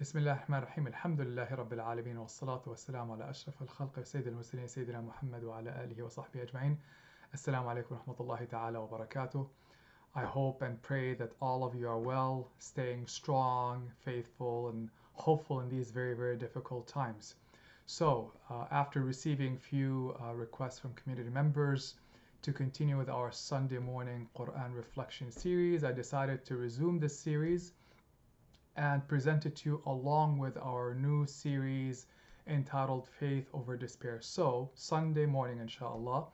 بسم 0.00 0.18
الله 0.18 0.32
الرحمن 0.32 0.58
الرحيم 0.58 0.86
الحمد 0.86 1.20
لله 1.20 1.54
رب 1.54 1.72
العالمين 1.72 2.16
والصلاة 2.18 2.62
والسلام 2.66 3.10
على 3.10 3.30
أشرف 3.30 3.62
الخلق 3.62 4.02
سيد 4.02 4.26
المرسلين 4.26 4.66
سيدنا 4.66 5.00
محمد 5.00 5.44
وعلى 5.44 5.84
آله 5.84 6.02
وصحبه 6.02 6.42
أجمعين 6.42 6.78
السلام 7.34 7.66
عليكم 7.68 7.94
ورحمة 7.94 8.16
الله 8.20 8.44
تعالى 8.44 8.78
وبركاته 8.78 9.46
I 10.14 10.24
hope 10.24 10.62
and 10.62 10.82
pray 10.82 11.14
that 11.14 11.32
all 11.40 11.64
of 11.64 11.74
you 11.74 11.88
are 11.88 11.98
well, 11.98 12.50
staying 12.58 13.06
strong, 13.06 13.90
faithful, 14.04 14.68
and 14.68 14.90
hopeful 15.14 15.60
in 15.60 15.68
these 15.68 15.90
very, 15.90 16.14
very 16.14 16.36
difficult 16.36 16.86
times. 16.86 17.34
So, 17.86 18.32
uh, 18.50 18.66
after 18.70 19.00
receiving 19.02 19.56
few 19.56 20.14
uh, 20.20 20.34
requests 20.34 20.78
from 20.78 20.92
community 20.94 21.30
members 21.30 21.94
to 22.42 22.52
continue 22.52 22.98
with 22.98 23.08
our 23.08 23.32
Sunday 23.32 23.78
morning 23.78 24.28
Quran 24.36 24.74
reflection 24.74 25.30
series, 25.30 25.84
I 25.84 25.92
decided 25.92 26.44
to 26.46 26.56
resume 26.56 26.98
this 26.98 27.18
series 27.18 27.72
and 28.75 29.07
present 29.07 29.45
it 29.45 29.55
to 29.57 29.69
you 29.69 29.81
along 29.85 30.37
with 30.37 30.57
our 30.57 30.95
new 30.95 31.25
series 31.25 32.07
entitled 32.47 33.07
Faith 33.07 33.47
Over 33.53 33.77
Despair. 33.77 34.19
So, 34.21 34.69
Sunday 34.75 35.25
morning, 35.25 35.59
inshallah, 35.59 36.25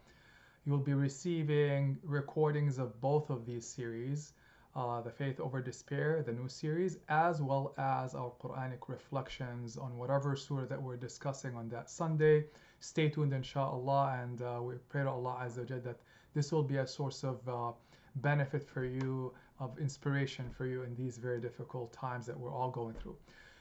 you'll 0.66 0.78
be 0.78 0.94
receiving 0.94 1.98
recordings 2.04 2.78
of 2.78 3.00
both 3.02 3.30
of 3.30 3.46
these 3.46 3.66
series 3.68 4.34
uh, 4.78 5.02
The 5.02 5.10
Faith 5.10 5.40
Over 5.40 5.60
Despair, 5.60 6.22
the 6.24 6.32
new 6.32 6.48
series, 6.48 7.00
as 7.10 7.42
well 7.42 7.74
as 7.80 8.14
our 8.14 8.32
Quranic 8.40 8.88
reflections 8.88 9.76
on 9.76 9.98
whatever 9.98 10.36
surah 10.36 10.66
that 10.68 10.82
we're 10.82 10.98
discussing 10.98 11.56
on 11.56 11.68
that 11.70 11.90
Sunday. 11.90 12.46
Stay 12.80 13.10
tuned, 13.10 13.34
inshallah, 13.34 14.20
and 14.22 14.42
uh, 14.44 14.60
we 14.62 14.76
pray 14.88 15.02
to 15.02 15.10
Allah 15.10 15.42
Azza 15.44 15.68
that 15.68 15.98
this 16.36 16.52
will 16.52 16.62
be 16.64 16.78
a 16.78 16.86
source 16.86 17.24
of 17.24 17.40
uh, 17.50 17.72
benefit 18.18 18.64
for 18.64 18.86
you, 18.86 19.34
of 19.60 19.78
inspiration 19.80 20.50
for 20.50 20.66
you 20.66 20.84
in 20.84 20.96
these 20.96 21.18
very 21.18 21.40
difficult 21.42 21.92
times 21.94 22.26
that 22.26 22.40
we're 22.40 22.54
all 22.54 22.72
going 22.72 22.94
through. 22.96 23.16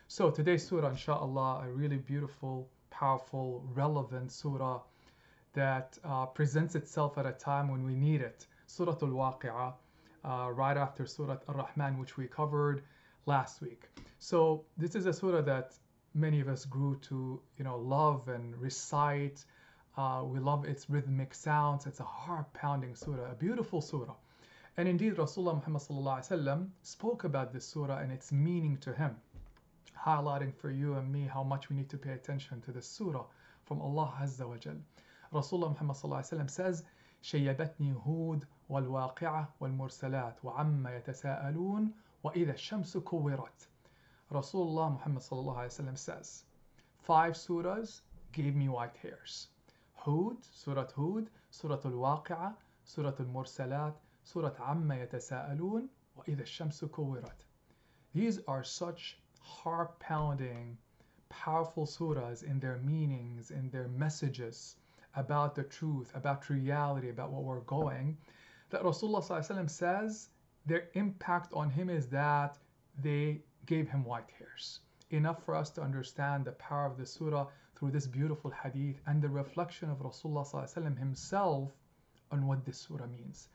So, 0.08 0.30
today's 0.30 0.66
surah, 0.66 0.90
inshallah, 0.90 1.64
a 1.64 1.70
really 1.70 1.96
beautiful, 1.96 2.68
powerful, 2.90 3.64
relevant 3.74 4.30
surah 4.30 4.80
that 5.54 5.98
uh, 6.04 6.26
presents 6.26 6.74
itself 6.74 7.18
at 7.18 7.26
a 7.26 7.32
time 7.32 7.68
when 7.68 7.84
we 7.84 7.94
need 7.94 8.20
it. 8.20 8.46
Surah 8.66 8.92
Al 9.02 9.08
Waqi'ah, 9.08 9.72
uh, 10.24 10.50
right 10.52 10.76
after 10.76 11.06
Surah 11.06 11.38
Ar 11.48 11.56
Rahman, 11.56 11.98
which 11.98 12.16
we 12.16 12.26
covered 12.26 12.82
last 13.24 13.60
week. 13.60 13.88
So, 14.18 14.64
this 14.76 14.94
is 14.94 15.06
a 15.06 15.12
surah 15.12 15.42
that 15.42 15.74
many 16.14 16.40
of 16.40 16.48
us 16.48 16.64
grew 16.64 16.98
to 17.08 17.40
you 17.58 17.64
know, 17.64 17.78
love 17.78 18.28
and 18.28 18.56
recite. 18.60 19.44
Uh, 19.96 20.22
we 20.24 20.38
love 20.38 20.64
its 20.66 20.88
rhythmic 20.90 21.34
sounds. 21.34 21.86
It's 21.86 22.00
a 22.00 22.04
heart 22.04 22.52
pounding 22.52 22.94
surah, 22.94 23.32
a 23.32 23.34
beautiful 23.34 23.80
surah. 23.80 24.14
And 24.77 24.87
indeed, 24.87 25.15
Rasulullah 25.15 25.55
Muhammad 25.55 26.69
spoke 26.81 27.23
about 27.23 27.53
this 27.53 27.67
surah 27.67 27.99
and 27.99 28.11
its 28.11 28.31
meaning 28.31 28.77
to 28.77 28.93
him, 28.93 29.15
highlighting 29.97 30.53
for 30.53 30.69
you 30.71 30.95
and 30.95 31.11
me 31.11 31.25
how 31.25 31.43
much 31.43 31.69
we 31.69 31.75
need 31.75 31.89
to 31.89 31.97
pay 31.97 32.13
attention 32.13 32.61
to 32.61 32.71
this 32.71 32.87
surah 32.87 33.25
from 33.63 33.81
Allah 33.81 34.13
Azza 34.21 34.47
wa 34.47 34.57
Jal. 34.57 34.75
Rasulullah 35.33 35.69
Muhammad 35.69 36.51
says, 36.51 36.83
شيبتني 37.23 37.93
هود 38.05 38.45
والواقعة 38.69 39.53
والمرسلات 39.59 40.45
وعما 40.45 40.95
يتساءلون 40.97 41.91
وإذا 42.23 42.53
الشمس 42.53 42.97
كورت. 42.97 43.67
Rasulullah 44.31 44.91
Muhammad 44.91 45.97
says, 45.97 46.43
Five 46.99 47.33
surahs 47.33 48.01
gave 48.31 48.55
me 48.55 48.69
white 48.69 48.95
hairs. 48.97 49.47
Hud, 49.95 50.37
Surah 50.53 50.87
Hud, 50.95 51.29
Surah 51.51 51.79
Al-Waqi'ah, 51.85 52.55
Surah 52.85 53.13
Al-Mursalat, 53.19 53.93
Surah 54.25 54.53
Amma 54.65 54.95
Yatasa'alun, 54.95 55.89
وَإِذَا 56.17 56.43
الشَّمْسُ 56.43 56.89
كُوِّرَتْ 56.89 57.45
These 58.13 58.39
are 58.47 58.63
such 58.63 59.19
heart-pounding, 59.41 60.77
powerful 61.27 61.85
surahs 61.85 62.43
in 62.43 62.59
their 62.59 62.77
meanings, 62.77 63.51
in 63.51 63.69
their 63.71 63.87
messages 63.89 64.77
about 65.15 65.55
the 65.55 65.63
truth, 65.63 66.11
about 66.15 66.49
reality, 66.49 67.09
about 67.09 67.31
what 67.31 67.43
we're 67.43 67.61
going, 67.61 68.17
that 68.69 68.83
Rasulullah 68.83 69.69
says 69.69 70.29
their 70.65 70.87
impact 70.93 71.51
on 71.53 71.69
him 71.69 71.89
is 71.89 72.07
that 72.07 72.57
they 73.01 73.41
gave 73.65 73.89
him 73.89 74.05
white 74.05 74.29
hairs. 74.37 74.79
Enough 75.09 75.43
for 75.43 75.55
us 75.55 75.69
to 75.71 75.81
understand 75.81 76.45
the 76.45 76.53
power 76.53 76.85
of 76.85 76.97
the 76.97 77.05
surah 77.05 77.47
through 77.75 77.91
this 77.91 78.07
beautiful 78.07 78.51
hadith 78.51 79.01
and 79.07 79.21
the 79.21 79.27
reflection 79.27 79.89
of 79.89 79.99
Rasulullah 79.99 80.97
himself 80.97 81.71
on 82.31 82.47
what 82.47 82.63
this 82.65 82.77
surah 82.77 83.07
means. 83.07 83.49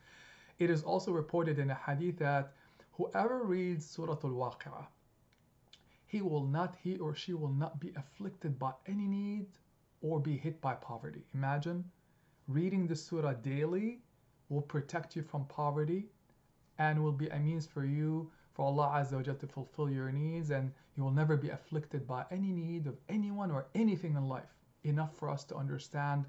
It 0.62 0.70
is 0.70 0.84
also 0.84 1.10
reported 1.10 1.58
in 1.58 1.70
a 1.70 1.74
hadith 1.74 2.18
that 2.18 2.52
whoever 2.92 3.42
reads 3.42 3.84
Surah 3.84 4.18
Al-Waqi'ah, 4.22 4.86
he 6.06 6.22
will 6.22 6.44
not, 6.46 6.76
he 6.76 6.98
or 6.98 7.16
she 7.16 7.34
will 7.34 7.52
not 7.52 7.80
be 7.80 7.92
afflicted 7.96 8.60
by 8.60 8.72
any 8.86 9.08
need 9.08 9.46
or 10.02 10.20
be 10.20 10.36
hit 10.36 10.60
by 10.60 10.74
poverty. 10.74 11.24
Imagine 11.34 11.90
reading 12.46 12.86
the 12.86 12.94
surah 12.94 13.32
daily 13.32 14.02
will 14.50 14.62
protect 14.62 15.16
you 15.16 15.22
from 15.24 15.46
poverty 15.46 16.06
and 16.78 17.02
will 17.02 17.10
be 17.10 17.28
a 17.30 17.40
means 17.40 17.66
for 17.66 17.84
you 17.84 18.30
for 18.54 18.66
Allah 18.66 19.00
Azza 19.00 19.14
wa 19.14 19.34
to 19.34 19.46
fulfill 19.48 19.90
your 19.90 20.12
needs 20.12 20.50
and 20.52 20.72
you 20.96 21.02
will 21.02 21.10
never 21.10 21.36
be 21.36 21.48
afflicted 21.48 22.06
by 22.06 22.24
any 22.30 22.52
need 22.52 22.86
of 22.86 23.00
anyone 23.08 23.50
or 23.50 23.66
anything 23.74 24.14
in 24.14 24.28
life. 24.28 24.54
Enough 24.84 25.16
for 25.16 25.28
us 25.28 25.42
to 25.46 25.56
understand 25.56 26.24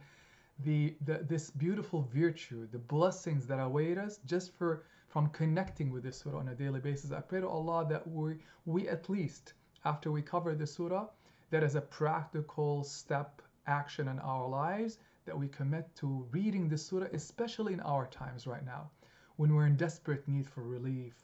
the, 0.59 0.95
the 1.05 1.25
this 1.27 1.49
beautiful 1.49 2.07
virtue, 2.13 2.67
the 2.71 2.77
blessings 2.77 3.47
that 3.47 3.59
await 3.59 3.97
us 3.97 4.19
just 4.25 4.53
for 4.53 4.85
from 5.07 5.29
connecting 5.29 5.91
with 5.91 6.03
this 6.03 6.17
surah 6.19 6.39
on 6.39 6.49
a 6.49 6.55
daily 6.55 6.79
basis. 6.79 7.11
I 7.11 7.21
pray 7.21 7.41
to 7.41 7.47
Allah 7.47 7.87
that 7.89 8.07
we 8.07 8.37
we 8.65 8.87
at 8.87 9.09
least 9.09 9.53
after 9.85 10.11
we 10.11 10.21
cover 10.21 10.55
the 10.55 10.67
surah, 10.67 11.07
that 11.49 11.63
as 11.63 11.75
a 11.75 11.81
practical 11.81 12.83
step 12.83 13.41
action 13.67 14.07
in 14.07 14.19
our 14.19 14.47
lives 14.47 14.99
that 15.25 15.37
we 15.37 15.47
commit 15.47 15.93
to 15.95 16.27
reading 16.31 16.69
the 16.69 16.77
surah, 16.77 17.07
especially 17.13 17.73
in 17.73 17.79
our 17.81 18.07
times 18.07 18.45
right 18.45 18.65
now, 18.65 18.91
when 19.37 19.55
we're 19.55 19.67
in 19.67 19.75
desperate 19.75 20.27
need 20.27 20.47
for 20.47 20.63
relief, 20.63 21.15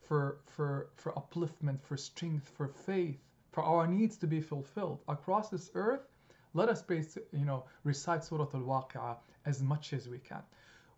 for 0.00 0.40
for 0.46 0.90
for 0.96 1.12
upliftment, 1.12 1.80
for 1.80 1.96
strength, 1.96 2.48
for 2.48 2.68
faith, 2.68 3.20
for 3.52 3.62
our 3.62 3.86
needs 3.86 4.16
to 4.16 4.26
be 4.26 4.40
fulfilled 4.40 5.00
across 5.06 5.48
this 5.48 5.70
earth 5.74 6.08
let 6.54 6.68
us 6.68 6.82
base, 6.82 7.18
you 7.32 7.44
know, 7.44 7.64
recite 7.82 8.24
Surah 8.24 8.46
Al-Waqi'ah 8.54 9.16
as 9.44 9.62
much 9.62 9.92
as 9.92 10.08
we 10.08 10.18
can. 10.18 10.42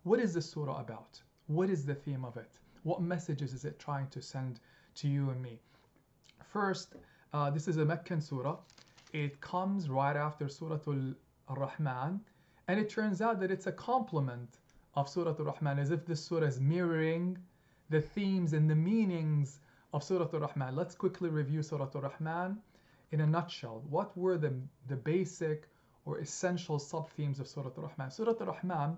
What 0.03 0.19
is 0.19 0.33
this 0.33 0.49
surah 0.49 0.79
about? 0.79 1.19
What 1.47 1.69
is 1.69 1.85
the 1.85 1.95
theme 1.95 2.23
of 2.23 2.37
it? 2.37 2.59
What 2.83 3.01
messages 3.01 3.53
is 3.53 3.65
it 3.65 3.79
trying 3.79 4.07
to 4.09 4.21
send 4.21 4.59
to 4.95 5.07
you 5.07 5.29
and 5.31 5.41
me? 5.41 5.59
First, 6.43 6.95
uh, 7.33 7.49
this 7.49 7.67
is 7.67 7.77
a 7.77 7.85
Meccan 7.85 8.21
surah. 8.21 8.57
It 9.13 9.41
comes 9.41 9.89
right 9.89 10.15
after 10.15 10.47
Surah 10.47 10.79
Al-Rahman, 11.49 12.21
and 12.67 12.79
it 12.79 12.89
turns 12.89 13.21
out 13.21 13.39
that 13.39 13.51
it's 13.51 13.67
a 13.67 13.71
complement 13.71 14.59
of 14.95 15.09
Surah 15.09 15.35
Al-Rahman, 15.39 15.79
as 15.79 15.91
if 15.91 16.05
this 16.05 16.23
surah 16.23 16.45
is 16.45 16.59
mirroring 16.59 17.37
the 17.89 18.01
themes 18.01 18.53
and 18.53 18.69
the 18.69 18.75
meanings 18.75 19.59
of 19.93 20.03
Surah 20.03 20.27
Al-Rahman. 20.33 20.75
Let's 20.75 20.95
quickly 20.95 21.29
review 21.29 21.63
Surah 21.63 21.89
Al-Rahman 21.95 22.57
in 23.11 23.21
a 23.21 23.27
nutshell, 23.27 23.83
what 23.89 24.17
were 24.17 24.37
the, 24.37 24.53
the 24.87 24.95
basic 24.95 25.67
or 26.05 26.19
essential 26.19 26.79
sub-themes 26.79 27.39
of 27.39 27.47
Surah 27.47 27.71
Al-Rahman? 27.77 28.11
Surah 28.11 28.33
Al-Rahman, 28.39 28.97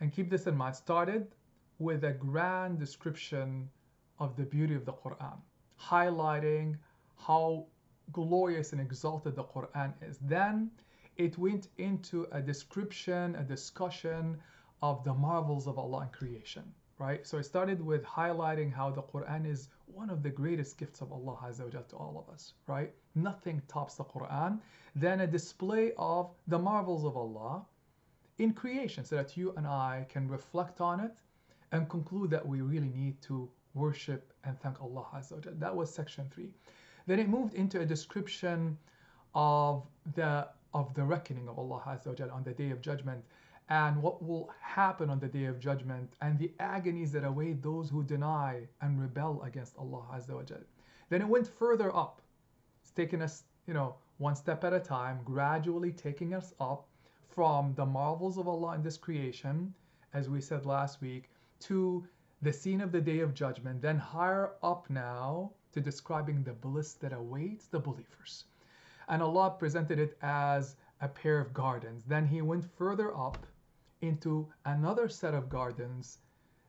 and 0.00 0.12
keep 0.12 0.30
this 0.30 0.46
in 0.46 0.56
mind, 0.56 0.76
started 0.76 1.26
with 1.78 2.04
a 2.04 2.12
grand 2.12 2.78
description 2.78 3.68
of 4.18 4.36
the 4.36 4.44
beauty 4.44 4.74
of 4.74 4.84
the 4.84 4.92
Quran, 4.92 5.38
highlighting 5.80 6.76
how 7.16 7.66
glorious 8.12 8.72
and 8.72 8.80
exalted 8.80 9.36
the 9.36 9.44
Quran 9.44 9.92
is. 10.02 10.18
Then 10.18 10.70
it 11.16 11.38
went 11.38 11.68
into 11.78 12.26
a 12.32 12.40
description, 12.40 13.34
a 13.36 13.42
discussion 13.42 14.38
of 14.82 15.04
the 15.04 15.14
marvels 15.14 15.66
of 15.66 15.78
Allah 15.78 16.02
in 16.02 16.08
creation 16.08 16.64
right? 17.00 17.26
So 17.26 17.38
I 17.38 17.40
started 17.40 17.84
with 17.84 18.04
highlighting 18.04 18.72
how 18.72 18.90
the 18.90 19.02
Quran 19.02 19.50
is 19.50 19.68
one 19.94 20.10
of 20.10 20.22
the 20.22 20.30
greatest 20.30 20.78
gifts 20.78 21.00
of 21.00 21.12
Allah 21.12 21.36
Azza 21.44 21.64
wa 21.64 21.80
to 21.80 21.96
all 21.96 22.24
of 22.26 22.32
us, 22.32 22.54
right? 22.66 22.92
Nothing 23.14 23.62
tops 23.68 23.94
the 23.96 24.04
Quran. 24.04 24.60
Then 24.94 25.20
a 25.20 25.26
display 25.26 25.92
of 25.96 26.30
the 26.48 26.58
marvels 26.58 27.04
of 27.04 27.16
Allah 27.16 27.64
in 28.38 28.52
creation 28.52 29.04
so 29.04 29.16
that 29.16 29.36
you 29.36 29.52
and 29.56 29.66
I 29.66 30.06
can 30.08 30.28
reflect 30.28 30.80
on 30.80 31.00
it 31.00 31.12
and 31.72 31.88
conclude 31.88 32.30
that 32.30 32.46
we 32.46 32.60
really 32.60 32.88
need 32.88 33.20
to 33.22 33.48
worship 33.74 34.32
and 34.44 34.58
thank 34.60 34.80
Allah 34.82 35.06
Azza 35.14 35.32
wa 35.32 35.52
That 35.58 35.74
was 35.74 35.92
section 35.92 36.28
three. 36.34 36.50
Then 37.06 37.18
it 37.18 37.28
moved 37.28 37.54
into 37.54 37.80
a 37.80 37.86
description 37.86 38.78
of 39.34 39.86
the 40.14 40.48
of 40.72 40.94
the 40.94 41.02
reckoning 41.02 41.48
of 41.48 41.58
Allah 41.58 41.82
Azza 41.86 42.18
wa 42.18 42.34
on 42.34 42.42
the 42.42 42.52
day 42.52 42.70
of 42.70 42.80
judgment 42.80 43.24
and 43.70 44.02
what 44.02 44.20
will 44.22 44.50
happen 44.60 45.08
on 45.08 45.20
the 45.20 45.28
day 45.28 45.44
of 45.44 45.60
judgment 45.60 46.12
and 46.20 46.36
the 46.38 46.52
agonies 46.58 47.12
that 47.12 47.24
await 47.24 47.62
those 47.62 47.88
who 47.88 48.02
deny 48.02 48.66
and 48.82 49.00
rebel 49.00 49.40
against 49.44 49.78
Allah 49.78 50.02
Azza 50.12 50.34
wa 50.34 50.42
Jal. 50.42 50.58
Then 51.08 51.22
it 51.22 51.28
went 51.28 51.46
further 51.46 51.94
up. 51.94 52.20
It's 52.82 52.90
taken 52.90 53.22
us, 53.22 53.44
you 53.68 53.74
know, 53.74 53.94
one 54.18 54.34
step 54.34 54.64
at 54.64 54.72
a 54.72 54.80
time, 54.80 55.20
gradually 55.24 55.92
taking 55.92 56.34
us 56.34 56.52
up 56.60 56.88
from 57.28 57.72
the 57.74 57.86
marvels 57.86 58.38
of 58.38 58.48
Allah 58.48 58.74
in 58.74 58.82
this 58.82 58.96
creation, 58.96 59.72
as 60.14 60.28
we 60.28 60.40
said 60.40 60.66
last 60.66 61.00
week, 61.00 61.30
to 61.60 62.04
the 62.42 62.52
scene 62.52 62.80
of 62.80 62.90
the 62.90 63.00
day 63.00 63.20
of 63.20 63.34
judgment. 63.34 63.80
Then 63.80 63.98
higher 63.98 64.50
up 64.64 64.90
now, 64.90 65.52
to 65.72 65.80
describing 65.80 66.42
the 66.42 66.52
bliss 66.52 66.94
that 66.94 67.12
awaits 67.12 67.66
the 67.66 67.78
believers. 67.78 68.46
And 69.08 69.22
Allah 69.22 69.54
presented 69.56 70.00
it 70.00 70.18
as 70.22 70.74
a 71.00 71.06
pair 71.06 71.38
of 71.38 71.54
gardens. 71.54 72.02
Then 72.04 72.26
He 72.26 72.42
went 72.42 72.64
further 72.76 73.16
up 73.16 73.46
into 74.02 74.48
another 74.64 75.08
set 75.08 75.34
of 75.34 75.48
gardens 75.48 76.18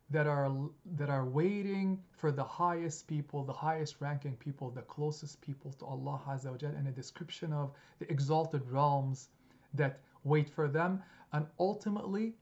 that 0.09 0.27
are 0.27 0.51
that 0.97 1.09
are 1.09 1.25
waiting 1.25 1.97
for 2.11 2.31
the 2.31 2.43
highest 2.43 3.07
people, 3.07 3.43
the 3.43 3.53
highest 3.53 3.95
ranking 4.01 4.35
people, 4.35 4.69
the 4.69 4.81
closest 4.81 5.41
people 5.41 5.71
to 5.73 5.85
Allah 5.85 6.19
Azza 6.27 6.51
wa 6.51 6.69
and 6.77 6.87
a 6.87 6.91
description 6.91 7.53
of 7.53 7.71
the 7.99 8.11
exalted 8.11 8.61
realms 8.69 9.29
that 9.73 9.99
wait 10.23 10.49
for 10.49 10.67
them. 10.67 11.01
And 11.31 11.45
ultimately, 11.59 12.33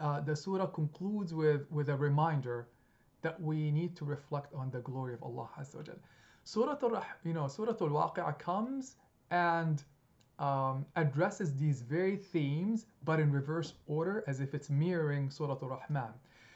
uh, 0.00 0.20
the 0.20 0.34
surah 0.34 0.66
concludes 0.66 1.34
with, 1.34 1.70
with 1.70 1.90
a 1.90 1.96
reminder 1.96 2.68
that 3.20 3.38
we 3.40 3.70
need 3.70 3.94
to 3.96 4.06
reflect 4.06 4.54
on 4.54 4.70
the 4.70 4.80
glory 4.80 5.12
of 5.12 5.22
Allah 5.22 5.50
Azza 5.60 5.86
wa. 5.86 5.94
Surah 6.44 6.78
al 6.82 7.04
you 7.24 7.34
know, 7.34 7.46
Surah 7.46 7.76
Al-Waqi'ah 7.78 8.38
comes 8.38 8.96
and 9.30 9.84
um, 10.40 10.86
addresses 10.96 11.54
these 11.54 11.82
very 11.82 12.16
themes, 12.16 12.86
but 13.04 13.20
in 13.20 13.30
reverse 13.30 13.74
order, 13.86 14.24
as 14.26 14.40
if 14.40 14.54
it's 14.54 14.70
mirroring 14.70 15.30
Surah 15.30 15.58
Al-Rahman. 15.62 16.12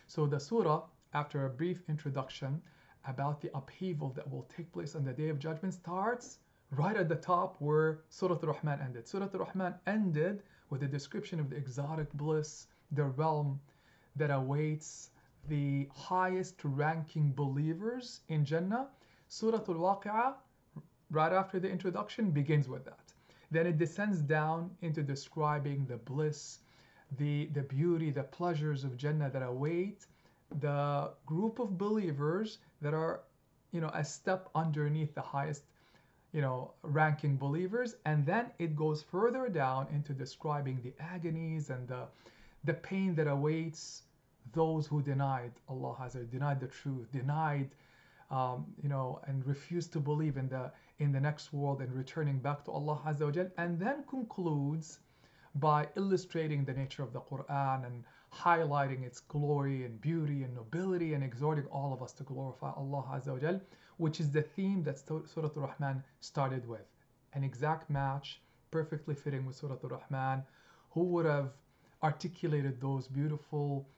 So 0.07 0.27
the 0.27 0.41
surah, 0.41 0.85
after 1.13 1.45
a 1.45 1.51
brief 1.51 1.83
introduction 1.89 2.61
about 3.07 3.43
the 3.43 3.51
upheaval 3.55 4.11
that 4.17 4.29
will 4.29 4.47
take 4.57 4.73
place 4.73 4.95
on 4.95 5.05
the 5.05 5.13
Day 5.13 5.29
of 5.29 5.39
Judgment, 5.39 5.75
starts 5.75 6.39
right 6.71 6.97
at 6.97 7.09
the 7.11 7.17
top 7.17 7.57
where 7.59 8.01
Surah 8.09 8.39
Al-Rahman 8.43 8.81
ended. 8.81 9.07
Surah 9.07 9.29
Al-Rahman 9.33 9.75
ended 9.87 10.43
with 10.71 10.83
a 10.83 10.89
description 10.89 11.39
of 11.39 11.51
the 11.51 11.57
exotic 11.57 12.11
bliss, 12.15 12.67
the 12.93 13.05
realm 13.05 13.61
that 14.17 14.31
awaits 14.31 15.11
the 15.49 15.87
highest 15.95 16.57
ranking 16.65 17.33
believers 17.33 18.21
in 18.29 18.47
Jannah. 18.47 18.89
Surah 19.29 19.59
Al-Waqi'ah, 19.59 20.35
right 21.11 21.33
after 21.33 21.61
the 21.61 21.69
introduction, 21.69 22.31
begins 22.31 22.67
with 22.67 22.87
that. 22.87 23.13
Then 23.51 23.67
it 23.67 23.79
descends 23.79 24.21
down 24.21 24.71
into 24.83 25.03
describing 25.03 25.87
the 25.87 25.97
bliss, 25.97 26.61
the, 27.19 27.47
the 27.47 27.63
beauty, 27.63 28.11
the 28.11 28.23
pleasures 28.23 28.85
of 28.85 28.97
Jannah 28.97 29.31
that 29.31 29.43
await 29.43 30.07
the 30.61 31.11
group 31.27 31.59
of 31.59 31.79
believers 31.79 32.59
that 32.81 32.95
are, 32.95 33.21
you 33.73 33.81
know, 33.81 33.91
a 33.95 34.05
step 34.05 34.49
underneath 34.55 35.15
the 35.15 35.21
highest, 35.21 35.65
you 36.33 36.41
know, 36.41 36.73
ranking 36.83 37.37
believers. 37.37 37.97
And 38.05 38.25
then 38.25 38.51
it 38.59 38.77
goes 38.77 39.03
further 39.03 39.49
down 39.49 39.89
into 39.93 40.13
describing 40.13 40.81
the 40.83 40.93
agonies 41.03 41.71
and 41.71 41.87
the, 41.89 42.07
the 42.65 42.75
pain 42.75 43.15
that 43.17 43.27
awaits 43.27 44.03
those 44.53 44.87
who 44.87 45.03
denied 45.03 45.53
Allah 45.69 45.97
has 45.99 46.15
denied 46.15 46.61
the 46.61 46.69
truth, 46.69 47.11
denied, 47.13 47.71
um, 48.31 48.67
you 48.83 48.89
know, 48.89 49.21
and 49.27 49.47
refuse 49.47 49.87
to 49.89 50.01
believe 50.01 50.37
in 50.37 50.49
the 50.49 50.73
in 50.99 51.13
the 51.13 51.21
next 51.21 51.53
world 51.53 51.81
and 51.81 51.93
returning 51.93 52.39
back 52.39 52.65
to 52.65 52.71
Allah 52.71 53.01
Azza 53.07 53.37
wa 53.37 53.45
and 53.59 53.79
then 53.79 54.05
concludes 54.09 55.01
by 55.57 55.89
illustrating 55.97 56.65
the 56.65 56.73
nature 56.73 57.03
of 57.03 57.13
the 57.13 57.21
Quran 57.21 57.87
and 57.87 58.05
highlighting 58.33 59.05
its 59.05 59.21
glory 59.21 59.85
and 59.85 60.01
beauty 60.01 60.43
and 60.43 60.55
nobility 60.55 61.15
and 61.15 61.23
exhorting 61.23 61.67
all 61.67 61.93
of 61.93 62.03
us 62.03 62.13
to 62.13 62.23
glorify 62.25 62.71
Allah 62.71 63.05
Azza 63.13 63.41
wa 63.41 63.59
which 63.97 64.21
is 64.21 64.31
the 64.31 64.43
theme 64.43 64.83
that 64.83 64.99
Surah 64.99 65.51
Al-Rahman 65.57 66.03
started 66.21 66.67
with. 66.69 66.87
An 67.35 67.45
exact 67.45 67.91
match, 67.91 68.41
perfectly 68.71 69.15
fitting 69.15 69.47
with 69.47 69.57
Surah 69.57 69.77
Al-Rahman. 69.85 70.43
Who 70.91 71.05
would 71.05 71.27
have 71.27 71.53
articulated 72.03 72.81
those 72.81 73.07
beautiful, 73.07 73.89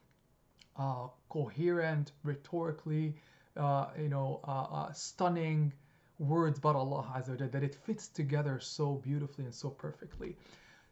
uh, 0.77 1.07
coherent, 1.29 2.11
rhetorically, 2.23 3.15
uh, 3.57 3.87
you 3.99 4.09
know, 4.09 4.39
uh, 4.47 4.67
uh 4.79 4.91
stunning 4.93 5.73
words 6.19 6.57
about 6.59 6.75
Allah 6.75 7.05
Azza 7.15 7.39
wa 7.39 7.47
that 7.51 7.63
it 7.63 7.75
fits 7.75 8.07
together 8.07 8.59
so 8.59 8.95
beautifully 8.95 9.45
and 9.45 9.53
so 9.53 9.69
perfectly. 9.69 10.35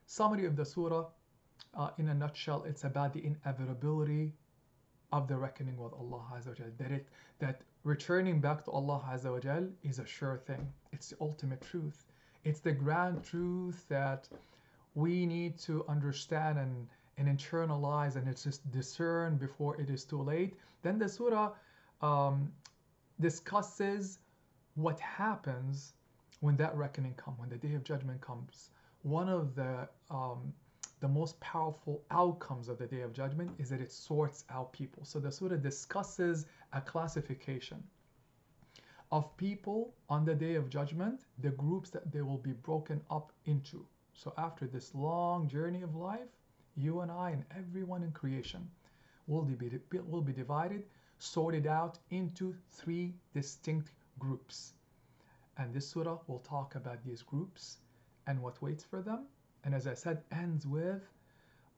Summary 0.05 0.45
of 0.45 0.55
the 0.55 0.65
surah, 0.65 1.05
uh, 1.75 1.89
in 1.97 2.09
a 2.09 2.13
nutshell, 2.13 2.63
it's 2.63 2.83
about 2.83 3.13
the 3.13 3.25
inevitability 3.25 4.33
of 5.11 5.27
the 5.27 5.35
reckoning 5.35 5.77
with 5.77 5.93
Allah 5.93 6.23
Azza 6.35 6.47
wa 6.59 6.65
That 6.77 6.91
it 6.91 7.07
that 7.39 7.61
returning 7.83 8.39
back 8.39 8.65
to 8.65 8.71
Allah 8.71 9.01
Azza 9.11 9.31
wa 9.31 9.67
is 9.83 9.99
a 9.99 10.05
sure 10.05 10.37
thing. 10.37 10.71
It's 10.91 11.09
the 11.09 11.17
ultimate 11.21 11.61
truth. 11.61 12.05
It's 12.43 12.59
the 12.59 12.71
grand 12.71 13.23
truth 13.23 13.85
that 13.89 14.27
we 14.93 15.25
need 15.25 15.57
to 15.59 15.85
understand 15.87 16.59
and, 16.59 16.87
and 17.17 17.27
internalize 17.27 18.15
and 18.15 18.27
it's 18.27 18.43
just 18.43 18.69
discern 18.71 19.37
before 19.37 19.79
it 19.81 19.89
is 19.89 20.03
too 20.05 20.21
late. 20.21 20.53
Then 20.83 20.99
the 20.99 21.09
surah 21.09 21.51
um, 22.01 22.51
discusses 23.19 24.19
what 24.75 24.99
happens 24.99 25.93
when 26.41 26.57
that 26.57 26.75
reckoning 26.75 27.13
comes, 27.13 27.39
when 27.39 27.49
the 27.49 27.57
day 27.57 27.73
of 27.75 27.83
judgment 27.83 28.21
comes. 28.21 28.69
One 29.03 29.29
of 29.29 29.55
the 29.55 29.87
um, 30.09 30.53
the 31.01 31.07
most 31.07 31.39
powerful 31.39 32.01
outcomes 32.09 32.69
of 32.69 32.77
the 32.77 32.87
day 32.87 33.01
of 33.01 33.13
judgment 33.13 33.51
is 33.59 33.69
that 33.69 33.81
it 33.81 33.91
sorts 33.91 34.45
out 34.49 34.71
people. 34.73 35.03
So 35.03 35.19
the 35.19 35.31
surah 35.31 35.57
discusses 35.57 36.45
a 36.73 36.81
classification 36.81 37.83
of 39.11 39.35
people 39.37 39.93
on 40.09 40.25
the 40.25 40.33
day 40.33 40.55
of 40.55 40.69
judgment, 40.69 41.21
the 41.39 41.51
groups 41.51 41.89
that 41.91 42.11
they 42.11 42.21
will 42.21 42.37
be 42.37 42.53
broken 42.53 43.01
up 43.11 43.31
into. 43.45 43.85
So 44.13 44.33
after 44.37 44.65
this 44.65 44.95
long 44.95 45.47
journey 45.47 45.81
of 45.81 45.95
life, 45.95 46.31
you 46.75 47.01
and 47.01 47.11
I 47.11 47.31
and 47.31 47.43
everyone 47.55 48.03
in 48.03 48.11
creation 48.11 48.67
will 49.27 49.43
be, 49.43 49.79
will 50.07 50.21
be 50.21 50.33
divided, 50.33 50.83
sorted 51.19 51.67
out 51.67 51.97
into 52.09 52.55
three 52.71 53.13
distinct 53.33 53.91
groups. 54.19 54.73
And 55.57 55.73
this 55.73 55.87
surah 55.87 56.19
will 56.27 56.39
talk 56.39 56.75
about 56.75 57.03
these 57.03 57.21
groups 57.21 57.77
and 58.27 58.41
what 58.41 58.61
waits 58.61 58.83
for 58.83 59.01
them. 59.01 59.25
And 59.63 59.73
as 59.73 59.87
I 59.87 59.93
said, 59.93 60.23
ends 60.31 60.67
with 60.67 61.01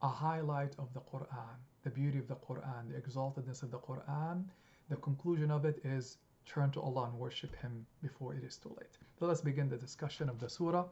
a 0.01 0.07
highlight 0.07 0.75
of 0.77 0.93
the 0.93 1.01
Quran, 1.01 1.55
the 1.83 1.89
beauty 1.89 2.19
of 2.19 2.27
the 2.27 2.35
Quran, 2.35 2.89
the 2.89 2.99
exaltedness 2.99 3.63
of 3.63 3.71
the 3.71 3.79
Quran. 3.79 4.43
The 4.89 4.97
conclusion 4.97 5.51
of 5.51 5.65
it 5.65 5.79
is 5.83 6.17
turn 6.45 6.71
to 6.71 6.81
Allah 6.81 7.05
and 7.05 7.19
worship 7.19 7.55
Him 7.55 7.85
before 8.01 8.33
it 8.33 8.43
is 8.43 8.57
too 8.57 8.69
late. 8.69 8.97
So 9.19 9.25
let's 9.25 9.41
begin 9.41 9.69
the 9.69 9.77
discussion 9.77 10.29
of 10.29 10.39
the 10.39 10.49
surah 10.49 10.85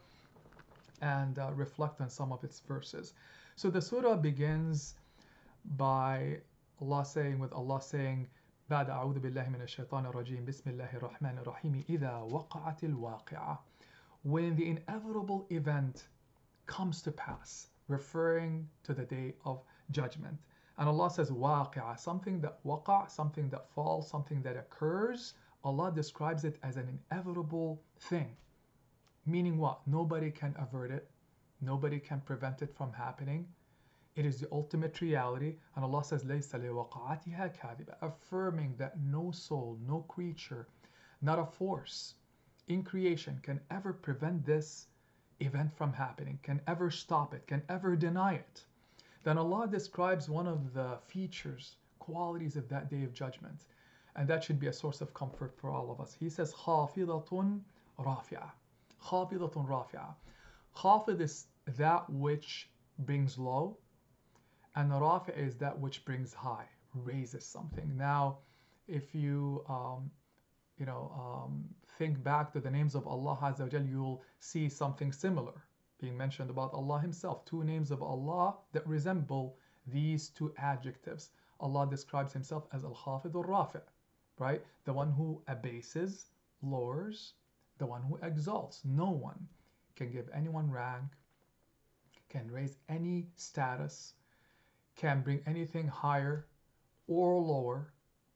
and 1.02 1.40
uh, 1.40 1.52
reflect 1.56 2.02
on 2.02 2.10
some 2.10 2.32
of 2.32 2.44
its 2.44 2.60
verses. 2.60 3.14
So 3.56 3.70
the 3.70 3.82
surah 3.82 4.16
begins 4.16 4.96
by 5.78 6.40
Allah 6.81 7.05
saying, 7.05 7.39
with 7.39 7.53
Allah 7.53 7.81
saying, 7.83 8.29
بعد 8.71 8.91
أعوذ 8.91 9.19
بالله 9.19 9.49
من 9.49 9.63
الشيطان 9.63 10.07
الرجيم 10.07 10.45
بسم 10.45 10.71
الله 10.71 10.97
الرحمن 10.97 11.39
الرحيم 11.39 11.85
إذا 11.89 12.17
وقعت 12.17 12.85
الواقعة 12.85 13.59
when 14.23 14.55
the 14.55 14.69
inevitable 14.69 15.45
event 15.51 16.07
comes 16.67 17.03
to 17.03 17.11
pass 17.11 17.67
referring 17.89 18.69
to 18.85 18.95
the 18.95 19.05
day 19.05 19.35
of 19.45 19.61
judgment 19.91 20.39
and 20.79 20.89
Allah 20.89 21.11
says 21.11 21.33
waqi'ah 21.33 21.99
something 21.99 22.41
that 22.43 22.63
waqa 22.65 23.11
something 23.11 23.51
that 23.51 23.69
falls 23.75 24.09
something 24.09 24.41
that 24.43 24.57
occurs 24.57 25.35
Allah 25.65 25.91
describes 25.93 26.45
it 26.45 26.57
as 26.63 26.77
an 26.77 26.87
inevitable 27.11 27.83
thing 27.99 28.37
meaning 29.27 29.59
what 29.59 29.81
nobody 29.85 30.31
can 30.31 30.55
avert 30.57 30.93
it 30.93 31.11
nobody 31.61 31.99
can 31.99 32.21
prevent 32.21 32.63
it 32.63 32.73
from 32.73 32.93
happening 32.93 33.49
it 34.17 34.27
is 34.27 34.41
the 34.41 34.49
ultimate 34.53 35.01
reality. 35.01 35.57
And 35.77 35.85
Allah 35.85 36.05
says, 36.05 36.25
affirming 38.03 38.75
that 38.77 39.01
no 39.01 39.31
soul, 39.31 39.79
no 39.87 40.01
creature, 40.09 40.67
not 41.23 41.39
a 41.39 41.47
force 41.47 42.15
in 42.69 42.83
creation 42.83 43.39
can 43.43 43.61
ever 43.71 43.93
prevent 43.93 44.45
this 44.45 44.87
event 45.41 45.73
from 45.75 45.93
happening, 45.93 46.39
can 46.43 46.61
ever 46.67 46.91
stop 46.91 47.35
it, 47.35 47.47
can 47.47 47.63
ever 47.69 47.97
deny 47.97 48.35
it. 48.35 48.65
Then 49.25 49.39
Allah 49.39 49.67
describes 49.69 50.29
one 50.29 50.47
of 50.47 50.73
the 50.73 50.99
features, 51.07 51.77
qualities 51.99 52.57
of 52.57 52.69
that 52.69 52.91
day 52.91 53.05
of 53.05 53.13
judgment. 53.13 53.67
And 54.17 54.27
that 54.29 54.43
should 54.43 54.59
be 54.59 54.67
a 54.67 54.73
source 54.73 55.01
of 55.01 55.15
comfort 55.15 55.55
for 55.57 55.71
all 55.71 55.91
of 55.91 56.01
us. 56.01 56.17
He 56.19 56.29
says, 56.29 56.53
خافضة 56.53 57.61
رافعة. 57.99 58.51
خافضة 59.03 59.67
رافعة. 59.69 60.15
خافض 60.77 61.21
is 61.21 61.47
that 61.77 62.09
which 62.11 62.69
brings 63.01 63.39
low, 63.39 63.77
and 64.76 64.92
rafi 64.92 65.38
is 65.38 65.56
that 65.58 65.80
which 65.80 66.04
brings 66.06 66.34
high, 66.34 66.68
raises 66.94 67.46
something. 67.46 67.96
Now, 67.98 68.40
if 68.88 69.16
you 69.16 69.64
um, 69.70 70.12
you 70.78 70.86
know 70.86 71.12
um, 71.16 71.64
think 71.98 72.24
back 72.24 72.52
to 72.54 72.60
the 72.60 72.70
names 72.70 72.96
of 72.96 73.08
Allah 73.08 73.38
Azza 73.42 73.72
wa 73.72 73.80
you'll 73.80 74.24
see 74.40 74.68
something 74.70 75.12
similar 75.12 75.54
being 76.00 76.18
mentioned 76.18 76.50
about 76.50 76.74
Allah 76.74 77.00
Himself. 77.00 77.46
Two 77.46 77.64
names 77.64 77.90
of 77.92 78.04
Allah 78.04 78.56
that 78.74 78.86
resemble 78.86 79.58
these 79.88 80.30
two 80.30 80.54
adjectives. 80.58 81.32
Allah 81.60 81.88
describes 81.90 82.34
Himself 82.34 82.68
as 82.74 82.84
Al-Khafid 82.84 83.34
al-Rafi, 83.34 83.82
right? 84.38 84.62
The 84.84 84.94
one 84.94 85.12
who 85.12 85.42
abases, 85.48 86.32
lowers, 86.62 87.34
the 87.78 87.86
one 87.86 88.02
who 88.02 88.18
exalts. 88.22 88.82
No 88.84 89.10
one 89.10 89.48
can 89.96 90.12
give 90.12 90.30
anyone 90.34 90.70
rank, 90.70 91.12
can 92.30 92.52
raise 92.52 92.78
any 92.90 93.28
status, 93.36 94.14
can 94.96 95.22
bring 95.22 95.42
anything 95.46 95.88
higher 95.88 96.48
or 97.08 97.40
lower 97.40 97.94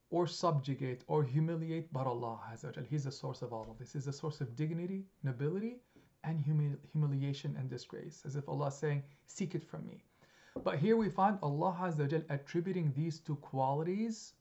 or 0.10 0.28
subjugate 0.28 1.04
or 1.08 1.24
humiliate 1.24 1.92
but 1.94 2.08
Allah 2.08 2.39
has 2.50 2.63
Azza 2.63 2.86
He's 2.88 3.04
the 3.04 3.12
source 3.12 3.42
of 3.42 3.54
all 3.54 3.68
of 3.70 3.78
this. 3.78 3.94
He's 3.94 4.06
the 4.06 4.13
source 4.13 4.42
of 4.42 4.56
dignity, 4.56 5.06
nobility, 5.24 5.82
and 6.24 6.39
humi- 6.39 6.78
humiliation 6.92 7.56
and 7.58 7.70
disgrace. 7.70 8.24
As 8.25 8.36
if 8.36 8.50
Allah 8.50 8.68
is 8.68 8.75
saying, 8.75 9.04
Seek 9.28 9.56
it 9.56 9.63
from 9.63 9.86
me. 9.86 10.04
But 10.63 10.80
here 10.80 10.98
we 10.98 11.10
find 11.10 11.38
Allah 11.42 11.78
Azza 11.80 12.24
attributing 12.30 12.92
these 12.96 13.20
two 13.20 13.36
qualities 13.38 14.34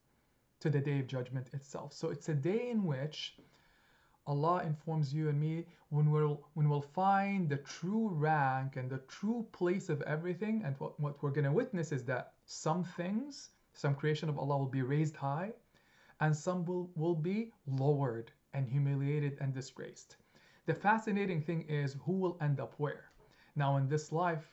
to 0.60 0.70
the 0.70 0.80
day 0.80 0.98
of 0.98 1.06
judgment 1.06 1.48
itself. 1.52 1.92
So 1.92 2.08
it's 2.08 2.28
a 2.28 2.34
day 2.34 2.70
in 2.70 2.84
which 2.84 3.36
Allah 4.28 4.62
informs 4.62 5.14
you 5.14 5.30
and 5.30 5.40
me 5.40 5.64
when 5.88 6.10
we'll 6.10 6.42
when 6.52 6.68
we'll 6.68 6.82
find 6.82 7.48
the 7.48 7.56
true 7.56 8.08
rank 8.08 8.76
and 8.76 8.90
the 8.90 8.98
true 9.08 9.46
place 9.52 9.88
of 9.88 10.02
everything 10.02 10.62
and 10.66 10.76
what, 10.78 11.00
what 11.00 11.22
we're 11.22 11.30
gonna 11.30 11.50
witness 11.50 11.92
is 11.92 12.04
that 12.04 12.34
some 12.44 12.84
things, 12.84 13.52
some 13.72 13.94
creation 13.94 14.28
of 14.28 14.38
Allah 14.38 14.58
will 14.58 14.66
be 14.66 14.82
raised 14.82 15.16
high 15.16 15.54
and 16.20 16.36
some 16.36 16.66
will, 16.66 16.90
will 16.94 17.14
be 17.14 17.54
lowered 17.66 18.30
and 18.52 18.68
humiliated 18.68 19.38
and 19.40 19.54
disgraced. 19.54 20.16
The 20.66 20.74
fascinating 20.74 21.40
thing 21.40 21.62
is 21.62 21.96
who 22.04 22.12
will 22.12 22.36
end 22.42 22.60
up 22.60 22.74
where. 22.76 23.10
Now 23.56 23.78
in 23.78 23.88
this 23.88 24.12
life, 24.12 24.52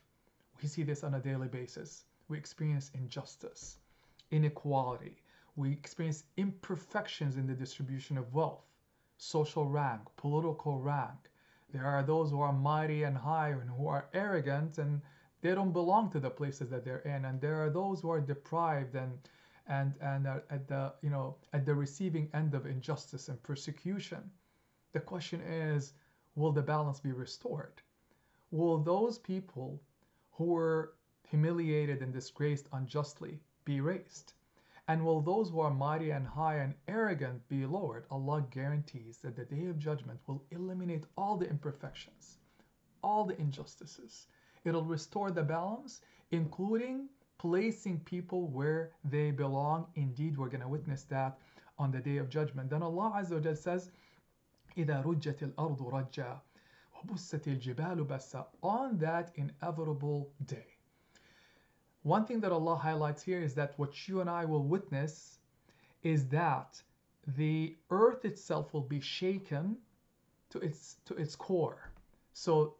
we 0.62 0.70
see 0.70 0.84
this 0.84 1.04
on 1.04 1.16
a 1.16 1.20
daily 1.20 1.50
basis. 1.50 2.06
We 2.30 2.38
experience 2.38 2.92
injustice, 2.94 3.80
inequality, 4.32 5.18
we 5.58 5.74
experience 5.74 6.24
imperfections 6.38 7.36
in 7.36 7.46
the 7.46 7.54
distribution 7.54 8.18
of 8.18 8.34
wealth 8.34 8.64
social 9.18 9.66
rank, 9.66 10.02
political 10.18 10.80
rank. 10.80 11.30
There 11.72 11.86
are 11.86 12.04
those 12.04 12.32
who 12.32 12.42
are 12.42 12.54
mighty 12.54 13.04
and 13.04 13.18
high 13.18 13.50
and 13.50 13.70
who 13.70 13.88
are 13.88 14.08
arrogant 14.14 14.78
and 14.78 15.02
they 15.42 15.54
don't 15.54 15.74
belong 15.74 16.10
to 16.10 16.20
the 16.20 16.30
places 16.30 16.70
that 16.70 16.84
they're 16.84 17.00
in. 17.00 17.26
And 17.26 17.40
there 17.40 17.64
are 17.64 17.70
those 17.70 18.02
who 18.02 18.10
are 18.10 18.22
deprived 18.22 18.96
and 18.96 19.18
and 19.68 19.94
and 20.02 20.28
are 20.28 20.44
at 20.50 20.68
the 20.68 20.94
you 21.02 21.10
know 21.10 21.36
at 21.54 21.66
the 21.66 21.76
receiving 21.76 22.30
end 22.34 22.54
of 22.54 22.66
injustice 22.66 23.30
and 23.30 23.42
persecution. 23.44 24.32
The 24.94 25.00
question 25.00 25.42
is, 25.42 25.94
will 26.36 26.52
the 26.52 26.62
balance 26.62 27.00
be 27.00 27.12
restored? 27.12 27.82
Will 28.52 28.78
those 28.78 29.18
people 29.18 29.82
who 30.34 30.46
were 30.46 30.94
humiliated 31.28 32.02
and 32.02 32.14
disgraced 32.14 32.68
unjustly 32.74 33.40
be 33.66 33.82
raised? 33.82 34.34
And 34.89 35.05
will 35.05 35.21
those 35.21 35.51
who 35.51 35.61
are 35.61 35.73
mighty 35.73 36.11
and 36.11 36.27
high 36.27 36.57
and 36.57 36.75
arrogant 36.89 37.49
be 37.49 37.65
lowered? 37.65 38.07
Allah 38.11 38.45
guarantees 38.51 39.19
that 39.19 39.37
the 39.37 39.45
day 39.45 39.67
of 39.67 39.79
judgment 39.79 40.21
will 40.27 40.43
eliminate 40.51 41.05
all 41.17 41.37
the 41.37 41.49
imperfections, 41.49 42.39
all 43.03 43.25
the 43.25 43.41
injustices. 43.41 44.27
It'll 44.65 44.85
restore 44.85 45.31
the 45.31 45.43
balance, 45.43 46.01
including 46.31 47.09
placing 47.39 48.01
people 48.01 48.49
where 48.49 48.93
they 49.05 49.31
belong. 49.31 49.87
Indeed, 49.95 50.37
we're 50.37 50.49
going 50.49 50.61
to 50.61 50.69
witness 50.69 51.05
that 51.05 51.39
on 51.79 51.91
the 51.91 52.01
day 52.01 52.19
of 52.19 52.29
judgment. 52.29 52.69
Then 52.69 52.83
Allah 52.83 53.13
Azza 53.17 53.43
wa 53.43 53.55
says, 53.55 53.91
إِذَا 54.77 55.05
رُجَّتِ 55.05 55.55
الْأَرْضُ 55.55 55.81
رَجَّا 55.81 56.41
وَبُسَّتِ 56.99 57.47
الْجِبَالُ 57.47 58.07
بَسَّا 58.07 58.47
On 58.63 58.99
that 58.99 59.33
inevitable 59.37 60.31
day. 60.45 60.74
One 62.06 62.24
thing 62.28 62.40
that 62.42 62.52
Allah 62.52 62.76
highlights 62.76 63.24
here 63.24 63.42
is 63.42 63.56
that 63.56 63.74
what 63.78 64.08
you 64.08 64.22
and 64.22 64.30
I 64.30 64.46
will 64.46 64.64
witness 64.64 65.40
is 66.04 66.28
that 66.28 66.80
the 67.36 67.76
earth 67.90 68.26
itself 68.26 68.76
will 68.76 68.88
be 68.98 69.00
shaken 69.00 69.78
to 70.52 70.60
its 70.60 70.98
to 71.06 71.16
its 71.16 71.36
core. 71.36 71.90
So 72.34 72.76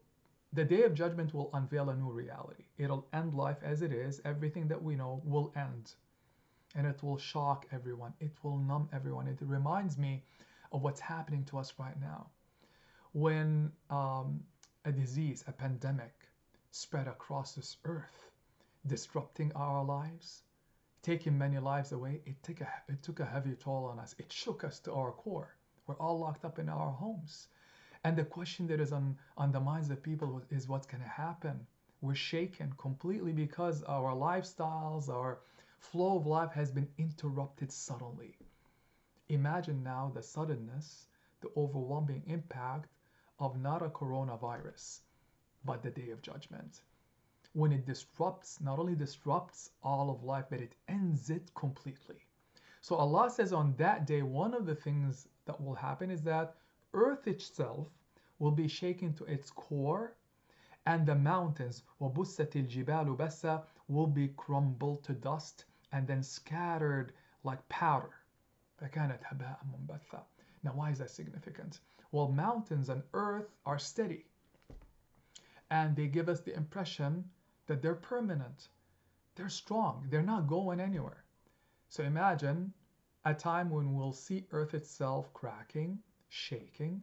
the 0.52 0.64
day 0.64 0.84
of 0.84 0.94
judgment 0.94 1.34
will 1.34 1.50
unveil 1.54 1.90
a 1.90 1.96
new 1.96 2.12
reality. 2.12 2.66
It'll 2.78 3.08
end 3.12 3.34
life 3.34 3.58
as 3.64 3.82
it 3.82 3.92
is. 3.92 4.22
Everything 4.24 4.68
that 4.68 4.80
we 4.80 4.94
know 4.94 5.20
will 5.24 5.52
end. 5.56 5.94
And 6.76 6.86
it 6.86 7.02
will 7.02 7.18
shock 7.18 7.66
everyone. 7.72 8.14
It 8.20 8.36
will 8.44 8.58
numb 8.58 8.88
everyone. 8.92 9.26
It 9.26 9.38
reminds 9.40 9.98
me 9.98 10.22
of 10.70 10.82
what's 10.82 11.00
happening 11.00 11.44
to 11.46 11.58
us 11.58 11.72
right 11.80 12.00
now. 12.00 12.28
When 13.10 13.72
um, 13.90 14.44
a 14.84 14.92
disease, 14.92 15.42
a 15.48 15.52
pandemic, 15.52 16.14
spread 16.70 17.08
across 17.08 17.56
this 17.56 17.78
earth, 17.84 18.30
disrupting 18.86 19.52
our 19.54 19.84
lives, 19.84 20.42
taking 21.02 21.36
many 21.36 21.58
lives 21.58 21.92
away, 21.92 22.20
it 22.26 22.42
took 22.42 22.60
a, 22.60 22.68
it 22.88 23.02
took 23.02 23.20
a 23.20 23.24
heavy 23.24 23.54
toll 23.54 23.84
on 23.84 23.98
us. 23.98 24.14
It 24.18 24.32
shook 24.32 24.64
us 24.64 24.80
to 24.80 24.92
our 24.92 25.12
core. 25.12 25.56
We're 25.86 25.96
all 25.96 26.18
locked 26.18 26.44
up 26.44 26.58
in 26.58 26.68
our 26.68 26.90
homes. 26.90 27.48
And 28.04 28.16
the 28.16 28.24
question 28.24 28.66
that 28.68 28.80
is 28.80 28.92
on, 28.92 29.16
on 29.36 29.52
the 29.52 29.60
minds 29.60 29.90
of 29.90 30.02
people 30.02 30.42
is 30.50 30.68
what's 30.68 30.86
going 30.86 31.02
to 31.02 31.08
happen? 31.08 31.66
We're 32.00 32.14
shaken 32.14 32.72
completely 32.78 33.32
because 33.32 33.82
our 33.84 34.14
lifestyles, 34.14 35.08
our 35.08 35.38
flow 35.78 36.16
of 36.16 36.26
life 36.26 36.52
has 36.52 36.70
been 36.70 36.88
interrupted 36.98 37.72
suddenly. 37.72 38.36
Imagine 39.28 39.82
now 39.82 40.12
the 40.14 40.22
suddenness, 40.22 41.06
the 41.40 41.50
overwhelming 41.56 42.22
impact 42.26 42.90
of 43.38 43.60
not 43.60 43.82
a 43.82 43.88
coronavirus, 43.88 45.00
but 45.64 45.82
the 45.82 45.90
day 45.90 46.10
of 46.10 46.22
judgment 46.22 46.80
when 47.56 47.72
it 47.72 47.86
disrupts, 47.86 48.60
not 48.60 48.78
only 48.78 48.94
disrupts 48.94 49.70
all 49.82 50.10
of 50.10 50.22
life, 50.22 50.44
but 50.50 50.60
it 50.60 50.74
ends 50.88 51.30
it 51.30 51.50
completely. 51.54 52.26
So 52.82 52.96
Allah 52.96 53.30
says 53.30 53.50
on 53.50 53.74
that 53.78 54.06
day, 54.06 54.20
one 54.20 54.52
of 54.52 54.66
the 54.66 54.74
things 54.74 55.26
that 55.46 55.58
will 55.58 55.74
happen 55.74 56.10
is 56.10 56.22
that 56.24 56.56
earth 56.92 57.26
itself 57.26 57.88
will 58.38 58.50
be 58.50 58.68
shaken 58.68 59.14
to 59.14 59.24
its 59.24 59.50
core 59.50 60.12
and 60.84 61.06
the 61.06 61.14
mountains 61.14 61.82
will 63.88 64.06
be 64.06 64.28
crumbled 64.36 65.02
to 65.04 65.14
dust 65.14 65.64
and 65.92 66.06
then 66.06 66.22
scattered 66.22 67.14
like 67.42 67.66
powder. 67.70 68.12
Now 70.62 70.72
why 70.74 70.90
is 70.90 70.98
that 70.98 71.08
significant? 71.08 71.80
Well, 72.12 72.28
mountains 72.28 72.90
and 72.90 73.02
earth 73.14 73.48
are 73.64 73.78
steady 73.78 74.26
and 75.70 75.96
they 75.96 76.06
give 76.06 76.28
us 76.28 76.40
the 76.40 76.54
impression 76.54 77.24
that 77.66 77.82
they're 77.82 77.94
permanent. 77.94 78.68
They're 79.34 79.48
strong. 79.48 80.06
They're 80.10 80.22
not 80.22 80.46
going 80.46 80.80
anywhere. 80.80 81.24
So 81.88 82.02
imagine 82.02 82.72
a 83.24 83.34
time 83.34 83.70
when 83.70 83.94
we'll 83.94 84.12
see 84.12 84.46
Earth 84.52 84.74
itself 84.74 85.32
cracking, 85.34 85.98
shaking, 86.28 87.02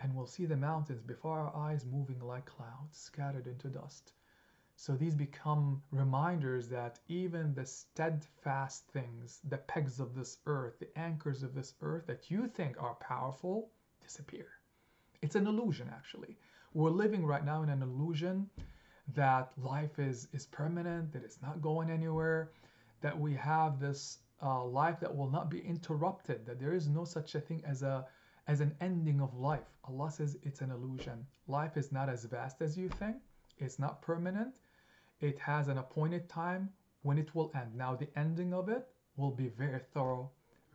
and 0.00 0.14
we'll 0.14 0.26
see 0.26 0.46
the 0.46 0.56
mountains 0.56 1.02
before 1.02 1.38
our 1.38 1.54
eyes 1.54 1.84
moving 1.84 2.20
like 2.20 2.46
clouds 2.46 2.98
scattered 2.98 3.46
into 3.46 3.68
dust. 3.68 4.12
So 4.76 4.94
these 4.94 5.14
become 5.14 5.82
reminders 5.90 6.68
that 6.68 7.00
even 7.08 7.52
the 7.54 7.66
steadfast 7.66 8.86
things, 8.88 9.40
the 9.48 9.58
pegs 9.58 10.00
of 10.00 10.14
this 10.14 10.38
earth, 10.46 10.78
the 10.78 10.98
anchors 10.98 11.42
of 11.42 11.54
this 11.54 11.74
earth 11.82 12.06
that 12.06 12.30
you 12.30 12.48
think 12.48 12.82
are 12.82 12.94
powerful, 12.94 13.70
disappear. 14.00 14.46
It's 15.20 15.34
an 15.34 15.46
illusion, 15.46 15.90
actually. 15.92 16.38
We're 16.72 16.90
living 16.90 17.26
right 17.26 17.44
now 17.44 17.62
in 17.62 17.68
an 17.68 17.82
illusion 17.82 18.48
that 19.14 19.52
life 19.56 19.98
is 19.98 20.28
is 20.32 20.46
permanent, 20.46 21.12
that 21.12 21.22
it's 21.24 21.40
not 21.42 21.60
going 21.60 21.90
anywhere, 21.90 22.50
that 23.00 23.18
we 23.18 23.34
have 23.34 23.80
this 23.80 24.18
uh, 24.42 24.64
life 24.64 25.00
that 25.00 25.14
will 25.14 25.30
not 25.30 25.50
be 25.50 25.60
interrupted, 25.60 26.46
that 26.46 26.58
there 26.58 26.72
is 26.72 26.88
no 26.88 27.04
such 27.04 27.34
a 27.34 27.40
thing 27.40 27.62
as 27.66 27.82
a 27.82 28.06
as 28.46 28.60
an 28.60 28.74
ending 28.80 29.20
of 29.20 29.34
life. 29.36 29.68
Allah 29.84 30.10
says 30.10 30.36
it's 30.42 30.60
an 30.60 30.70
illusion. 30.70 31.26
Life 31.46 31.76
is 31.76 31.92
not 31.92 32.08
as 32.08 32.24
vast 32.24 32.62
as 32.62 32.76
you 32.76 32.88
think. 32.88 33.16
It's 33.58 33.78
not 33.78 34.02
permanent. 34.02 34.54
It 35.20 35.38
has 35.38 35.68
an 35.68 35.78
appointed 35.78 36.28
time 36.28 36.70
when 37.02 37.18
it 37.18 37.34
will 37.34 37.52
end. 37.54 37.74
Now 37.74 37.94
the 37.94 38.08
ending 38.16 38.54
of 38.54 38.68
it 38.68 38.88
will 39.16 39.30
be 39.30 39.48
very 39.48 39.80
thorough, 39.92 40.30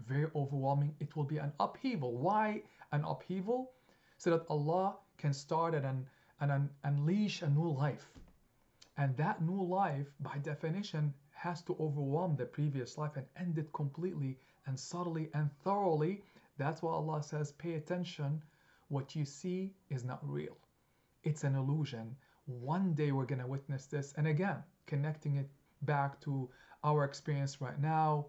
very 0.06 0.30
overwhelming. 0.36 0.96
It 1.00 1.16
will 1.16 1.24
be 1.24 1.38
an 1.38 1.52
upheaval. 1.60 2.18
Why 2.18 2.62
an 2.92 3.04
upheaval? 3.04 3.72
So 4.18 4.30
that 4.32 4.46
Allah 4.50 4.96
can 5.18 5.34
start 5.34 5.74
and, 5.74 6.06
and 6.40 6.70
unleash 6.84 7.42
a 7.42 7.50
new 7.50 7.70
life 7.70 8.10
and 8.98 9.16
that 9.18 9.42
new 9.42 9.62
life, 9.62 10.08
by 10.20 10.38
definition, 10.38 11.14
has 11.34 11.62
to 11.64 11.76
overwhelm 11.80 12.36
the 12.36 12.46
previous 12.46 12.98
life 12.98 13.18
and 13.18 13.26
end 13.38 13.58
it 13.58 13.72
completely 13.74 14.38
and 14.66 14.80
subtly 14.80 15.30
and 15.34 15.50
thoroughly. 15.64 16.24
That's 16.58 16.82
why 16.82 16.94
Allah 16.94 17.22
says, 17.22 17.52
pay 17.52 17.74
attention. 17.74 18.42
What 18.88 19.16
you 19.16 19.26
see 19.26 19.74
is 19.90 20.04
not 20.04 20.20
real, 20.28 20.58
it's 21.24 21.44
an 21.44 21.56
illusion. 21.56 22.16
One 22.46 22.94
day 22.94 23.12
we're 23.12 23.26
going 23.26 23.42
to 23.42 23.48
witness 23.48 23.88
this. 23.88 24.14
And 24.18 24.28
again, 24.28 24.64
connecting 24.86 25.38
it 25.38 25.50
back 25.82 26.22
to 26.22 26.50
our 26.84 27.04
experience 27.04 27.60
right 27.60 27.80
now, 27.82 28.28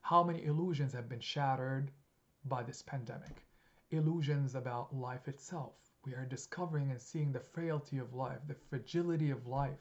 how 0.00 0.24
many 0.24 0.44
illusions 0.44 0.92
have 0.92 1.08
been 1.08 1.20
shattered 1.20 1.90
by 2.44 2.64
this 2.64 2.82
pandemic? 2.82 3.44
Illusions 3.92 4.56
about 4.56 4.94
life 4.94 5.28
itself. 5.28 5.74
We 6.06 6.14
are 6.14 6.24
discovering 6.24 6.92
and 6.92 7.00
seeing 7.00 7.32
the 7.32 7.40
frailty 7.40 7.98
of 7.98 8.14
life, 8.14 8.38
the 8.46 8.54
fragility 8.54 9.30
of 9.30 9.48
life, 9.48 9.80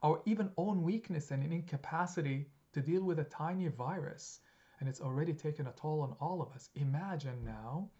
our 0.00 0.22
even 0.24 0.52
own 0.56 0.84
weakness 0.84 1.32
and 1.32 1.42
incapacity 1.42 2.46
to 2.72 2.80
deal 2.80 3.02
with 3.02 3.18
a 3.18 3.24
tiny 3.24 3.66
virus. 3.66 4.40
And 4.78 4.88
it's 4.88 5.00
already 5.00 5.32
taken 5.32 5.66
a 5.66 5.72
toll 5.72 6.02
on 6.02 6.14
all 6.20 6.40
of 6.40 6.52
us. 6.52 6.70
Imagine 6.76 7.44
now 7.44 7.90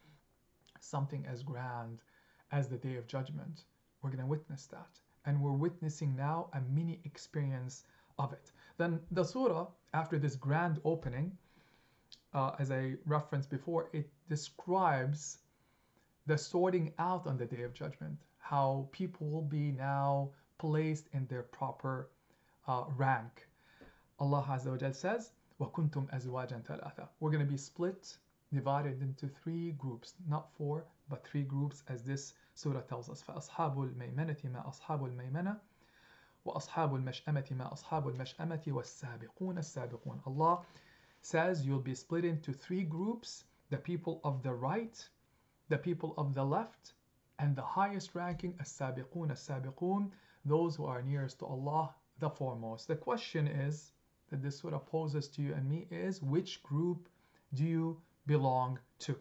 something 0.78 1.26
as 1.26 1.42
grand 1.42 2.02
as 2.52 2.68
the 2.68 2.76
Day 2.76 2.96
of 2.96 3.08
Judgment. 3.08 3.64
We're 4.00 4.10
going 4.10 4.20
to 4.20 4.26
witness 4.26 4.66
that. 4.66 5.00
And 5.24 5.40
we're 5.40 5.50
witnessing 5.50 6.14
now 6.14 6.50
a 6.52 6.60
mini 6.60 7.00
experience 7.04 7.82
of 8.16 8.32
it. 8.32 8.52
Then 8.76 9.00
the 9.10 9.24
surah, 9.24 9.66
after 9.92 10.20
this 10.20 10.36
grand 10.36 10.80
opening, 10.84 11.36
uh, 12.32 12.52
as 12.60 12.70
I 12.70 12.94
referenced 13.06 13.50
before, 13.50 13.88
it 13.92 14.08
describes 14.28 15.38
the 16.25 16.37
sorting 16.37 16.93
out 16.99 17.27
on 17.27 17.37
the 17.37 17.45
day 17.45 17.63
of 17.63 17.73
judgment, 17.73 18.17
how 18.37 18.87
people 18.91 19.27
will 19.27 19.41
be 19.41 19.71
now 19.71 20.29
placed 20.57 21.07
in 21.13 21.25
their 21.27 21.43
proper 21.43 22.09
uh, 22.67 22.85
rank. 22.95 23.47
Allah 24.19 24.45
Azza 24.47 24.81
wa 24.81 24.91
says, 24.91 25.31
وَكُنْتُمْ 25.59 26.09
أَزْوَاجًا 26.13 26.63
ثَلَاثًا 26.63 27.07
We're 27.19 27.31
going 27.31 27.45
to 27.45 27.51
be 27.51 27.57
split, 27.57 28.17
divided 28.53 29.01
into 29.01 29.27
three 29.27 29.71
groups, 29.73 30.13
not 30.27 30.51
four, 30.57 30.85
but 31.09 31.25
three 31.25 31.43
groups 31.43 31.83
as 31.87 32.03
this 32.03 32.33
surah 32.55 32.81
tells 32.81 33.09
us. 33.09 33.23
فَأَصْحَابُ 33.23 33.75
الْمَيْمَنَةِ 33.75 34.41
مَا 34.51 34.67
أَصْحَابُ 34.69 35.05
الْمَيْمَنَةِ 35.05 35.57
وأصحاب 36.45 36.95
المشأمة 36.95 37.45
ما 37.51 37.73
أصحاب 37.73 38.07
المشأمة 38.07 38.63
والسابقون 38.67 39.57
السابقون 39.57 40.21
Allah 40.25 40.65
says 41.21 41.65
you'll 41.65 41.79
be 41.79 41.93
split 41.93 42.25
into 42.25 42.51
three 42.51 42.83
groups 42.83 43.43
the 43.69 43.77
people 43.77 44.19
of 44.23 44.41
the 44.41 44.51
right 44.51 45.07
the 45.68 45.78
people 45.78 46.14
of 46.16 46.34
the 46.34 46.44
left, 46.44 46.94
and 47.38 47.54
the 47.54 47.62
highest 47.62 48.14
ranking, 48.14 48.54
as-sabiqun, 48.60 49.30
as-sabiqun, 49.30 50.10
those 50.44 50.76
who 50.76 50.86
are 50.86 51.02
nearest 51.02 51.40
to 51.40 51.46
Allah, 51.46 51.94
the 52.18 52.30
foremost. 52.30 52.88
The 52.88 52.96
question 52.96 53.46
is 53.46 53.92
that 54.30 54.42
this 54.42 54.58
sort 54.58 54.74
of 54.74 54.86
poses 54.86 55.28
to 55.28 55.42
you 55.42 55.52
and 55.54 55.68
me 55.68 55.86
is 55.90 56.22
which 56.22 56.62
group 56.62 57.08
do 57.54 57.64
you 57.64 58.00
belong 58.26 58.78
to? 59.00 59.16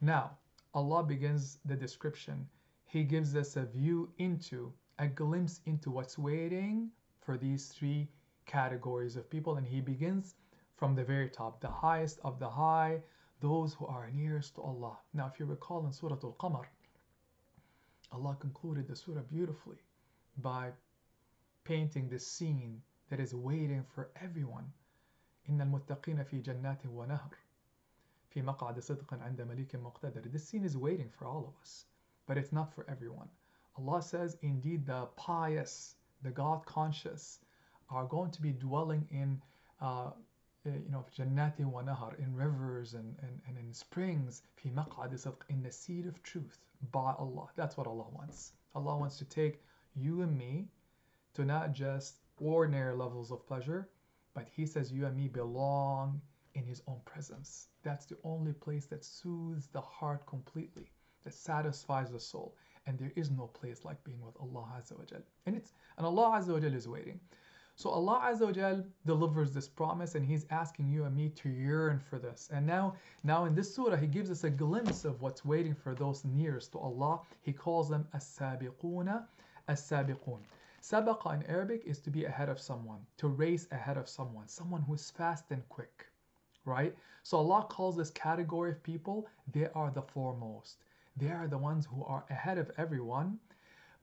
Now, 0.00 0.38
Allah 0.74 1.02
begins 1.02 1.58
the 1.64 1.76
description. 1.76 2.48
He 2.86 3.04
gives 3.04 3.36
us 3.36 3.56
a 3.56 3.64
view 3.64 4.10
into, 4.18 4.72
a 4.98 5.06
glimpse 5.06 5.60
into 5.66 5.90
what's 5.90 6.18
waiting 6.18 6.90
for 7.20 7.36
these 7.36 7.68
three 7.68 8.08
categories 8.46 9.16
of 9.16 9.28
people, 9.28 9.56
and 9.56 9.66
He 9.66 9.80
begins 9.80 10.34
from 10.76 10.94
the 10.94 11.04
very 11.04 11.28
top, 11.28 11.60
the 11.60 11.68
highest 11.68 12.20
of 12.24 12.38
the 12.38 12.48
high, 12.48 13.02
those 13.43 13.73
who 13.73 13.85
are 13.85 14.09
nearest 14.11 14.55
to 14.55 14.61
Allah. 14.61 14.97
Now, 15.13 15.27
if 15.31 15.39
you 15.39 15.45
recall 15.45 15.85
in 15.85 15.93
Surah 15.93 16.17
Al 16.23 16.35
Qamar, 16.39 16.65
Allah 18.11 18.35
concluded 18.39 18.87
the 18.87 18.95
surah 18.95 19.21
beautifully 19.21 19.77
by 20.37 20.71
painting 21.63 22.09
this 22.09 22.25
scene 22.25 22.81
that 23.09 23.19
is 23.19 23.33
waiting 23.33 23.83
for 23.93 24.09
everyone. 24.21 24.71
إن 25.49 25.61
المتقين 25.61 26.23
في 26.23 26.41
جنات 26.41 26.85
ونهر 26.85 27.37
في 28.29 28.41
مقعد 28.41 28.79
صدق 28.79 29.13
عند 29.13 29.41
مليك 29.41 29.75
مقتدر. 29.75 30.31
This 30.31 30.47
scene 30.47 30.63
is 30.63 30.77
waiting 30.77 31.09
for 31.09 31.25
all 31.25 31.47
of 31.47 31.61
us, 31.61 31.85
but 32.25 32.37
it's 32.37 32.51
not 32.51 32.73
for 32.73 32.85
everyone. 32.89 33.29
Allah 33.77 34.01
says, 34.01 34.37
indeed, 34.41 34.85
the 34.85 35.07
pious, 35.15 35.95
the 36.21 36.31
God 36.31 36.65
conscious, 36.65 37.39
are 37.89 38.05
going 38.05 38.31
to 38.31 38.41
be 38.41 38.51
dwelling 38.51 39.07
in, 39.11 39.41
uh, 39.81 40.11
uh, 40.66 40.70
you 40.70 40.90
know, 40.90 41.04
jannati 41.16 41.64
wa 41.64 41.82
nahar, 41.82 42.18
in 42.18 42.34
rivers 42.34 42.94
and, 42.94 43.14
and, 43.20 43.40
and 43.46 43.58
in 43.58 43.72
springs, 43.72 44.42
fi 44.56 44.70
maq'ad 44.70 45.12
in 45.50 45.62
the 45.62 45.70
seed 45.70 46.06
of 46.06 46.22
truth 46.22 46.58
by 46.90 47.12
Allah. 47.18 47.48
That's 47.54 47.76
what 47.76 47.86
Allah 47.86 48.06
wants. 48.12 48.52
Allah 48.74 48.96
wants 48.96 49.18
to 49.18 49.24
take 49.26 49.62
you 49.94 50.22
and 50.22 50.36
me 50.36 50.68
to 51.34 51.44
not 51.44 51.72
just 51.72 52.16
ordinary 52.38 52.94
levels 52.94 53.30
of 53.30 53.46
pleasure, 53.46 53.88
but 54.32 54.48
He 54.56 54.64
says 54.64 54.90
you 54.90 55.04
and 55.06 55.16
me 55.16 55.28
belong 55.28 56.20
in 56.54 56.64
His 56.64 56.82
own 56.86 57.00
presence. 57.04 57.68
That's 57.82 58.06
the 58.06 58.16
only 58.24 58.54
place 58.54 58.86
that 58.86 59.04
soothes 59.04 59.66
the 59.66 59.82
heart 59.82 60.26
completely, 60.26 60.90
that 61.24 61.34
satisfies 61.34 62.10
the 62.10 62.20
soul 62.20 62.56
and 62.86 62.98
there 62.98 63.12
is 63.16 63.30
no 63.30 63.46
place 63.46 63.84
like 63.84 64.02
being 64.04 64.20
with 64.20 64.36
Allah 64.40 64.66
Azza 64.78 64.98
wa 64.98 65.04
Jal. 65.04 65.20
And 65.46 65.56
it's 65.56 65.72
and 65.96 66.06
Allah 66.06 66.38
Azza 66.38 66.52
wa 66.52 66.60
Jal 66.60 66.74
is 66.74 66.88
waiting. 66.88 67.20
So 67.76 67.90
Allah 67.90 68.30
Azza 68.32 68.84
delivers 69.04 69.52
this 69.52 69.68
promise 69.68 70.14
and 70.14 70.24
He's 70.24 70.46
asking 70.50 70.90
you 70.90 71.04
and 71.04 71.16
me 71.16 71.30
to 71.30 71.48
yearn 71.48 71.98
for 71.98 72.18
this. 72.20 72.48
And 72.52 72.64
now, 72.64 72.94
now 73.24 73.46
in 73.46 73.54
this 73.54 73.74
surah, 73.74 73.96
He 73.96 74.06
gives 74.06 74.30
us 74.30 74.44
a 74.44 74.50
glimpse 74.50 75.04
of 75.04 75.20
what's 75.20 75.44
waiting 75.44 75.74
for 75.74 75.94
those 75.94 76.24
nearest 76.24 76.72
to 76.72 76.78
Allah. 76.78 77.20
He 77.42 77.52
calls 77.52 77.88
them 77.88 78.06
as-sabiquna, 78.14 79.24
as-sabiqun. 79.66 80.38
Sabaqa 80.80 81.34
in 81.34 81.42
Arabic 81.50 81.82
is 81.84 81.98
to 82.00 82.10
be 82.10 82.26
ahead 82.26 82.48
of 82.48 82.60
someone, 82.60 83.00
to 83.16 83.26
race 83.28 83.66
ahead 83.72 83.96
of 83.96 84.08
someone, 84.08 84.46
someone 84.46 84.82
who 84.82 84.94
is 84.94 85.10
fast 85.10 85.50
and 85.50 85.68
quick, 85.68 86.06
right? 86.64 86.94
So 87.22 87.38
Allah 87.38 87.66
calls 87.68 87.96
this 87.96 88.10
category 88.10 88.70
of 88.70 88.82
people, 88.82 89.26
they 89.50 89.68
are 89.74 89.90
the 89.90 90.02
foremost. 90.02 90.76
They 91.16 91.30
are 91.30 91.48
the 91.48 91.58
ones 91.58 91.86
who 91.86 92.04
are 92.04 92.24
ahead 92.28 92.58
of 92.58 92.70
everyone. 92.76 93.38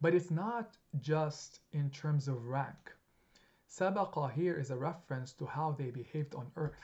But 0.02 0.16
it's 0.16 0.32
not 0.32 0.76
just 1.00 1.60
in 1.72 1.90
terms 1.92 2.28
of 2.28 2.46
rank. 2.48 2.92
Sabaqa 3.72 4.34
here 4.34 4.60
is 4.60 4.70
a 4.70 4.76
reference 4.76 5.32
to 5.32 5.46
how 5.46 5.72
they 5.72 5.92
behaved 5.92 6.36
on 6.36 6.52
earth. 6.58 6.84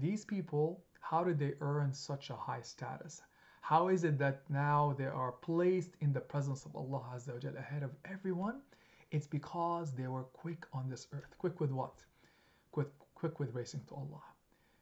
These 0.00 0.24
people, 0.24 0.82
how 1.00 1.22
did 1.22 1.38
they 1.38 1.54
earn 1.60 1.94
such 1.94 2.30
a 2.30 2.36
high 2.36 2.62
status? 2.62 3.22
How 3.60 3.86
is 3.88 4.02
it 4.02 4.18
that 4.18 4.42
now 4.50 4.92
they 4.98 5.06
are 5.06 5.30
placed 5.30 5.94
in 6.00 6.12
the 6.12 6.20
presence 6.20 6.64
of 6.64 6.74
Allah 6.74 7.04
Azza 7.14 7.44
wa 7.44 7.58
ahead 7.60 7.84
of 7.84 7.94
everyone? 8.04 8.60
It's 9.12 9.28
because 9.28 9.92
they 9.92 10.08
were 10.08 10.24
quick 10.24 10.66
on 10.72 10.90
this 10.90 11.06
earth. 11.12 11.38
Quick 11.38 11.60
with 11.60 11.70
what? 11.70 12.02
Quick, 12.72 12.90
quick 13.14 13.38
with 13.38 13.54
racing 13.54 13.84
to 13.86 13.94
Allah. 13.94 14.24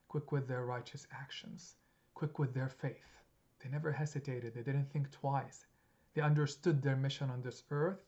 Quick 0.08 0.32
with 0.32 0.48
their 0.48 0.64
righteous 0.64 1.06
actions. 1.12 1.76
Quick 2.14 2.38
with 2.38 2.54
their 2.54 2.70
faith 2.70 3.18
they 3.62 3.68
never 3.68 3.92
hesitated, 3.92 4.54
they 4.54 4.62
didn't 4.62 4.90
think 4.92 5.10
twice. 5.10 5.66
They 6.14 6.22
understood 6.22 6.80
their 6.80 6.96
mission 6.96 7.28
on 7.28 7.42
this 7.42 7.64
earth 7.70 8.00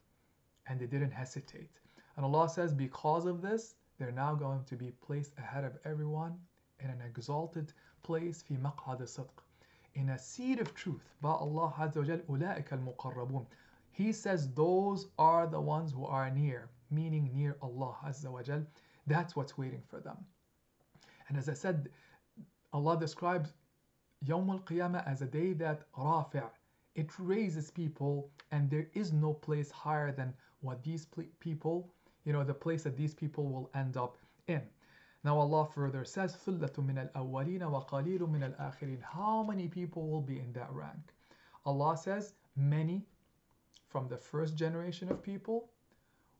and 0.66 0.80
they 0.80 0.86
didn't 0.86 1.10
hesitate. 1.10 1.80
And 2.19 2.25
Allah 2.25 2.49
says, 2.49 2.73
because 2.73 3.25
of 3.25 3.41
this, 3.41 3.75
they're 3.97 4.11
now 4.11 4.35
going 4.35 4.63
to 4.65 4.75
be 4.75 4.91
placed 5.05 5.33
ahead 5.37 5.63
of 5.63 5.77
everyone 5.85 6.37
in 6.79 6.89
an 6.89 7.01
exalted 7.01 7.73
place, 8.03 8.43
في 8.43 8.57
مقعد 8.57 9.01
صدق, 9.01 9.43
in 9.95 10.09
a 10.09 10.19
seat 10.19 10.59
of 10.59 10.73
truth. 10.73 11.09
By 11.21 11.29
Allah 11.29 11.73
Azza 11.77 11.97
wa 11.97 12.03
Jal, 12.03 12.19
أولئك 12.29 12.69
المقربون. 12.73 13.45
He 13.91 14.11
says 14.11 14.53
those 14.53 15.07
are 15.17 15.47
the 15.47 15.59
ones 15.61 15.91
who 15.91 16.05
are 16.05 16.29
near, 16.29 16.69
meaning 16.91 17.31
near 17.33 17.57
Allah 17.61 17.95
Azza 18.05 18.29
wa 18.29 18.43
Jal. 18.43 18.65
That's 19.07 19.35
what's 19.35 19.57
waiting 19.57 19.83
for 19.87 19.99
them. 19.99 20.17
And 21.29 21.37
as 21.37 21.49
I 21.49 21.53
said, 21.53 21.89
Allah 22.73 22.99
describes 22.99 23.53
Yawm 24.25 24.49
al-Qiyamah 24.49 25.07
as 25.07 25.21
a 25.21 25.25
day 25.25 25.53
that 25.53 25.91
rafi' 25.93 26.43
it 26.95 27.09
raises 27.19 27.71
people 27.71 28.29
and 28.51 28.69
there 28.69 28.87
is 28.93 29.11
no 29.11 29.33
place 29.33 29.69
higher 29.69 30.11
than 30.11 30.33
what 30.61 30.83
these 30.83 31.07
people, 31.39 31.91
you 32.25 32.33
know, 32.33 32.43
the 32.43 32.53
place 32.53 32.83
that 32.83 32.97
these 32.97 33.13
people 33.13 33.45
will 33.45 33.69
end 33.73 33.97
up 33.97 34.17
in. 34.47 34.61
Now 35.23 35.39
Allah 35.39 35.67
further 35.73 36.05
says, 36.05 36.35
ثُلَّةٌ 36.45 36.75
مِنَ 36.77 37.11
الْأَوَّلِينَ 37.11 37.61
وَقَلِيلٌ 37.61 38.19
مِنَ 38.19 38.55
الْآخِرِينَ 38.55 39.01
How 39.01 39.43
many 39.43 39.67
people 39.67 40.07
will 40.07 40.21
be 40.21 40.39
in 40.39 40.53
that 40.53 40.71
rank? 40.71 41.13
Allah 41.65 41.97
says, 41.97 42.33
many 42.55 43.03
from 43.87 44.07
the 44.07 44.17
first 44.17 44.55
generation 44.55 45.09
of 45.09 45.23
people 45.23 45.69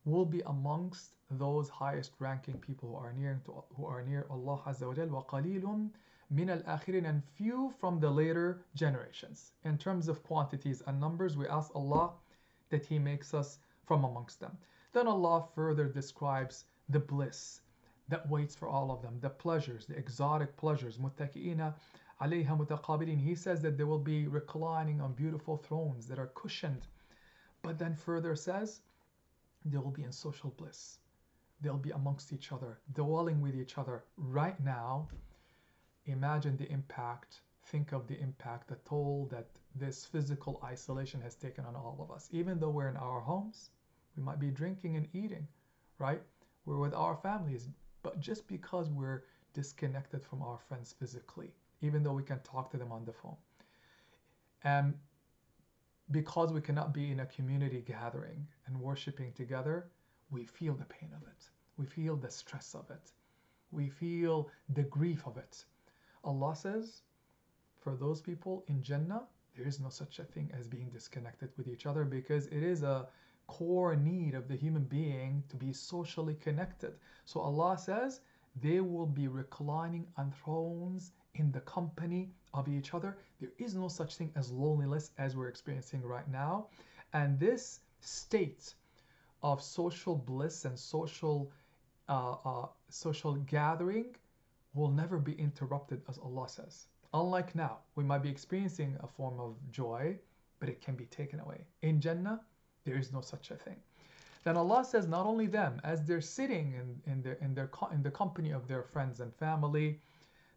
will 0.06 0.26
be 0.26 0.42
amongst 0.46 1.16
those 1.32 1.68
highest 1.68 2.12
ranking 2.20 2.60
people 2.60 2.90
who 2.90 2.96
are 2.96 3.14
near 3.14 3.42
to, 3.46 3.64
who 3.76 3.86
are 3.88 4.04
near 4.04 4.28
Allah 4.30 4.62
Azza 4.68 4.88
wa 4.88 4.94
Jal, 4.94 5.08
وَقَلِيلٌ 5.08 5.90
min 6.30 6.50
al-akhirin 6.50 7.08
and 7.08 7.24
few 7.24 7.74
from 7.80 8.00
the 8.00 8.10
later 8.10 8.62
generations. 8.76 9.52
In 9.64 9.78
terms 9.78 10.08
of 10.08 10.24
quantities 10.24 10.82
and 10.88 11.00
numbers, 11.00 11.38
we 11.38 11.48
ask 11.48 11.72
Allah 11.76 12.12
that 12.70 12.86
He 12.86 13.00
makes 13.00 13.34
us 13.34 13.60
from 13.86 14.04
amongst 14.04 14.40
them. 14.40 14.58
Then 14.93 15.07
Allah 15.07 15.47
further 15.55 15.87
describes 15.87 16.65
the 16.89 17.01
bliss 17.01 17.61
that 18.09 18.29
waits 18.29 18.57
for 18.57 18.69
all 18.69 18.91
of 18.91 19.03
them, 19.03 19.19
the 19.21 19.31
pleasures, 19.31 19.87
the 19.87 19.97
exotic 19.97 20.57
pleasures. 20.57 20.99
Muttaki'ina 20.99 21.75
alayha. 22.21 23.19
He 23.19 23.35
says 23.35 23.63
that 23.63 23.79
they 23.79 23.85
will 23.85 23.99
be 23.99 24.27
reclining 24.27 25.01
on 25.01 25.13
beautiful 25.13 25.57
thrones 25.57 26.07
that 26.09 26.19
are 26.19 26.33
cushioned. 26.35 26.87
But 27.63 27.79
then 27.79 27.95
further 27.95 28.35
says, 28.35 28.81
they 29.65 29.79
will 29.79 29.91
be 29.91 30.05
in 30.05 30.13
social 30.13 30.51
bliss. 30.51 30.99
They'll 31.61 31.77
be 31.77 31.91
amongst 31.91 32.33
each 32.33 32.53
other, 32.53 32.79
dwelling 32.95 33.41
with 33.41 33.55
each 33.55 33.79
other 33.79 34.05
right 34.17 34.59
now 34.65 35.09
imagine 36.07 36.57
the 36.57 36.71
impact, 36.71 37.41
think 37.67 37.93
of 37.93 38.07
the 38.07 38.19
impact, 38.21 38.69
the 38.69 38.77
toll 38.89 39.29
that 39.31 39.47
this 39.75 40.05
physical 40.05 40.61
isolation 40.65 41.21
has 41.21 41.35
taken 41.35 41.65
on 41.65 41.77
all 41.77 41.99
of 42.01 42.11
us. 42.11 42.29
Even 42.33 42.59
though 42.59 42.71
we're 42.71 42.89
in 42.89 42.97
our 42.97 43.21
homes, 43.21 43.71
we 44.17 44.23
might 44.23 44.39
be 44.39 44.51
drinking 44.51 44.97
and 44.97 45.09
eating, 45.13 45.47
right? 45.99 46.23
We're 46.65 46.79
with 46.79 46.95
our 46.95 47.17
families, 47.17 47.69
but 48.03 48.21
just 48.21 48.47
because 48.47 48.91
we're 48.91 49.25
disconnected 49.53 50.25
from 50.25 50.43
our 50.43 50.59
friends 50.69 50.95
physically, 50.99 51.53
even 51.81 52.03
though 52.03 52.13
we 52.13 52.23
can 52.23 52.41
talk 52.41 52.71
to 52.71 52.77
them 52.77 52.93
on 52.93 53.05
the 53.05 53.13
phone. 53.13 53.37
And 54.63 54.95
because 56.11 56.53
we 56.53 56.61
cannot 56.61 56.93
be 56.93 57.11
in 57.11 57.21
a 57.21 57.27
community 57.27 57.83
gathering 57.87 58.47
and 58.67 58.81
worshiping 58.81 59.33
together, 59.33 59.87
we 60.31 60.45
feel 60.45 60.75
the 60.75 60.85
pain 60.85 61.11
of 61.17 61.23
it. 61.23 61.49
We 61.77 61.87
feel 61.87 62.17
the 62.17 62.31
stress 62.31 62.75
of 62.75 62.91
it. 62.91 63.13
We 63.73 63.89
feel 63.89 64.51
the 64.75 64.83
grief 64.83 65.23
of 65.27 65.37
it. 65.37 65.65
Allah 66.25 66.55
says, 66.55 67.03
for 67.81 67.97
those 67.97 68.21
people 68.21 68.65
in 68.69 68.83
Jannah, 68.83 69.23
there 69.57 69.67
is 69.67 69.81
no 69.81 69.89
such 69.89 70.19
a 70.19 70.25
thing 70.25 70.51
as 70.59 70.67
being 70.67 70.91
disconnected 70.91 71.51
with 71.57 71.69
each 71.69 71.87
other 71.87 72.05
because 72.05 72.47
it 72.49 72.63
is 72.63 72.83
a 72.83 73.09
core 73.57 73.97
need 73.97 74.35
of 74.35 74.47
the 74.49 74.57
human 74.57 74.85
being 74.85 75.43
to 75.49 75.57
be 75.57 75.73
socially 75.73 76.37
connected. 76.47 76.93
So 77.25 77.41
Allah 77.41 77.77
says 77.79 78.21
they 78.63 78.81
will 78.81 79.07
be 79.07 79.29
reclining 79.29 80.07
on 80.17 80.33
thrones 80.43 81.13
in 81.35 81.53
the 81.53 81.61
company 81.61 82.31
of 82.55 82.69
each 82.69 82.95
other. 82.95 83.17
There 83.41 83.55
is 83.59 83.75
no 83.75 83.89
such 83.89 84.17
thing 84.17 84.33
as 84.37 84.51
loneliness 84.51 85.11
as 85.19 85.37
we're 85.37 85.49
experiencing 85.49 86.03
right 86.03 86.29
now. 86.31 86.69
And 87.13 87.39
this 87.39 87.81
state 88.01 88.75
of 89.43 89.63
social 89.63 90.17
bliss 90.17 90.65
and 90.65 90.79
social 90.79 91.51
uh, 92.09 92.37
uh, 92.45 92.67
social 92.89 93.35
gathering 93.57 94.17
will 94.75 94.91
never 94.91 95.19
be 95.19 95.35
interrupted, 95.47 96.03
as 96.09 96.19
Allah 96.19 96.49
says. 96.49 96.87
Unlike 97.13 97.55
now, 97.55 97.79
we 97.97 98.05
might 98.05 98.23
be 98.23 98.29
experiencing 98.29 98.97
a 99.01 99.07
form 99.07 99.41
of 99.41 99.57
joy, 99.71 100.19
but 100.61 100.69
it 100.69 100.81
can 100.81 100.95
be 100.95 101.07
taken 101.07 101.41
away. 101.41 101.61
In 101.83 102.01
Jannah, 102.01 102.41
there 102.86 102.98
is 102.98 103.12
no 103.12 103.22
such 103.22 103.52
a 103.52 103.56
thing. 103.56 103.78
Then 104.44 104.58
Allah 104.58 104.86
says, 104.86 105.08
not 105.08 105.26
only 105.26 105.48
them, 105.48 105.82
as 105.84 106.04
they're 106.04 106.22
sitting 106.22 106.74
in, 106.74 107.12
in, 107.12 107.22
their, 107.24 107.34
in, 107.42 107.56
their, 107.56 107.70
in 107.92 108.04
the 108.04 108.12
company 108.12 108.52
of 108.52 108.68
their 108.68 108.84
friends 108.84 109.20
and 109.20 109.34
family, 109.34 110.00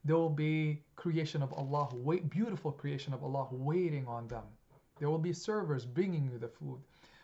there 0.04 0.16
will 0.16 0.28
be 0.30 0.82
creation 0.94 1.42
of 1.42 1.52
Allah, 1.54 1.88
wait, 1.92 2.28
beautiful 2.28 2.70
creation 2.70 3.14
of 3.14 3.24
Allah 3.24 3.48
waiting 3.50 4.06
on 4.06 4.28
them. 4.28 4.44
There 4.98 5.08
will 5.08 5.18
be 5.18 5.32
servers 5.32 5.86
bringing 5.86 6.24
you 6.30 6.38
the 6.38 6.48
food, 6.48 6.80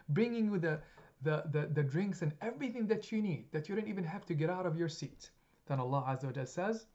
bringing 0.09 0.47
you 0.47 0.59
the, 0.59 0.81
the, 1.23 1.45
the, 1.51 1.67
the 1.67 1.83
drinks 1.83 2.23
and 2.23 2.33
everything 2.41 2.87
that 2.87 3.13
you 3.13 3.21
need, 3.21 3.45
that 3.53 3.69
you 3.69 3.75
don't 3.75 3.89
even 3.89 4.05
have 4.05 4.25
to 4.27 4.35
get 4.35 4.49
out 4.49 4.65
of 4.65 4.79
your 4.79 4.89
seat. 4.89 5.31
Then 5.67 5.81
Allah 5.81 6.05
Azza 6.09 6.35
wa 6.35 6.45
says, 6.45 6.87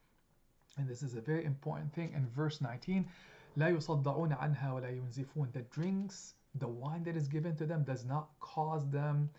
and 0.77 0.87
this 0.87 1.03
is 1.03 1.15
a 1.15 1.21
very 1.21 1.45
important 1.45 1.93
thing 1.93 2.13
in 2.15 2.27
verse 2.27 2.61
19, 2.61 3.05
لا 3.57 3.69
يصدعون 3.69 4.33
عنها 4.33 4.73
ولا 4.73 4.89
ينزفون. 4.89 5.51
The 5.51 5.61
drinks, 5.63 6.35
the 6.56 6.68
wine 6.68 7.02
that 7.04 7.16
is 7.16 7.28
given 7.28 7.56
to 7.56 7.66
them 7.66 7.82
does 7.84 8.04
not 8.04 8.28
cause 8.40 8.88
them 8.90 9.30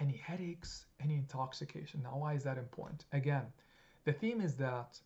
any 0.00 0.16
headaches, 0.16 0.86
any 1.00 1.14
intoxication. 1.14 2.02
Now, 2.02 2.16
why 2.18 2.34
is 2.34 2.44
that 2.44 2.58
important? 2.58 3.04
Again, 3.12 3.44
the 4.04 4.12
theme 4.12 4.40
is 4.40 4.54
that 4.56 4.98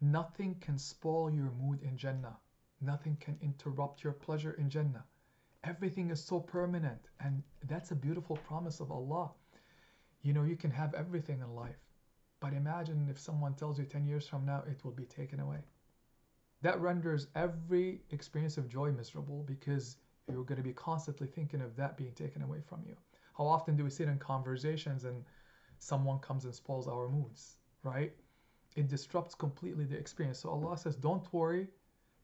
nothing 0.00 0.56
can 0.60 0.78
spoil 0.78 1.30
your 1.30 1.50
mood 1.60 1.80
in 1.82 1.96
Jannah. 1.96 2.36
Nothing 2.80 3.16
can 3.20 3.38
interrupt 3.40 4.02
your 4.02 4.12
pleasure 4.12 4.52
in 4.58 4.68
Jannah. 4.68 5.04
Everything 5.64 6.10
is 6.10 6.22
so 6.22 6.40
permanent, 6.40 7.08
and 7.20 7.42
that's 7.68 7.92
a 7.92 7.94
beautiful 7.94 8.36
promise 8.36 8.80
of 8.80 8.90
Allah. 8.90 9.30
You 10.22 10.32
know, 10.32 10.42
you 10.42 10.56
can 10.56 10.72
have 10.72 10.92
everything 10.94 11.40
in 11.40 11.54
life, 11.54 11.78
but 12.40 12.52
imagine 12.52 13.08
if 13.08 13.18
someone 13.18 13.54
tells 13.54 13.78
you 13.78 13.84
10 13.84 14.04
years 14.04 14.26
from 14.26 14.44
now 14.44 14.64
it 14.68 14.84
will 14.84 14.92
be 14.92 15.04
taken 15.04 15.38
away. 15.38 15.60
That 16.62 16.80
renders 16.80 17.28
every 17.36 18.02
experience 18.10 18.58
of 18.58 18.68
joy 18.68 18.90
miserable 18.92 19.44
because 19.44 19.96
you're 20.30 20.44
going 20.44 20.58
to 20.58 20.62
be 20.62 20.72
constantly 20.72 21.26
thinking 21.26 21.60
of 21.60 21.76
that 21.76 21.96
being 21.96 22.12
taken 22.12 22.42
away 22.42 22.60
from 22.66 22.82
you. 22.86 22.96
How 23.36 23.46
often 23.46 23.76
do 23.76 23.84
we 23.84 23.90
sit 23.90 24.08
in 24.08 24.18
conversations 24.18 25.04
and 25.04 25.24
someone 25.78 26.18
comes 26.20 26.44
and 26.44 26.54
spoils 26.54 26.86
our 26.86 27.08
moods, 27.08 27.56
right? 27.82 28.12
It 28.76 28.88
disrupts 28.88 29.34
completely 29.34 29.84
the 29.84 29.96
experience. 29.96 30.38
So 30.38 30.50
Allah 30.50 30.78
says, 30.78 30.96
Don't 30.96 31.30
worry, 31.32 31.68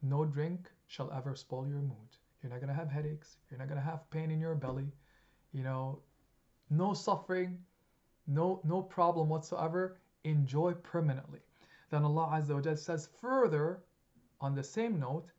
no 0.03 0.25
drink 0.25 0.71
shall 0.87 1.11
ever 1.13 1.35
spoil 1.35 1.67
your 1.67 1.81
mood. 1.81 2.17
You're 2.43 2.51
not 2.51 2.61
going 2.61 2.69
to 2.69 2.75
have 2.75 2.91
headaches. 2.91 3.37
You're 3.51 3.59
not 3.59 3.69
going 3.69 3.81
to 3.81 3.85
have 3.85 4.09
pain 4.11 4.31
in 4.31 4.41
your 4.41 4.55
belly. 4.55 4.93
You 5.53 5.65
know, 5.65 6.01
no 6.71 6.95
suffering, 6.95 7.59
no, 8.27 8.61
no 8.65 8.83
problem 8.83 9.29
whatsoever. 9.29 9.99
Enjoy 10.25 10.73
permanently. 10.75 11.41
Then 11.91 12.05
Allah 12.05 12.41
Azza 12.41 12.55
wa 12.55 12.75
says 12.75 13.09
further 13.21 13.83
on 14.41 14.55
the 14.55 14.63
same 14.63 15.01
note, 15.01 15.31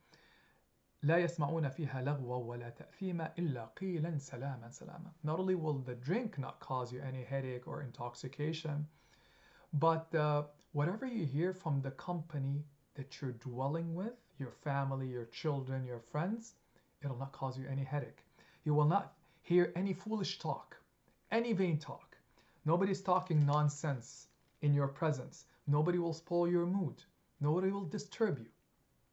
لا 1.02 1.18
يسمعون 1.18 1.68
فيها 1.68 2.02
لغوا 2.02 2.36
ولا 2.36 2.70
تأثيما 2.70 3.32
إلا 3.38 3.64
قيلا 3.64 4.18
سلاما 4.18 4.70
سلاما. 4.70 5.12
Not 5.22 5.38
only 5.38 5.54
will 5.54 5.78
the 5.78 5.94
drink 5.94 6.38
not 6.38 6.60
cause 6.60 6.92
you 6.92 7.00
any 7.02 7.22
headache 7.22 7.68
or 7.68 7.82
intoxication, 7.82 8.86
but 9.74 10.14
uh, 10.14 10.44
whatever 10.72 11.06
you 11.06 11.26
hear 11.26 11.52
from 11.52 11.82
the 11.82 11.90
company 11.90 12.64
that 12.94 13.20
you're 13.20 13.32
dwelling 13.32 13.94
with, 13.94 14.14
your 14.38 14.50
family, 14.50 15.06
your 15.06 15.26
children, 15.26 15.84
your 15.84 16.00
friends, 16.00 16.54
it'll 17.02 17.18
not 17.18 17.32
cause 17.32 17.58
you 17.58 17.66
any 17.70 17.84
headache. 17.84 18.24
You 18.64 18.74
will 18.74 18.86
not 18.86 19.12
hear 19.42 19.72
any 19.76 19.92
foolish 19.92 20.38
talk, 20.38 20.76
any 21.30 21.52
vain 21.52 21.78
talk. 21.78 22.16
Nobody's 22.64 23.02
talking 23.02 23.44
nonsense 23.44 24.28
in 24.62 24.72
your 24.72 24.88
presence. 24.88 25.44
Nobody 25.66 25.98
will 25.98 26.14
spoil 26.14 26.48
your 26.48 26.66
mood. 26.66 27.02
Nobody 27.40 27.70
will 27.70 27.84
disturb 27.84 28.38
you. 28.38 28.46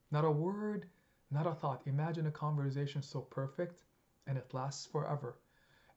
Not 0.10 0.26
a 0.26 0.32
word 0.32 0.86
not 1.31 1.47
a 1.47 1.55
thought. 1.55 1.83
Imagine 1.87 2.27
a 2.27 2.31
conversation 2.31 3.03
so 3.03 3.21
perfect 3.21 3.83
and 4.27 4.39
it 4.39 4.53
lasts 4.53 4.87
forever. 4.87 5.37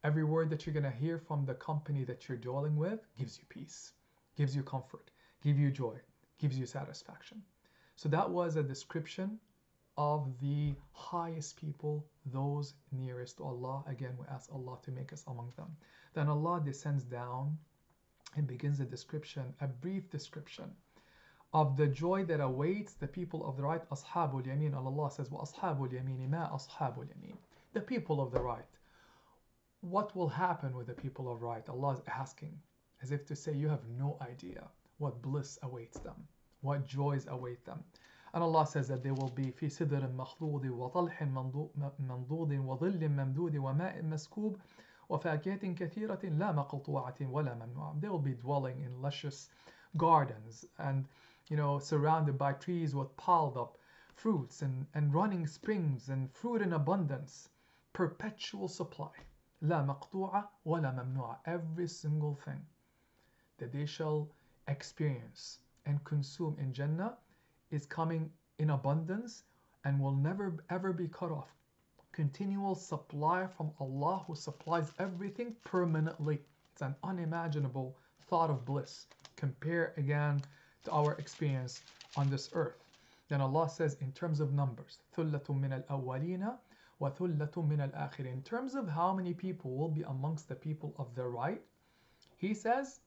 Every 0.03 0.23
word 0.23 0.49
that 0.49 0.65
you're 0.65 0.73
going 0.73 0.91
to 0.91 0.91
hear 0.91 1.17
from 1.17 1.45
the 1.45 1.55
company 1.55 2.03
that 2.05 2.27
you're 2.27 2.37
dealing 2.37 2.75
with 2.77 2.99
gives 3.17 3.37
you 3.37 3.43
peace, 3.49 3.93
gives 4.37 4.55
you 4.55 4.63
comfort, 4.63 5.11
gives 5.43 5.59
you 5.59 5.71
joy, 5.71 5.95
gives 6.39 6.57
you 6.57 6.65
satisfaction. 6.65 7.41
So 7.95 8.07
that 8.09 8.29
was 8.29 8.55
a 8.55 8.63
description 8.63 9.39
of 9.97 10.39
the 10.39 10.73
highest 10.93 11.57
people, 11.57 12.07
those 12.25 12.75
nearest 12.91 13.37
to 13.37 13.43
Allah. 13.43 13.83
Again, 13.87 14.15
we 14.17 14.25
ask 14.27 14.49
Allah 14.53 14.77
to 14.83 14.91
make 14.91 15.11
us 15.11 15.25
among 15.27 15.51
them. 15.57 15.75
Then 16.13 16.29
Allah 16.29 16.61
descends 16.63 17.03
down 17.03 17.57
and 18.37 18.47
begins 18.47 18.79
a 18.79 18.85
description, 18.85 19.53
a 19.59 19.67
brief 19.67 20.09
description 20.09 20.71
of 21.52 21.76
the 21.76 21.86
joy 21.86 22.24
that 22.24 22.40
awaits 22.40 22.94
the 22.94 23.06
people 23.06 23.46
of 23.46 23.56
the 23.56 23.62
right 23.62 23.88
أصحاب 23.90 24.34
اليمين 24.44 24.74
and 24.74 24.86
Allah 24.86 25.10
says 25.10 25.28
وأصحاب 25.30 25.84
اليمين 25.84 26.30
ما 26.30 26.54
أصحاب 26.54 26.98
اليمين 26.98 27.36
the 27.74 27.80
people 27.80 28.20
of 28.20 28.32
the 28.32 28.40
right 28.40 28.64
what 29.80 30.14
will 30.16 30.28
happen 30.28 30.76
with 30.76 30.86
the 30.86 30.94
people 30.94 31.30
of 31.30 31.42
right 31.42 31.68
Allah 31.68 31.92
is 31.92 32.02
asking 32.08 32.58
as 33.02 33.12
if 33.12 33.24
to 33.26 33.36
say 33.36 33.52
you 33.52 33.68
have 33.68 33.86
no 33.98 34.16
idea 34.20 34.68
what 34.98 35.22
bliss 35.22 35.58
awaits 35.62 35.98
them 36.00 36.26
what 36.62 36.86
joys 36.86 37.26
await 37.28 37.64
them 37.64 37.84
and 38.32 38.42
Allah 38.42 38.66
says 38.66 38.88
that 38.88 39.02
they 39.02 39.12
will 39.12 39.30
be 39.30 39.52
في 39.52 39.68
سدر 39.70 40.08
مخضود 40.12 40.66
وطلح 40.66 41.22
منضود 41.22 42.52
وظل 42.52 43.08
ممدود 43.08 43.56
وماء 43.56 44.02
مسكوب 44.02 44.56
وفاكهة 45.08 45.72
كثيرة 45.74 46.20
لا 46.24 46.52
مقطوعة 46.52 47.14
ولا 47.20 47.54
ممنوعة 47.54 48.00
they 48.00 48.08
will 48.08 48.18
be 48.18 48.34
dwelling 48.34 48.80
in 48.80 49.02
luscious 49.02 49.50
gardens 49.96 50.64
and 50.78 51.04
you 51.48 51.56
know, 51.56 51.78
surrounded 51.78 52.36
by 52.38 52.52
trees 52.52 52.94
with 52.94 53.16
piled 53.16 53.56
up 53.56 53.78
fruits 54.14 54.62
and, 54.62 54.86
and 54.94 55.12
running 55.12 55.46
springs 55.46 56.08
and 56.08 56.32
fruit 56.32 56.62
in 56.62 56.72
abundance, 56.72 57.48
perpetual 57.92 58.68
supply. 58.68 59.10
لا 59.62 59.82
مقطوعة 59.84 60.48
ولا 60.66 60.92
ممنوعة. 60.92 61.38
Every 61.46 61.88
single 61.88 62.34
thing 62.34 62.64
that 63.58 63.72
they 63.72 63.86
shall 63.86 64.28
experience 64.68 65.58
and 65.86 66.04
consume 66.04 66.56
in 66.58 66.72
Jannah 66.72 67.16
is 67.70 67.86
coming 67.86 68.30
in 68.58 68.70
abundance 68.70 69.44
and 69.84 70.00
will 70.00 70.14
never 70.14 70.64
ever 70.70 70.92
be 70.92 71.08
cut 71.08 71.30
off. 71.30 71.54
Continual 72.12 72.74
supply 72.74 73.46
from 73.46 73.72
Allah 73.80 74.24
who 74.26 74.34
supplies 74.34 74.92
everything 74.98 75.56
permanently. 75.64 76.40
It's 76.72 76.82
an 76.82 76.94
unimaginable 77.02 77.98
thought 78.22 78.50
of 78.50 78.64
bliss. 78.64 79.06
Compare 79.36 79.92
again 79.96 80.40
to 80.84 80.90
our 80.90 81.14
experience 81.14 81.82
on 82.16 82.30
this 82.30 82.50
earth. 82.52 82.84
Then 83.28 83.40
Allah 83.40 83.68
says 83.68 83.96
in 84.00 84.12
terms 84.12 84.40
of 84.40 84.52
numbers, 84.52 84.98
ثُلَّةٌ 85.16 85.44
مِنَ 85.46 85.84
الْأَوَّلِينَ 85.84 86.58
وَثُلَّةٌ 87.00 87.52
مِنَ 87.52 87.90
الْآخِرِينَ 87.90 88.32
In 88.32 88.42
terms 88.42 88.74
of 88.74 88.88
how 88.88 89.12
many 89.14 89.34
people 89.34 89.76
will 89.76 89.88
be 89.88 90.02
amongst 90.02 90.48
the 90.48 90.54
people 90.54 90.94
of 90.98 91.14
the 91.14 91.26
right, 91.26 91.62
He 92.36 92.54
says 92.54 93.00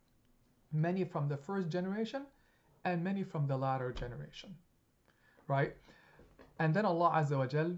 many 0.71 1.03
from 1.03 1.27
the 1.27 1.37
first 1.37 1.69
generation 1.69 2.25
and 2.83 3.03
many 3.03 3.23
from 3.23 3.47
the 3.47 3.57
latter 3.57 3.91
generation. 3.91 4.55
Right? 5.47 5.75
And 6.59 6.73
then 6.73 6.85
Allah 6.85 7.11
Azza 7.11 7.37
wa 7.37 7.45
Jal 7.45 7.77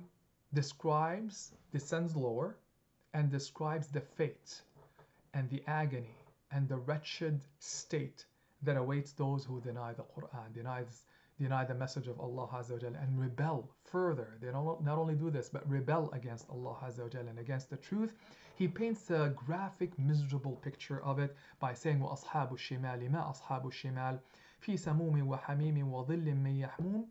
describes, 0.53 1.51
descends 1.71 2.15
lower, 2.15 2.55
and 3.13 3.29
describes 3.29 3.87
the 3.87 4.01
fate 4.01 4.61
and 5.33 5.49
the 5.49 5.63
agony 5.67 6.15
and 6.51 6.67
the 6.67 6.77
wretched 6.77 7.41
state 7.59 8.25
that 8.63 8.75
awaits 8.77 9.13
those 9.13 9.45
who 9.45 9.61
deny 9.61 9.93
the 9.93 10.03
Quran, 10.03 10.53
denies, 10.53 11.05
deny 11.39 11.63
the 11.63 11.73
message 11.73 12.07
of 12.07 12.19
Allah 12.19 12.47
Azza 12.53 12.81
wa 12.81 12.99
and 13.01 13.19
rebel 13.19 13.71
further. 13.85 14.37
They 14.41 14.51
don't 14.51 14.83
not 14.83 14.97
only 14.97 15.15
do 15.15 15.29
this, 15.29 15.49
but 15.49 15.69
rebel 15.69 16.11
against 16.11 16.49
Allah 16.49 16.75
Azza 16.83 17.13
wa 17.13 17.19
and 17.19 17.39
against 17.39 17.69
the 17.69 17.77
truth. 17.77 18.13
He 18.55 18.67
paints 18.67 19.09
a 19.11 19.33
graphic, 19.35 19.97
miserable 19.97 20.57
picture 20.57 21.01
of 21.03 21.19
it 21.19 21.35
by 21.61 21.73
saying, 21.73 21.99
وَأَصْحَابُ 21.99 22.51
الشِّمَالِ 22.51 23.09
مَا 23.09 23.33
أَصْحَابُ 23.33 23.65
الشِّمَالِ 23.65 24.19
فِي 24.61 24.77
سَمُومٍ 24.77 25.23
وَحَمِيمٍ 25.23 25.83
وَظِلٍّ 25.83 26.25
مِّن 26.35 26.67
يَحْمُومٍ 26.67 27.05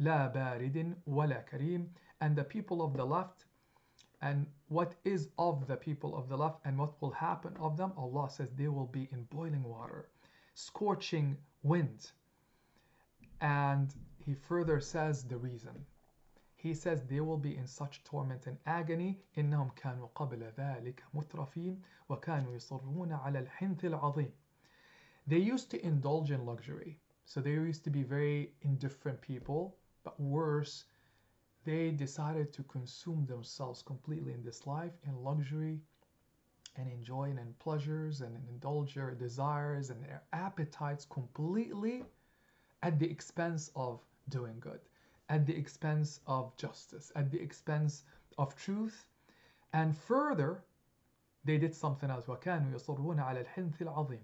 لَا 0.00 0.32
بَارِدٍ 0.34 0.94
وَلَا 1.06 1.44
كَرِيمٍ 1.50 1.86
And 2.22 2.34
the 2.34 2.44
people 2.44 2.80
of 2.80 2.94
the 2.94 3.04
left, 3.04 3.44
and 4.22 4.46
what 4.68 4.94
is 5.04 5.28
of 5.38 5.66
the 5.66 5.76
people 5.76 6.16
of 6.16 6.30
the 6.30 6.36
left 6.38 6.60
and 6.64 6.78
what 6.78 7.00
will 7.02 7.10
happen 7.10 7.54
of 7.58 7.76
them, 7.76 7.92
Allah 7.98 8.30
says 8.30 8.48
they 8.56 8.68
will 8.68 8.86
be 8.86 9.08
in 9.12 9.24
boiling 9.24 9.62
water 9.64 10.08
scorching 10.54 11.36
wind. 11.62 12.10
And 13.40 13.94
he 14.24 14.34
further 14.34 14.80
says 14.80 15.24
the 15.24 15.36
reason. 15.36 15.86
He 16.56 16.74
says 16.74 17.02
they 17.02 17.20
will 17.20 17.38
be 17.38 17.56
in 17.56 17.66
such 17.66 18.02
torment 18.02 18.46
and 18.46 18.58
agony 18.66 19.20
إنهم 19.36 19.70
كانوا 19.76 20.08
قبل 20.14 20.52
ذلك 20.56 21.02
مترفين 21.14 21.82
وكانوا 22.08 22.54
يصرون 22.54 23.12
على 23.12 23.38
الحنث 23.38 23.84
العظيم 23.84 24.32
They 25.26 25.38
used 25.38 25.70
to 25.70 25.86
indulge 25.86 26.30
in 26.30 26.44
luxury. 26.44 26.98
So 27.24 27.40
they 27.40 27.52
used 27.52 27.84
to 27.84 27.90
be 27.90 28.02
very 28.02 28.54
indifferent 28.62 29.20
people, 29.20 29.76
but 30.02 30.18
worse, 30.18 30.86
they 31.64 31.90
decided 31.90 32.52
to 32.54 32.62
consume 32.64 33.26
themselves 33.26 33.82
completely 33.82 34.32
in 34.32 34.42
this 34.42 34.66
life 34.66 34.94
in 35.04 35.22
luxury 35.22 35.80
and 36.76 36.88
enjoying 36.90 37.38
and 37.38 37.58
pleasures 37.58 38.20
and 38.20 38.36
indulge 38.48 38.94
their 38.94 39.10
desires 39.14 39.90
and 39.90 40.02
their 40.04 40.22
appetites 40.32 41.04
completely 41.04 42.04
at 42.82 42.98
the 42.98 43.10
expense 43.10 43.70
of 43.74 44.00
doing 44.28 44.58
good, 44.60 44.80
at 45.28 45.46
the 45.46 45.56
expense 45.56 46.20
of 46.26 46.56
justice, 46.56 47.10
at 47.16 47.30
the 47.30 47.40
expense 47.40 48.04
of 48.38 48.54
truth. 48.54 49.08
And 49.72 49.96
further, 49.96 50.62
they 51.44 51.58
did 51.58 51.74
something 51.74 52.10
else. 52.10 52.26
وَكَانُوا 52.26 52.72
يَصُرُّونَ 52.74 53.18
عَلَى 53.18 53.44
الْحِنْثِ 53.46 53.78
الْعَظِيمِ 53.78 54.20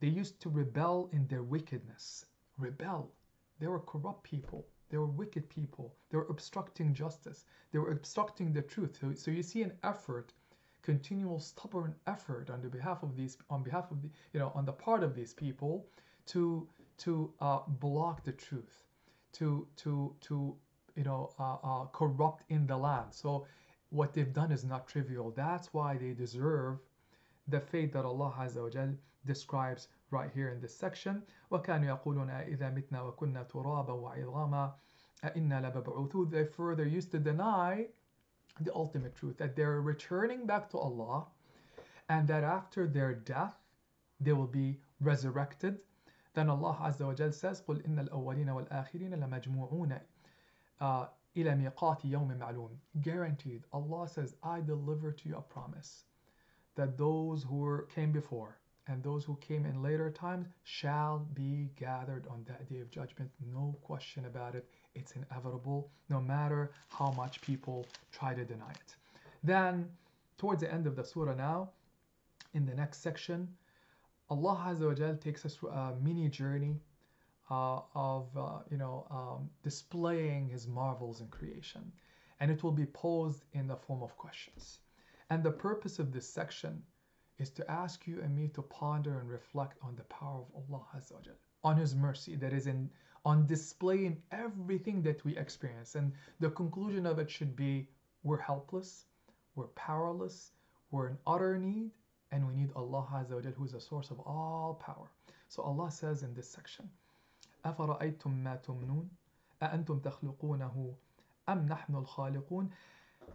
They 0.00 0.08
used 0.08 0.40
to 0.40 0.50
rebel 0.50 1.08
in 1.12 1.26
their 1.28 1.42
wickedness. 1.42 2.26
Rebel. 2.58 3.10
They 3.58 3.68
were 3.68 3.80
corrupt 3.80 4.24
people. 4.24 4.66
They 4.88 4.98
were 4.98 5.06
wicked 5.06 5.48
people. 5.48 5.94
They 6.10 6.18
were 6.18 6.26
obstructing 6.28 6.92
justice. 6.92 7.46
They 7.70 7.78
were 7.78 7.92
obstructing 7.92 8.52
the 8.52 8.62
truth. 8.62 8.98
So, 9.00 9.14
so 9.14 9.30
you 9.30 9.42
see 9.42 9.62
an 9.62 9.72
effort, 9.82 10.32
continual 10.86 11.38
stubborn 11.38 11.94
effort 12.06 12.50
on 12.50 12.60
the 12.60 12.68
behalf 12.68 13.02
of 13.02 13.16
these, 13.16 13.38
on 13.50 13.62
behalf 13.62 13.90
of 13.90 14.02
the, 14.02 14.08
you 14.32 14.40
know, 14.40 14.52
on 14.54 14.64
the 14.64 14.72
part 14.72 15.02
of 15.02 15.14
these 15.14 15.32
people, 15.32 15.86
to 16.26 16.68
to 16.98 17.32
uh, 17.40 17.60
block 17.66 18.24
the 18.24 18.32
truth, 18.32 18.84
to 19.32 19.66
to 19.76 20.14
to 20.20 20.56
you 20.96 21.04
know 21.04 21.30
uh, 21.38 21.56
uh, 21.62 21.84
corrupt 21.86 22.44
in 22.48 22.66
the 22.66 22.76
land. 22.76 23.08
So 23.10 23.46
what 23.90 24.12
they've 24.14 24.32
done 24.32 24.52
is 24.52 24.64
not 24.64 24.88
trivial. 24.88 25.30
That's 25.30 25.72
why 25.72 25.96
they 25.96 26.12
deserve 26.12 26.78
the 27.48 27.60
fate 27.60 27.92
that 27.92 28.04
Allah 28.04 28.32
Azza 28.38 28.62
wa 28.62 28.70
Jal 28.70 28.94
describes 29.26 29.88
right 30.10 30.30
here 30.32 30.48
in 30.48 30.60
this 30.60 30.74
section. 30.74 31.22
وَكَانُوا 31.50 32.02
يَقُولُونَ 32.02 32.30
إِذَا 32.56 32.72
مِتْنَا 32.74 33.14
وَكُنَّا 33.14 33.48
تُرَابًا 33.48 33.92
وَعِظَامًا 33.92 34.72
أَإِنَّا 35.24 35.60
لَمَبْعُوثُونَ 35.60 36.30
They 36.30 36.44
further 36.44 36.86
used 36.86 37.10
to 37.12 37.18
deny 37.18 37.86
the 38.60 38.74
ultimate 38.74 39.14
truth, 39.14 39.38
that 39.38 39.56
they're 39.56 39.80
returning 39.80 40.46
back 40.46 40.70
to 40.70 40.78
Allah 40.78 41.26
and 42.08 42.28
that 42.28 42.44
after 42.44 42.86
their 42.86 43.14
death 43.14 43.54
they 44.20 44.32
will 44.32 44.46
be 44.46 44.78
resurrected. 45.00 45.78
Then 46.34 46.48
Allah 46.48 46.76
Azza 46.80 47.06
wa 47.06 47.14
Jal 47.14 47.32
says, 47.32 47.62
قُلْ 47.66 47.86
إِنَّ 47.86 48.08
الْأَوَّلِينَ 48.08 48.46
وَالْآخِرِينَ 48.46 49.12
لَمَجْمُوعُونَ 49.14 50.00
uh, 50.80 51.06
إِلَى 51.36 51.56
مِيقَاتِ 51.56 52.04
يَوْمٍ 52.04 52.38
مَعْلُومٍ 52.38 52.70
Guaranteed, 53.00 53.64
Allah 53.72 54.08
says, 54.08 54.34
I 54.42 54.60
deliver 54.60 55.12
to 55.12 55.28
you 55.28 55.36
a 55.36 55.42
promise 55.42 56.04
that 56.76 56.96
those 56.96 57.42
who 57.42 57.56
were, 57.56 57.88
came 57.94 58.12
before 58.12 58.58
and 58.88 59.02
those 59.02 59.24
who 59.24 59.36
came 59.36 59.64
in 59.64 59.82
later 59.82 60.10
times 60.10 60.46
shall 60.64 61.26
be 61.34 61.70
gathered 61.76 62.26
on 62.28 62.44
that 62.48 62.68
day 62.68 62.80
of 62.80 62.90
judgment. 62.90 63.30
No 63.52 63.76
question 63.82 64.24
about 64.24 64.54
it. 64.54 64.68
It's 64.95 65.13
inevitable, 65.13 65.89
no 66.09 66.19
matter 66.19 66.71
how 66.89 67.11
much 67.11 67.41
people 67.41 67.87
try 68.11 68.33
to 68.33 68.43
deny 68.43 68.71
it. 68.71 68.95
Then, 69.43 69.89
towards 70.37 70.61
the 70.61 70.73
end 70.73 70.87
of 70.87 70.95
the 70.95 71.03
surah 71.03 71.35
now, 71.35 71.69
in 72.53 72.65
the 72.65 72.73
next 72.73 73.01
section, 73.01 73.47
Allah 74.29 74.57
Azza 74.67 74.87
wa 74.87 75.13
takes 75.21 75.45
us 75.45 75.57
a 75.63 75.93
mini 76.01 76.27
journey 76.27 76.81
uh, 77.49 77.79
of 77.95 78.25
uh, 78.35 78.59
you 78.69 78.77
know 78.77 79.05
um, 79.09 79.49
displaying 79.63 80.49
His 80.49 80.67
marvels 80.67 81.21
in 81.21 81.27
creation, 81.27 81.91
and 82.39 82.51
it 82.51 82.63
will 82.63 82.71
be 82.71 82.85
posed 82.85 83.45
in 83.53 83.67
the 83.67 83.75
form 83.75 84.03
of 84.03 84.17
questions. 84.17 84.79
And 85.29 85.43
the 85.43 85.51
purpose 85.51 85.99
of 85.99 86.11
this 86.11 86.27
section 86.27 86.83
is 87.39 87.49
to 87.51 87.71
ask 87.71 88.07
you 88.07 88.21
and 88.21 88.35
me 88.35 88.47
to 88.49 88.61
ponder 88.61 89.19
and 89.19 89.29
reflect 89.29 89.77
on 89.81 89.95
the 89.95 90.03
power 90.03 90.41
of 90.41 90.71
Allah 90.71 90.83
Azza 90.95 91.13
wa 91.13 91.21
Jal, 91.21 91.35
on 91.63 91.77
His 91.77 91.95
mercy 91.95 92.35
that 92.35 92.53
is 92.53 92.67
in 92.67 92.89
on 93.26 93.46
display 93.46 94.04
in 94.06 94.16
everything 94.32 95.02
that 95.02 95.24
we 95.24 95.36
experience. 95.36 95.94
And 95.94 96.12
the 96.40 96.50
conclusion 96.50 97.06
of 97.06 97.18
it 97.18 97.30
should 97.30 97.54
be 97.54 97.88
we're 98.24 98.40
helpless, 98.40 99.06
we're 99.54 99.68
powerless, 99.68 100.52
we're 100.90 101.08
in 101.08 101.18
utter 101.26 101.58
need, 101.58 101.90
and 102.30 102.46
we 102.46 102.54
need 102.54 102.70
Allah 102.74 103.06
Azza 103.12 103.34
wa 103.34 103.40
Jal, 103.40 103.52
who 103.52 103.64
is 103.64 103.72
the 103.72 103.80
source 103.80 104.10
of 104.10 104.20
all 104.20 104.80
power. 104.84 105.10
So 105.48 105.62
Allah 105.62 105.90
says 105.90 106.22
in 106.22 106.34
this 106.34 106.48
section, 106.48 106.88
أَفَرَأَيْتُم 107.64 108.42
مَا 108.42 108.58
تُمْنُونَ 108.62 109.06
أَأَنْتُمْ 109.62 110.00
تَخْلُقُونَهُ 110.00 110.94
أَمْ 111.48 111.68
نَحْنُ 111.68 112.06
الْخَالِقُونَ 112.06 112.68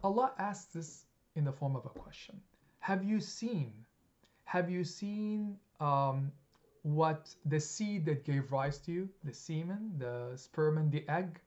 Allah 0.03 0.33
asks 0.37 0.73
this 0.73 1.05
in 1.35 1.45
the 1.45 1.51
form 1.51 1.75
of 1.75 1.85
a 1.85 1.89
question. 1.89 2.41
Have 2.79 3.03
you 3.03 3.19
seen 3.19 3.85
have 4.47 4.69
you 4.69 4.85
seen 4.85 5.57
um, 5.81 6.31
what 6.82 7.34
the 7.46 7.60
seed 7.60 8.04
that 8.06 8.24
gave 8.24 8.52
rise 8.52 8.78
to 8.78 8.92
you, 8.92 9.08
the 9.24 9.32
semen, 9.32 9.94
the 9.98 10.32
sperm, 10.36 10.78
and 10.78 10.90
the 10.90 11.08
egg? 11.08 11.40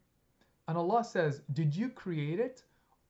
And 0.67 0.77
Allah 0.77 1.03
says, 1.03 1.41
Did 1.53 1.75
you 1.75 1.89
create 1.89 2.39
it 2.39 2.63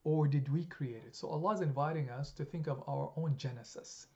or 0.03 0.27
did 0.27 0.51
we 0.51 0.65
create 0.65 1.03
it? 1.05 1.15
So 1.15 1.27
Allah 1.27 1.53
is 1.53 1.61
inviting 1.61 2.09
us 2.09 2.31
to 2.33 2.45
think 2.45 2.67
of 2.67 2.83
our 2.87 3.11
own 3.15 3.35
genesis. 3.37 4.07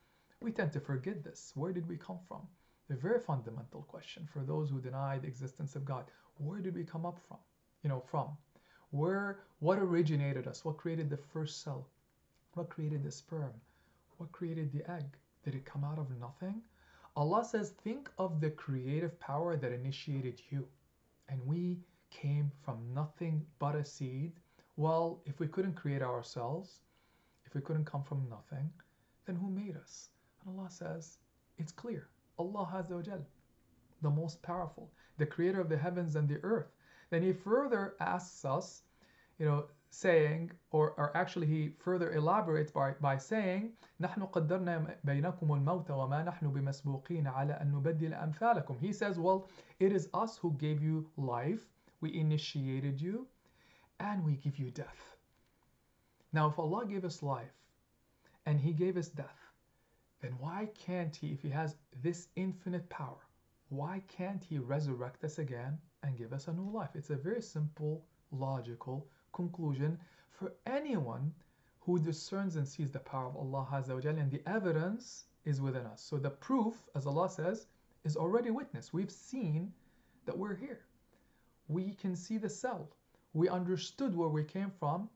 We 0.42 0.52
tend 0.52 0.72
to 0.74 0.80
forget 0.80 1.24
this. 1.24 1.52
Where 1.56 1.74
did 1.74 1.88
we 1.88 1.98
come 1.98 2.20
from? 2.28 2.42
A 2.90 2.96
very 2.96 3.20
fundamental 3.20 3.84
question 3.84 4.28
for 4.32 4.44
those 4.44 4.70
who 4.70 4.82
deny 4.82 5.20
the 5.20 5.28
existence 5.28 5.76
of 5.76 5.86
God. 5.86 6.06
Where 6.38 6.60
did 6.60 6.76
we 6.76 6.84
come 6.84 7.06
up 7.06 7.20
from? 7.28 7.38
You 7.84 7.90
know, 7.90 8.00
from 8.00 8.38
where 8.92 9.40
what 9.60 9.78
originated 9.78 10.48
us? 10.48 10.66
What 10.66 10.78
created 10.78 11.10
the 11.10 11.18
first 11.18 11.62
cell? 11.62 11.88
What 12.54 12.70
created 12.70 13.04
the 13.04 13.12
sperm? 13.12 13.54
What 14.18 14.32
created 14.32 14.72
the 14.72 14.90
egg? 14.90 15.06
Did 15.44 15.56
it 15.56 15.66
come 15.66 15.84
out 15.84 16.00
of 16.00 16.10
nothing? 16.20 16.62
Allah 17.16 17.44
says, 17.44 17.72
think 17.84 18.10
of 18.18 18.40
the 18.40 18.50
creative 18.52 19.20
power 19.20 19.56
that 19.58 19.72
initiated 19.72 20.42
you. 20.50 20.68
And 21.28 21.40
we 21.46 21.80
came 22.12 22.52
from 22.64 22.78
nothing 22.94 23.46
but 23.60 23.76
a 23.76 23.86
seed. 23.86 24.34
Well, 24.78 25.22
if 25.26 25.40
we 25.40 25.48
couldn't 25.48 25.76
create 25.76 26.02
ourselves, 26.02 26.80
if 27.46 27.54
we 27.54 27.62
couldn't 27.62 27.86
come 27.86 28.04
from 28.04 28.28
nothing, 28.30 28.70
then 29.26 29.36
who 29.36 29.50
made 29.50 29.76
us? 29.76 30.10
And 30.46 30.58
Allah 30.58 30.70
says, 30.70 31.18
it's 31.58 31.72
clear. 31.72 32.08
Allah 32.38 32.68
Azza 32.74 32.92
wa 32.92 33.02
Jal, 33.02 33.26
the 34.02 34.10
most 34.10 34.42
powerful, 34.42 34.90
the 35.18 35.26
creator 35.26 35.60
of 35.60 35.70
the 35.70 35.78
heavens 35.78 36.16
and 36.16 36.28
the 36.28 36.40
earth. 36.44 36.72
Then 37.10 37.22
he 37.22 37.34
further 37.34 37.96
asks 38.00 38.46
us, 38.46 38.84
you 39.40 39.46
know, 39.46 39.66
saying, 39.91 40.51
or, 40.73 40.95
or 40.97 41.17
actually 41.17 41.47
he 41.47 41.73
further 41.79 42.13
elaborates 42.13 42.71
by, 42.73 42.93
by 43.01 43.17
saying, 43.17 43.73
نحن 44.01 44.27
قدرنا 44.27 44.97
بينكم 45.05 45.53
الموت 45.53 45.91
وما 45.91 46.25
نحن 46.25 46.53
بمسبوقين 46.53 47.27
على 47.27 47.53
أن 47.61 47.73
نبدل 47.73 48.15
أمثالكم. 48.15 48.81
He 48.81 48.93
says, 48.93 49.19
well, 49.19 49.49
it 49.79 49.93
is 49.93 50.09
us 50.13 50.37
who 50.39 50.53
gave 50.55 50.83
you 50.83 51.09
life, 51.17 51.67
we 52.01 52.15
initiated 52.15 53.01
you, 53.01 53.27
and 54.01 54.25
we 54.25 54.35
give 54.35 54.59
you 54.59 54.71
death. 54.71 55.17
Now, 56.33 56.49
if 56.49 56.59
Allah 56.59 56.85
gave 56.87 57.05
us 57.05 57.23
life 57.23 57.55
and 58.47 58.59
He 58.59 58.73
gave 58.73 58.97
us 58.97 59.09
death, 59.09 59.53
then 60.21 60.33
why 60.41 60.69
can't 60.75 61.15
He, 61.15 61.29
if 61.29 61.43
He 61.43 61.51
has 61.51 61.77
this 62.03 62.29
infinite 62.35 62.89
power, 62.89 63.23
why 63.69 64.03
can't 64.09 64.43
He 64.43 64.59
resurrect 64.59 65.23
us 65.23 65.39
again 65.39 65.79
and 66.03 66.19
give 66.19 66.33
us 66.33 66.49
a 66.49 66.53
new 66.53 66.69
life? 66.69 66.91
It's 66.95 67.11
a 67.11 67.17
very 67.17 67.43
simple, 67.43 68.05
logical 68.33 69.07
conclusion 69.34 69.98
for 70.30 70.54
anyone 70.66 71.34
who 71.80 72.00
discerns 72.00 72.56
and 72.56 72.68
sees 72.68 72.92
the 72.92 73.00
power 73.00 73.28
of 73.28 73.36
Allah 73.36 73.68
Azza 73.72 73.94
wa 73.96 74.10
and 74.10 74.32
the 74.32 74.42
evidence 74.48 75.26
is 75.46 75.62
within 75.62 75.86
us. 75.86 76.02
So 76.02 76.18
the 76.18 76.30
proof, 76.30 76.76
as 76.96 77.06
Allah 77.06 77.30
says, 77.30 77.68
is 78.04 78.16
already 78.16 78.52
witnessed. 78.52 78.94
We've 78.94 79.12
seen 79.12 79.74
that 80.26 80.38
we're 80.38 80.56
here. 80.56 80.82
We 81.68 81.94
can 81.94 82.16
see 82.16 82.38
the 82.38 82.50
cell. 82.50 82.90
We 83.34 83.50
understood 83.50 84.16
where 84.16 84.30
we 84.30 84.44
came 84.44 84.72
from, 84.80 85.10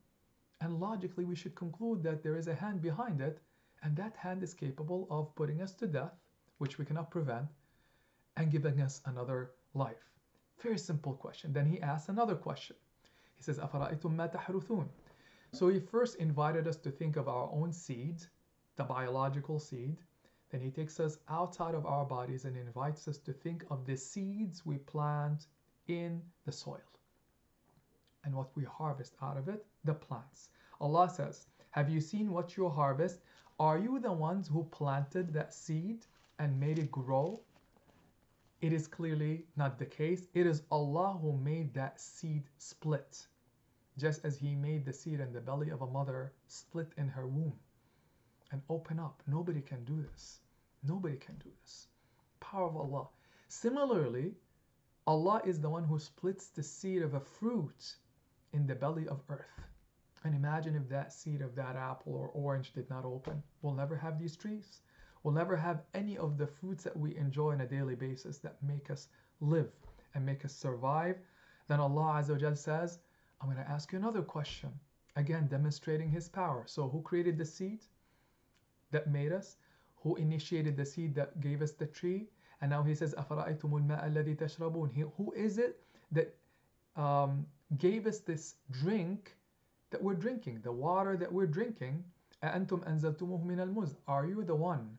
and 0.61 0.79
logically 0.79 1.25
we 1.25 1.35
should 1.35 1.55
conclude 1.55 2.03
that 2.03 2.23
there 2.23 2.37
is 2.37 2.47
a 2.47 2.55
hand 2.55 2.81
behind 2.81 3.21
it, 3.21 3.39
and 3.83 3.95
that 3.97 4.15
hand 4.15 4.43
is 4.43 4.53
capable 4.53 5.07
of 5.09 5.35
putting 5.35 5.61
us 5.61 5.73
to 5.75 5.87
death, 5.87 6.13
which 6.57 6.77
we 6.77 6.85
cannot 6.85 7.11
prevent, 7.11 7.47
and 8.37 8.51
giving 8.51 8.81
us 8.81 9.01
another 9.05 9.51
life. 9.73 10.11
Very 10.61 10.77
simple 10.77 11.13
question. 11.13 11.53
Then 11.53 11.65
he 11.65 11.81
asks 11.81 12.09
another 12.09 12.35
question. 12.35 12.75
He 13.36 13.42
says, 13.42 13.58
أَفَرَأَيْتُم 13.58 14.16
مَا 14.16 14.32
تَحْرُثُونَ 14.32 14.88
So 15.52 15.68
he 15.68 15.80
first 15.80 16.16
invited 16.16 16.66
us 16.66 16.76
to 16.78 16.90
think 16.90 17.16
of 17.16 17.28
our 17.28 17.48
own 17.52 17.72
seed, 17.72 18.22
the 18.76 18.84
biological 18.84 19.58
seed. 19.58 19.96
Then 20.50 20.60
he 20.60 20.70
takes 20.70 20.98
us 20.98 21.18
outside 21.28 21.74
of 21.74 21.86
our 21.86 22.04
bodies 22.04 22.44
and 22.44 22.56
invites 22.56 23.06
us 23.06 23.18
to 23.18 23.32
think 23.32 23.64
of 23.70 23.84
the 23.84 23.96
seeds 23.96 24.66
we 24.66 24.78
plant 24.78 25.46
in 25.86 26.22
the 26.44 26.52
soil. 26.52 26.80
And 28.24 28.34
what 28.34 28.54
we 28.56 28.64
harvest 28.64 29.14
out 29.22 29.36
of 29.36 29.48
it, 29.48 29.64
the 29.84 29.94
plants. 29.94 30.50
Allah 30.80 31.08
says, 31.08 31.46
Have 31.70 31.88
you 31.88 32.00
seen 32.00 32.32
what 32.32 32.56
you 32.56 32.68
harvest? 32.68 33.20
Are 33.60 33.78
you 33.78 33.98
the 33.98 34.12
ones 34.12 34.48
who 34.48 34.64
planted 34.64 35.32
that 35.32 35.52
seed 35.54 36.06
and 36.38 36.60
made 36.60 36.78
it 36.78 36.90
grow? 36.90 37.40
it 38.63 38.71
is 38.71 38.87
clearly 38.87 39.43
not 39.57 39.77
the 39.77 39.85
case. 39.85 40.29
It 40.33 40.47
is 40.47 40.63
Allah 40.71 41.19
who 41.21 41.33
made 41.35 41.73
that 41.73 41.99
seed 41.99 42.43
split 42.57 43.27
just 43.97 44.23
as 44.23 44.37
he 44.37 44.55
made 44.55 44.85
the 44.85 44.93
seed 44.93 45.19
in 45.19 45.33
the 45.33 45.41
belly 45.41 45.69
of 45.69 45.81
a 45.81 45.87
mother 45.87 46.31
split 46.47 46.87
in 46.95 47.09
her 47.09 47.27
womb 47.27 47.59
and 48.53 48.61
open 48.69 48.99
up. 48.99 49.21
Nobody 49.27 49.59
can 49.59 49.83
do 49.83 50.01
this. 50.01 50.39
Nobody 50.81 51.17
can 51.17 51.35
do 51.43 51.49
this. 51.61 51.87
Power 52.39 52.69
of 52.69 52.77
Allah. 52.77 53.09
Similarly, 53.49 54.33
Allah 55.07 55.41
is 55.43 55.59
the 55.59 55.69
one 55.69 55.83
who 55.83 55.99
splits 55.99 56.47
the 56.47 56.63
seed 56.63 57.01
of 57.01 57.15
a 57.15 57.19
fruit 57.19 57.97
in 58.53 58.65
the 58.65 58.75
belly 58.75 59.09
of 59.09 59.19
earth. 59.27 59.59
And 60.23 60.33
imagine 60.33 60.77
if 60.77 60.87
that 60.87 61.11
seed 61.11 61.41
of 61.41 61.53
that 61.55 61.75
apple 61.75 62.13
or 62.13 62.29
orange 62.29 62.71
did 62.71 62.89
not 62.89 63.03
open. 63.03 63.43
We'll 63.61 63.73
never 63.73 63.97
have 63.97 64.17
these 64.17 64.37
trees. 64.37 64.79
We'll 65.22 65.34
never 65.34 65.56
have 65.56 65.82
any 65.94 66.16
of 66.16 66.38
the 66.38 66.46
fruits 66.46 66.84
that 66.84 66.96
we 66.96 67.16
enjoy 67.16 67.52
on 67.52 67.60
a 67.60 67.66
daily 67.66 67.96
basis 67.96 68.38
that 68.38 68.62
make 68.62 68.90
us 68.90 69.08
live 69.40 69.70
and 70.14 70.24
make 70.24 70.44
us 70.44 70.54
survive. 70.54 71.18
Then 71.66 71.80
Allah 71.80 72.22
Azza 72.22 72.40
wa 72.40 72.54
says, 72.54 73.00
I'm 73.40 73.50
going 73.50 73.62
to 73.62 73.70
ask 73.70 73.92
you 73.92 73.98
another 73.98 74.22
question. 74.22 74.70
Again, 75.16 75.46
demonstrating 75.48 76.10
His 76.10 76.28
power. 76.28 76.62
So, 76.66 76.88
who 76.88 77.02
created 77.02 77.36
the 77.36 77.44
seed 77.44 77.80
that 78.90 79.10
made 79.10 79.32
us? 79.32 79.56
Who 80.02 80.16
initiated 80.16 80.76
the 80.76 80.86
seed 80.86 81.14
that 81.16 81.40
gave 81.40 81.62
us 81.62 81.72
the 81.72 81.86
tree? 81.86 82.28
And 82.60 82.70
now 82.70 82.82
He 82.82 82.94
says, 82.94 83.14
أَفَرَأَيْتُمُ 83.18 83.70
الْمَاءَ 83.70 84.10
الَّذِي 84.10 84.36
تَشْرَبُونَ 84.36 85.12
Who 85.16 85.32
is 85.32 85.58
it 85.58 85.80
that 86.12 86.34
um, 86.96 87.46
gave 87.76 88.06
us 88.06 88.20
this 88.20 88.54
drink 88.70 89.36
that 89.90 90.02
we're 90.02 90.14
drinking, 90.14 90.60
the 90.62 90.72
water 90.72 91.16
that 91.16 91.32
we're 91.32 91.46
drinking? 91.46 92.04
أَأَنْتُمْ 92.42 92.84
أَنزَلْتُمُهُ 92.88 93.44
مِنَ 93.44 93.74
الْمُزْ 93.74 93.96
Are 94.06 94.26
you 94.26 94.44
the 94.44 94.54
one 94.54 94.96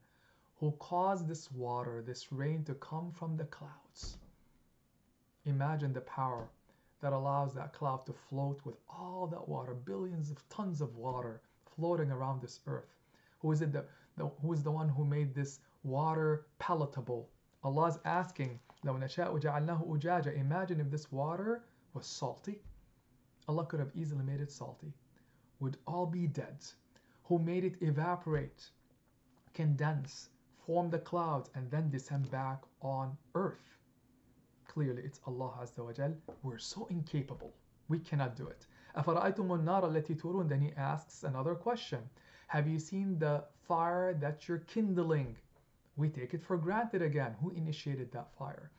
who 0.65 0.73
caused 0.79 1.29
this 1.29 1.53
water, 1.53 2.01
this 2.01 2.33
rain 2.33 2.65
to 2.65 2.73
come 2.77 3.11
from 3.13 3.37
the 3.37 3.45
clouds? 3.45 4.17
Imagine 5.45 5.93
the 5.93 6.01
power 6.01 6.49
that 7.03 7.13
allows 7.13 7.53
that 7.53 7.75
cloud 7.75 8.07
to 8.07 8.15
float 8.15 8.59
with 8.65 8.75
all 8.89 9.27
that 9.27 9.47
water, 9.47 9.75
billions 9.75 10.31
of 10.31 10.49
tons 10.49 10.81
of 10.81 10.97
water 10.97 11.43
floating 11.77 12.11
around 12.11 12.41
this 12.41 12.61
earth. 12.67 12.95
Who 13.41 13.53
is 13.53 13.61
it 13.61 13.75
that 13.75 13.91
the, 14.17 14.29
who 14.41 14.55
is 14.55 14.63
the 14.63 14.71
one 14.71 14.89
who 14.89 15.05
made 15.05 15.35
this 15.35 15.61
water 15.83 16.47
palatable? 16.59 17.29
Allah 17.63 17.89
is 17.89 17.99
asking, 18.07 18.59
Imagine 18.87 20.81
if 20.81 20.91
this 20.91 21.13
water 21.13 21.63
was 21.93 22.07
salty. 22.07 22.59
Allah 23.49 23.67
could 23.67 23.81
have 23.81 23.93
easily 23.95 24.25
made 24.25 24.41
it 24.41 24.51
salty. 24.51 24.95
Would 25.61 25.77
all 25.87 26.07
be 26.07 26.27
dead. 26.27 26.65
Who 27.25 27.39
made 27.39 27.65
it 27.65 27.83
evaporate, 27.83 28.71
condense, 29.53 30.31
form 30.67 30.91
the 30.91 30.99
clouds, 30.99 31.51
and 31.55 31.71
then 31.71 31.91
descend 31.91 32.31
back 32.31 32.63
on 32.81 33.17
earth? 33.35 33.75
clearly 34.75 35.03
it's 35.05 35.21
Allah 35.25 35.53
Azza 35.63 35.85
wa 35.85 35.93
Jal. 35.93 36.15
We're 36.43 36.59
so 36.59 36.87
incapable. 36.91 37.55
We 37.89 38.01
cannot 38.01 38.35
do 38.35 38.49
it. 38.49 38.67
Then 40.49 40.61
he 40.61 40.73
asks 40.77 41.23
another 41.23 41.55
question. 41.55 42.01
Have 42.49 42.67
you 42.67 42.81
seen 42.81 43.19
the 43.19 43.45
fire 43.69 44.15
that 44.15 44.49
you're 44.49 44.65
kindling? 44.75 45.37
We 45.97 46.09
take 46.09 46.35
it 46.35 46.43
for 46.43 46.57
granted 46.57 47.03
again. 47.03 47.37
Who 47.41 47.51
initiated 47.51 48.11
that 48.13 48.33
fire? 48.37 48.73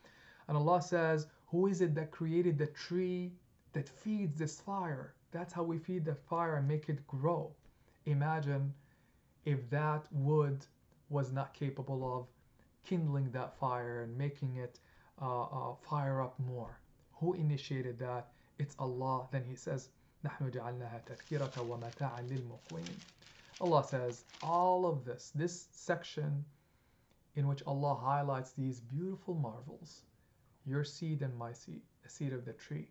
And 0.49 0.57
Allah 0.57 0.81
says, 0.81 1.27
Who 1.47 1.67
is 1.67 1.79
it 1.79 1.95
that 1.95 2.11
created 2.11 2.57
the 2.57 2.67
tree 2.67 3.31
that 3.71 3.87
feeds 3.87 4.37
this 4.37 4.59
fire? 4.59 5.13
That's 5.31 5.53
how 5.53 5.63
we 5.63 5.77
feed 5.77 6.03
the 6.03 6.15
fire 6.15 6.57
and 6.57 6.67
make 6.67 6.89
it 6.89 7.07
grow. 7.07 7.55
Imagine 8.05 8.73
if 9.45 9.69
that 9.69 10.07
wood 10.11 10.65
was 11.14 11.32
not 11.32 11.54
capable 11.54 12.18
of 12.18 12.26
kindling 12.84 13.30
that 13.32 13.58
fire 13.58 14.02
and 14.02 14.16
making 14.16 14.56
it 14.56 14.78
uh, 15.20 15.42
uh, 15.42 15.74
fire 15.88 16.22
up 16.22 16.38
more. 16.38 16.78
Who 17.14 17.34
initiated 17.34 17.98
that? 17.98 18.28
It's 18.58 18.74
Allah. 18.78 19.26
Then 19.30 19.44
He 19.44 19.56
says, 19.56 19.88
نحن 20.24 20.50
جعلناها 20.50 21.02
تذكرة 21.06 21.62
ومتاعا 21.62 22.22
للمقوين. 22.22 22.96
Allah 23.60 23.84
says 23.84 24.24
all 24.42 24.86
of 24.86 25.04
this, 25.04 25.32
this 25.34 25.66
section 25.72 26.44
in 27.36 27.46
which 27.46 27.62
Allah 27.66 27.94
highlights 27.94 28.52
these 28.52 28.80
beautiful 28.80 29.34
marvels, 29.34 30.02
your 30.66 30.84
seed 30.84 31.22
and 31.22 31.36
my 31.36 31.52
seed, 31.52 31.82
the 32.02 32.08
seed 32.08 32.32
of 32.32 32.44
the 32.44 32.52
tree, 32.54 32.88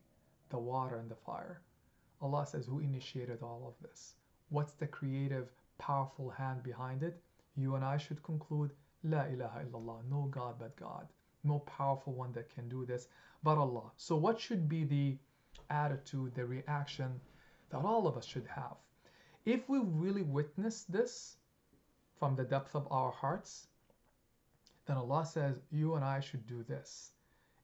the 0.49 0.57
water 0.57 0.97
and 0.97 1.09
the 1.09 1.15
fire. 1.15 1.62
Allah 2.21 2.45
says, 2.45 2.65
who 2.65 2.79
initiated 2.79 3.41
all 3.41 3.63
of 3.67 3.88
this? 3.88 4.13
What's 4.49 4.73
the 4.73 4.88
creative, 4.88 5.49
powerful 5.77 6.29
hand 6.29 6.63
behind 6.63 7.03
it? 7.03 7.19
You 7.55 7.75
and 7.75 7.83
I 7.83 7.97
should 7.97 8.21
conclude, 8.23 8.71
La 9.03 9.23
ilaha 9.23 9.65
illallah, 9.65 10.09
no 10.09 10.23
God 10.31 10.55
but 10.59 10.75
God 10.75 11.07
no 11.43 11.59
powerful 11.59 12.13
one 12.13 12.33
that 12.33 12.49
can 12.49 12.67
do 12.67 12.85
this 12.85 13.07
but 13.43 13.57
Allah. 13.57 13.91
So, 13.95 14.17
what 14.17 14.39
should 14.39 14.67
be 14.67 14.83
the 14.83 15.17
attitude, 15.69 16.35
the 16.35 16.45
reaction 16.45 17.21
that 17.69 17.85
all 17.85 18.07
of 18.07 18.17
us 18.17 18.25
should 18.25 18.47
have? 18.47 18.75
If 19.45 19.69
we 19.69 19.79
really 19.79 20.23
witness 20.23 20.83
this 20.83 21.38
from 22.17 22.35
the 22.35 22.43
depth 22.43 22.75
of 22.75 22.88
our 22.91 23.12
hearts, 23.12 23.67
then 24.85 24.97
Allah 24.97 25.25
says, 25.25 25.62
You 25.71 25.95
and 25.95 26.03
I 26.03 26.19
should 26.19 26.45
do 26.45 26.63
this. 26.63 27.13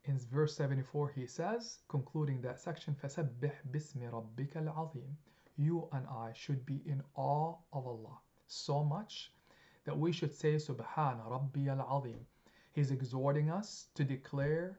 In 0.05 0.17
verse 0.19 0.55
74, 0.55 1.09
He 1.09 1.25
says, 1.25 1.79
concluding 1.89 2.39
that 2.41 2.59
section, 2.59 2.95
فَسَبِّحْ 2.95 3.51
بِاسْمِ 3.71 4.09
رَبِّكَ 4.11 4.53
الْعَظِيمِ 4.53 5.15
You 5.57 5.89
and 5.91 6.05
I 6.07 6.31
should 6.33 6.65
be 6.65 6.81
in 6.85 7.03
awe 7.15 7.55
of 7.73 7.87
Allah 7.87 8.19
so 8.47 8.83
much 8.83 9.33
that 9.84 9.98
we 9.98 10.12
should 10.12 10.34
say, 10.34 10.54
Subhana 10.54 11.28
Rabbi 11.30 11.68
al-Azim. 11.68 12.20
He's 12.72 12.90
exhorting 12.90 13.50
us 13.50 13.88
to 13.94 14.04
declare, 14.04 14.78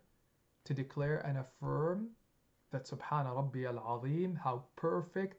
to 0.66 0.74
declare 0.74 1.18
and 1.26 1.38
affirm 1.38 2.10
that 2.72 2.86
Subhana 2.86 3.36
Rabbi 3.36 3.66
al-Azim, 3.66 4.36
how 4.36 4.64
perfect 4.76 5.38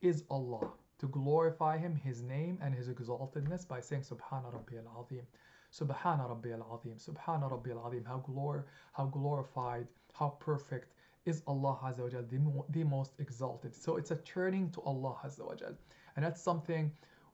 is 0.00 0.24
Allah, 0.30 0.70
to 0.98 1.08
glorify 1.08 1.78
Him, 1.78 1.94
His 1.94 2.22
name 2.22 2.58
and 2.62 2.74
His 2.74 2.88
exaltedness 2.88 3.66
by 3.66 3.80
saying 3.80 4.02
Subhana 4.02 4.52
Rabbi 4.52 4.76
al-Azim. 4.76 5.26
Subhana 5.72 6.28
Rabbi 6.28 6.50
al-Azim, 6.50 6.96
Subhana 6.96 7.50
Rabbi 7.50 7.70
al-Azim, 7.70 8.04
how, 8.04 8.24
glor- 8.26 8.64
how 8.92 9.04
glorified, 9.06 9.86
how 10.14 10.30
perfect 10.40 10.94
is 11.26 11.42
Allah 11.46 11.78
Azza 11.84 12.00
wa 12.00 12.08
Jal, 12.08 12.24
the, 12.30 12.40
the 12.70 12.84
most 12.84 13.12
exalted. 13.18 13.74
So 13.74 13.96
it's 13.96 14.10
a 14.10 14.16
turning 14.16 14.70
to 14.70 14.80
Allah 14.80 15.16
Azza 15.24 15.46
wa 15.46 15.54
Jal. 15.54 15.74
And 16.16 16.24
that's 16.24 16.42
something 16.42 16.90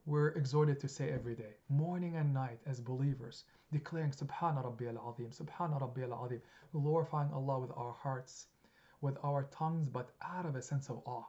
we're 0.07 0.29
exhorted 0.29 0.79
to 0.79 0.87
say 0.87 1.09
every 1.09 1.33
day, 1.33 1.55
morning 1.67 2.15
and 2.15 2.31
night 2.31 2.59
as 2.67 2.79
believers 2.79 3.43
declaring 3.71 4.11
Subhana 4.11 4.63
Rabbi 4.63 4.85
al 4.85 5.09
Azim, 5.09 5.31
Subhana 5.31 5.81
Rabbi 5.81 6.03
al 6.03 6.25
Azim, 6.25 6.41
glorifying 6.71 7.31
Allah 7.33 7.59
with 7.59 7.71
our 7.75 7.91
hearts, 7.91 8.45
with 9.01 9.17
our 9.23 9.45
tongues, 9.45 9.89
but 9.89 10.11
out 10.21 10.45
of 10.45 10.55
a 10.55 10.61
sense 10.61 10.89
of 10.89 11.01
awe, 11.05 11.25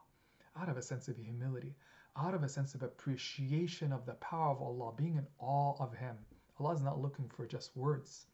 out 0.60 0.68
of 0.68 0.76
a 0.76 0.82
sense 0.82 1.08
of 1.08 1.16
humility, 1.16 1.74
out 2.18 2.34
of 2.34 2.42
a 2.42 2.48
sense 2.50 2.74
of 2.74 2.82
appreciation 2.82 3.94
of 3.94 4.04
the 4.04 4.12
power 4.14 4.50
of 4.50 4.60
Allah, 4.60 4.92
being 4.94 5.16
in 5.16 5.26
awe 5.38 5.74
of 5.82 5.94
Him. 5.94 6.16
Allah 6.60 6.74
is 6.74 6.82
not 6.82 7.00
looking 7.00 7.30
for 7.30 7.46
just 7.46 7.74
words, 7.78 8.26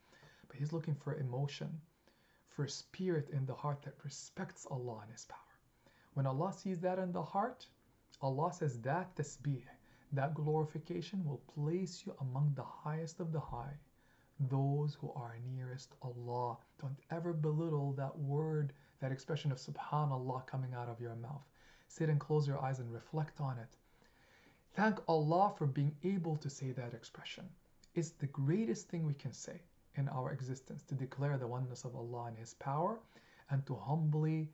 but 0.48 0.56
He's 0.56 0.72
looking 0.72 0.96
for 0.96 1.14
emotion, 1.14 1.80
for 2.48 2.66
spirit 2.66 3.30
in 3.30 3.46
the 3.46 3.54
heart 3.54 3.80
that 3.82 3.94
respects 4.02 4.66
Allah 4.68 5.02
and 5.02 5.12
His 5.12 5.24
power. 5.26 5.38
When 6.14 6.26
Allah 6.26 6.52
sees 6.52 6.80
that 6.80 6.98
in 6.98 7.12
the 7.12 7.22
heart, 7.22 7.64
Allah 8.20 8.52
says 8.52 8.80
that 8.80 9.14
tasbih, 9.14 9.62
that 10.12 10.34
glorification 10.34 11.24
will 11.24 11.42
place 11.54 12.02
you 12.04 12.14
among 12.20 12.52
the 12.54 12.62
highest 12.62 13.20
of 13.20 13.32
the 13.32 13.40
high 13.40 13.78
those 14.48 14.94
who 14.94 15.12
are 15.12 15.36
nearest 15.54 15.94
Allah. 16.02 16.56
Don't 16.80 16.98
ever 17.10 17.32
belittle 17.32 17.92
that 17.92 18.18
word, 18.18 18.72
that 19.00 19.12
expression 19.12 19.52
of 19.52 19.58
subhanallah 19.58 20.46
coming 20.46 20.74
out 20.74 20.88
of 20.88 21.00
your 21.00 21.14
mouth. 21.16 21.44
Sit 21.86 22.08
and 22.08 22.18
close 22.18 22.48
your 22.48 22.60
eyes 22.60 22.78
and 22.78 22.92
reflect 22.92 23.40
on 23.40 23.58
it. 23.58 23.76
Thank 24.74 24.98
Allah 25.06 25.52
for 25.56 25.66
being 25.66 25.94
able 26.02 26.36
to 26.36 26.50
say 26.50 26.72
that 26.72 26.94
expression. 26.94 27.48
It's 27.94 28.10
the 28.10 28.26
greatest 28.26 28.88
thing 28.88 29.06
we 29.06 29.14
can 29.14 29.32
say 29.32 29.60
in 29.96 30.08
our 30.08 30.32
existence 30.32 30.82
to 30.84 30.94
declare 30.94 31.36
the 31.36 31.46
oneness 31.46 31.84
of 31.84 31.94
Allah 31.94 32.24
and 32.24 32.38
His 32.38 32.54
power 32.54 32.98
and 33.50 33.64
to 33.66 33.74
humbly 33.74 34.48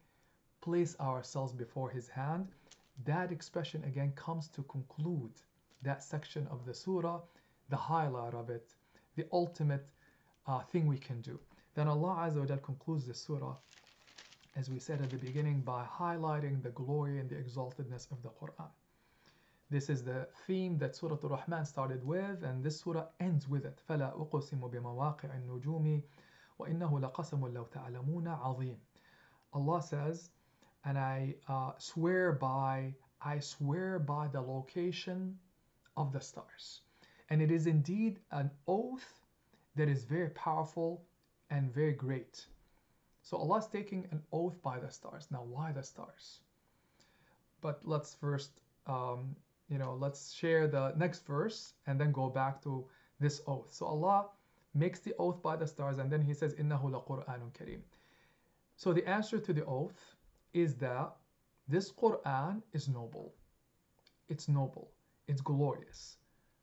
place 0.60 0.98
ourselves 0.98 1.52
before 1.52 1.88
His 1.88 2.08
hand. 2.08 2.48
That 3.04 3.30
expression 3.30 3.84
again 3.84 4.12
comes 4.16 4.48
to 4.48 4.64
conclude 4.64 5.40
that 5.83 6.03
section 6.03 6.47
of 6.47 6.65
the 6.65 6.73
surah, 6.73 7.21
the 7.69 7.75
highlight 7.75 8.33
of 8.33 8.49
it, 8.49 8.73
the 9.15 9.25
ultimate 9.31 9.87
uh, 10.47 10.61
thing 10.61 10.87
we 10.87 10.97
can 10.97 11.21
do. 11.21 11.39
Then 11.75 11.87
Allah 11.87 12.29
Azza 12.29 12.49
wa 12.49 12.57
concludes 12.57 13.07
the 13.07 13.13
surah, 13.13 13.55
as 14.55 14.69
we 14.69 14.79
said 14.79 15.01
at 15.01 15.11
the 15.11 15.17
beginning, 15.17 15.61
by 15.61 15.85
highlighting 15.85 16.61
the 16.61 16.69
glory 16.69 17.19
and 17.19 17.29
the 17.29 17.35
exaltedness 17.35 18.11
of 18.11 18.21
the 18.21 18.29
Quran. 18.29 18.69
This 19.69 19.89
is 19.89 20.03
the 20.03 20.27
theme 20.45 20.77
that 20.77 20.95
Surah 20.95 21.17
Al-Rahman 21.23 21.65
started 21.65 22.05
with, 22.05 22.43
and 22.43 22.63
this 22.63 22.79
surah 22.81 23.05
ends 23.19 23.47
with 23.47 23.65
it. 23.65 23.81
فَلَا 23.89 24.15
أُقْسِمُ 24.15 24.71
بِمَوَاقِعِ 24.71 25.29
النُّجُومِ 25.41 26.03
وَإِنَّهُ 26.59 26.91
لَقَسَمٌ 27.01 27.39
لَوْ 27.39 27.67
تَعْلَمُونَ 27.71 28.39
عَظِيمٌ 28.39 28.75
Allah 29.53 29.81
says, 29.81 30.29
and 30.85 30.97
I 30.97 31.35
uh, 31.47 31.71
swear 31.79 32.33
by, 32.33 32.93
I 33.21 33.39
swear 33.39 33.97
by 33.97 34.27
the 34.27 34.41
location 34.41 35.39
of 35.97 36.11
the 36.11 36.19
stars. 36.21 36.81
And 37.29 37.41
it 37.41 37.51
is 37.51 37.67
indeed 37.67 38.19
an 38.31 38.51
oath 38.67 39.21
that 39.75 39.89
is 39.89 40.03
very 40.03 40.29
powerful 40.29 41.03
and 41.49 41.73
very 41.73 41.93
great. 41.93 42.45
So 43.21 43.37
Allah 43.37 43.59
is 43.59 43.67
taking 43.67 44.07
an 44.11 44.21
oath 44.31 44.61
by 44.61 44.79
the 44.79 44.91
stars. 44.91 45.27
Now, 45.31 45.43
why 45.43 45.71
the 45.71 45.83
stars? 45.83 46.41
But 47.61 47.79
let's 47.85 48.13
first, 48.15 48.51
um, 48.85 49.35
you 49.69 49.77
know, 49.77 49.95
let's 49.95 50.33
share 50.33 50.67
the 50.67 50.93
next 50.97 51.25
verse 51.25 51.73
and 51.87 51.99
then 51.99 52.11
go 52.11 52.29
back 52.29 52.61
to 52.63 52.85
this 53.19 53.41
oath. 53.47 53.73
So 53.73 53.85
Allah 53.85 54.27
makes 54.73 54.99
the 54.99 55.13
oath 55.17 55.41
by 55.41 55.55
the 55.55 55.67
stars 55.67 55.99
and 55.99 56.11
then 56.11 56.21
He 56.21 56.33
says, 56.33 56.53
إِنَّهُ 56.55 56.81
لَقُرْآنٌ 56.81 57.51
كَرِيمٌ 57.53 57.79
So 58.75 58.91
the 58.91 59.07
answer 59.07 59.39
to 59.39 59.53
the 59.53 59.65
oath 59.65 60.15
is 60.53 60.75
that 60.75 61.15
this 61.67 61.91
Quran 61.91 62.61
is 62.73 62.89
noble. 62.89 63.33
It's 64.27 64.49
noble. 64.49 64.91
It's 65.28 65.42
glorious. 65.42 66.16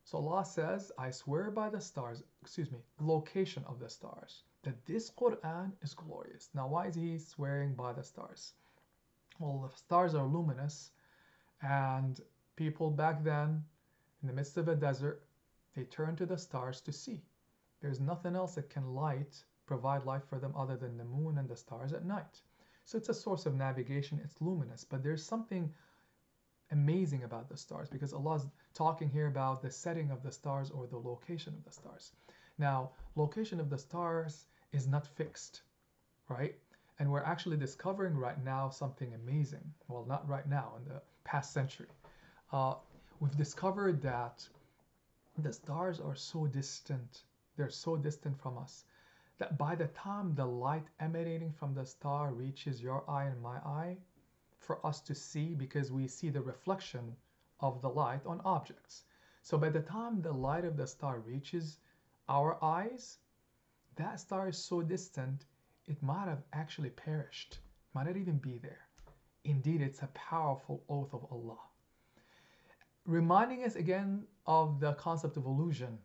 So 0.03 0.17
Allah 0.17 0.43
says, 0.43 0.91
I 0.97 1.11
swear 1.11 1.51
by 1.51 1.69
the 1.69 1.79
stars, 1.79 2.23
excuse 2.41 2.71
me, 2.71 2.79
location 2.99 3.63
of 3.67 3.79
the 3.79 3.89
stars, 3.89 4.43
that 4.63 4.85
this 4.85 5.09
Quran 5.11 5.71
is 5.81 5.93
glorious. 5.93 6.49
Now, 6.53 6.67
why 6.67 6.87
is 6.87 6.95
he 6.95 7.17
swearing 7.17 7.73
by 7.75 7.93
the 7.93 8.03
stars? 8.03 8.53
Well, 9.39 9.69
the 9.69 9.77
stars 9.77 10.15
are 10.15 10.25
luminous, 10.25 10.91
and 11.61 12.19
people 12.55 12.89
back 12.89 13.23
then, 13.23 13.63
in 14.21 14.27
the 14.27 14.33
midst 14.33 14.57
of 14.57 14.67
a 14.67 14.75
desert, 14.75 15.23
they 15.75 15.83
turned 15.83 16.17
to 16.17 16.25
the 16.25 16.37
stars 16.37 16.81
to 16.81 16.91
see. 16.91 17.21
There's 17.81 17.99
nothing 17.99 18.35
else 18.35 18.55
that 18.55 18.69
can 18.69 18.95
light, 18.95 19.43
provide 19.65 20.05
light 20.05 20.23
for 20.23 20.39
them 20.39 20.53
other 20.55 20.77
than 20.77 20.97
the 20.97 21.05
moon 21.05 21.37
and 21.37 21.47
the 21.47 21.55
stars 21.55 21.93
at 21.93 22.05
night. 22.05 22.41
So 22.85 22.97
it's 22.97 23.09
a 23.09 23.13
source 23.13 23.45
of 23.45 23.55
navigation, 23.55 24.21
it's 24.23 24.41
luminous, 24.41 24.83
but 24.83 25.03
there's 25.03 25.23
something 25.23 25.73
amazing 26.75 27.23
about 27.23 27.47
the 27.49 27.57
stars 27.57 27.89
because 27.89 28.13
Allah's 28.13 28.45
talking 28.73 29.09
here 29.09 29.27
about 29.27 29.61
the 29.61 29.71
setting 29.71 30.11
of 30.11 30.21
the 30.21 30.31
stars 30.31 30.69
or 30.69 30.85
the 30.87 30.97
location 31.11 31.53
of 31.57 31.63
the 31.63 31.71
stars. 31.71 32.11
Now, 32.57 32.91
location 33.15 33.59
of 33.59 33.69
the 33.69 33.77
stars 33.77 34.45
is 34.73 34.85
not 34.87 35.07
fixed, 35.07 35.61
right? 36.29 36.55
And 36.99 37.09
we're 37.11 37.23
actually 37.33 37.57
discovering 37.57 38.15
right 38.15 38.41
now 38.43 38.69
something 38.69 39.13
amazing. 39.13 39.65
Well, 39.87 40.05
not 40.07 40.27
right 40.27 40.47
now, 40.47 40.73
in 40.79 40.93
the 40.93 41.01
past 41.23 41.53
century. 41.53 41.91
Uh, 42.51 42.75
we've 43.19 43.37
discovered 43.37 44.01
that 44.01 44.47
the 45.37 45.53
stars 45.53 45.99
are 45.99 46.15
so 46.15 46.47
distant, 46.47 47.23
they're 47.57 47.69
so 47.69 47.97
distant 47.97 48.39
from 48.39 48.57
us, 48.57 48.85
that 49.37 49.57
by 49.57 49.75
the 49.75 49.87
time 49.87 50.33
the 50.35 50.45
light 50.45 50.87
emanating 50.99 51.51
from 51.51 51.73
the 51.73 51.85
star 51.85 52.31
reaches 52.31 52.81
your 52.81 53.03
eye 53.09 53.25
and 53.25 53.41
my 53.41 53.57
eye, 53.57 53.97
for 54.65 54.85
us 54.85 54.99
to 55.01 55.15
see 55.15 55.53
because 55.53 55.91
we 55.91 56.07
see 56.07 56.29
the 56.29 56.41
reflection 56.41 57.15
of 57.59 57.81
the 57.81 57.89
light 57.89 58.25
on 58.25 58.41
objects. 58.43 59.03
So 59.41 59.57
by 59.57 59.69
the 59.69 59.81
time 59.81 60.21
the 60.21 60.33
light 60.33 60.65
of 60.65 60.75
the 60.75 60.87
star 60.87 61.19
reaches 61.19 61.77
our 62.27 62.57
eyes, 62.63 63.19
that 63.95 64.19
star 64.19 64.49
is 64.49 64.57
so 64.57 64.81
distant, 64.81 65.45
it 65.87 66.01
might 66.01 66.27
have 66.27 66.43
actually 66.51 66.89
perished, 66.89 67.59
might 67.93 68.07
not 68.07 68.17
even 68.17 68.37
be 68.37 68.57
there. 68.57 68.81
Indeed, 69.43 69.81
it's 69.81 70.01
a 70.01 70.07
powerful 70.07 70.83
oath 70.89 71.13
of 71.13 71.25
Allah. 71.31 71.59
Reminding 73.05 73.63
us 73.63 73.75
again 73.75 74.25
of 74.47 74.79
the 74.79 74.93
concept 74.93 75.37
of 75.37 75.45
illusion. 75.45 75.99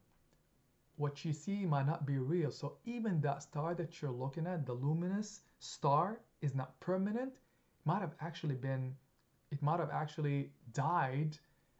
What 0.96 1.24
you 1.24 1.32
see 1.32 1.64
might 1.64 1.86
not 1.86 2.04
be 2.04 2.18
real. 2.18 2.50
So 2.50 2.76
even 2.84 3.22
that 3.22 3.42
star 3.42 3.74
that 3.74 4.02
you're 4.02 4.10
looking 4.10 4.46
at, 4.46 4.66
the 4.66 4.74
luminous 4.74 5.40
star, 5.58 6.20
is 6.42 6.54
not 6.54 6.78
permanent. 6.80 7.32
Might 7.84 8.00
have 8.00 8.14
actually 8.20 8.54
been, 8.54 8.94
it 9.50 9.62
might 9.62 9.80
have 9.80 9.90
actually 9.90 10.50
died 10.72 11.38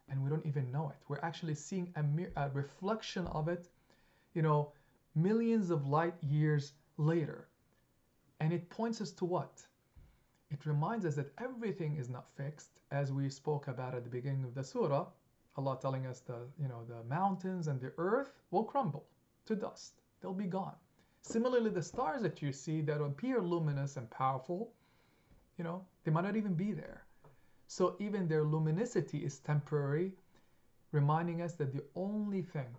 and 0.09 0.21
we 0.21 0.29
don't 0.29 0.45
even 0.45 0.71
know 0.71 0.89
it. 0.89 0.97
We're 1.07 1.21
actually 1.23 1.55
seeing 1.55 1.93
a, 1.95 2.03
a 2.45 2.49
reflection 2.49 3.27
of 3.27 3.47
it, 3.47 3.69
you 4.33 4.41
know, 4.41 4.73
millions 5.15 5.69
of 5.69 5.87
light 5.87 6.15
years 6.21 6.73
later. 6.97 7.47
And 8.41 8.51
it 8.51 8.69
points 8.69 8.99
us 8.99 9.11
to 9.13 9.25
what? 9.25 9.61
It 10.49 10.65
reminds 10.65 11.05
us 11.05 11.15
that 11.15 11.31
everything 11.37 11.95
is 11.95 12.09
not 12.09 12.25
fixed, 12.35 12.81
as 12.91 13.13
we 13.13 13.29
spoke 13.29 13.69
about 13.69 13.95
at 13.95 14.03
the 14.03 14.09
beginning 14.09 14.43
of 14.43 14.53
the 14.53 14.63
surah. 14.63 15.07
Allah 15.55 15.77
telling 15.81 16.05
us 16.05 16.19
the 16.19 16.39
you 16.59 16.67
know 16.67 16.83
the 16.87 17.03
mountains 17.03 17.67
and 17.67 17.79
the 17.79 17.93
earth 17.97 18.33
will 18.51 18.63
crumble 18.63 19.05
to 19.45 19.55
dust. 19.55 20.01
They'll 20.21 20.33
be 20.33 20.45
gone. 20.45 20.75
Similarly, 21.21 21.69
the 21.69 21.81
stars 21.81 22.21
that 22.23 22.41
you 22.41 22.51
see 22.51 22.81
that 22.81 23.01
appear 23.01 23.41
luminous 23.41 23.95
and 23.97 24.09
powerful, 24.09 24.73
you 25.61 25.65
know, 25.67 25.85
they 26.03 26.09
might 26.09 26.23
not 26.23 26.35
even 26.35 26.55
be 26.55 26.71
there. 26.71 27.03
So 27.67 27.95
even 27.99 28.27
their 28.27 28.43
luminosity 28.43 29.19
is 29.19 29.37
temporary, 29.37 30.11
reminding 30.91 31.43
us 31.43 31.53
that 31.53 31.71
the 31.71 31.83
only 31.93 32.41
thing 32.41 32.75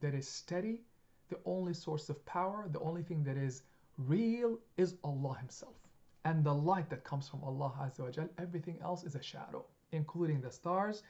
that 0.00 0.14
is 0.14 0.26
steady, 0.26 0.80
the 1.28 1.38
only 1.44 1.74
source 1.74 2.08
of 2.08 2.26
power, 2.26 2.66
the 2.72 2.80
only 2.80 3.04
thing 3.04 3.22
that 3.22 3.36
is 3.36 3.62
real 3.98 4.58
is 4.76 4.96
Allah 5.04 5.36
Himself. 5.38 5.76
And 6.24 6.42
the 6.42 6.52
light 6.52 6.90
that 6.90 7.04
comes 7.04 7.28
from 7.28 7.44
Allah 7.44 7.72
Azza 7.80 8.28
everything 8.36 8.80
else 8.82 9.04
is 9.04 9.14
a 9.14 9.22
shadow, 9.22 9.64
including 9.92 10.40
the 10.40 10.50
stars. 10.50 11.04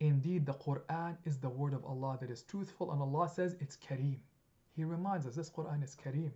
Indeed, 0.00 0.44
the 0.44 0.60
Quran 0.66 1.16
is 1.24 1.38
the 1.38 1.48
word 1.48 1.72
of 1.72 1.86
Allah 1.86 2.18
that 2.20 2.30
is 2.30 2.42
truthful, 2.42 2.92
and 2.92 3.00
Allah 3.00 3.30
says 3.30 3.56
it's 3.60 3.78
Kareem. 3.78 4.18
He 4.74 4.84
reminds 4.84 5.26
us 5.26 5.36
this 5.36 5.48
Quran 5.48 5.82
is 5.82 5.96
Kareem. 5.96 6.32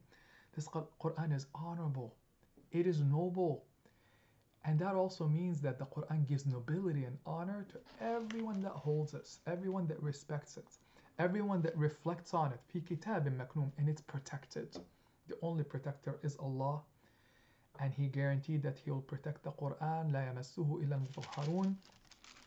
This 0.57 0.67
Quran 0.67 1.37
is 1.37 1.47
honorable. 1.55 2.15
It 2.73 2.87
is 2.87 3.03
noble. 3.03 3.67
And 4.68 4.80
that 4.80 4.96
also 4.96 5.28
means 5.28 5.62
that 5.62 5.78
the 5.78 5.86
Quran 5.86 6.28
gives 6.28 6.48
nobility 6.48 7.04
and 7.04 7.20
honor 7.24 7.68
to 7.72 7.80
everyone 8.04 8.62
that 8.62 8.72
holds 8.72 9.14
it, 9.14 9.30
everyone 9.46 9.86
that 9.88 10.02
respects 10.02 10.58
it, 10.58 10.66
everyone 11.20 11.62
that 11.62 11.78
reflects 11.78 12.34
on 12.34 12.52
it. 12.52 12.60
Fi 12.74 12.82
kitabim 12.82 13.38
maknum, 13.38 13.72
and 13.78 13.88
it's 13.88 14.02
protected. 14.02 14.76
The 15.28 15.38
only 15.44 15.64
protector 15.64 16.20
is 16.24 16.36
Allah. 16.38 16.82
And 17.80 17.94
He 17.94 18.08
guaranteed 18.08 18.64
that 18.64 18.80
He 18.80 18.90
will 18.90 19.02
protect 19.02 19.44
the 19.44 19.52
Quran. 19.52 20.12
لا 20.12 20.34
يمسه 20.34 20.84
إلا 20.84 20.96
المطهرون. 21.00 21.76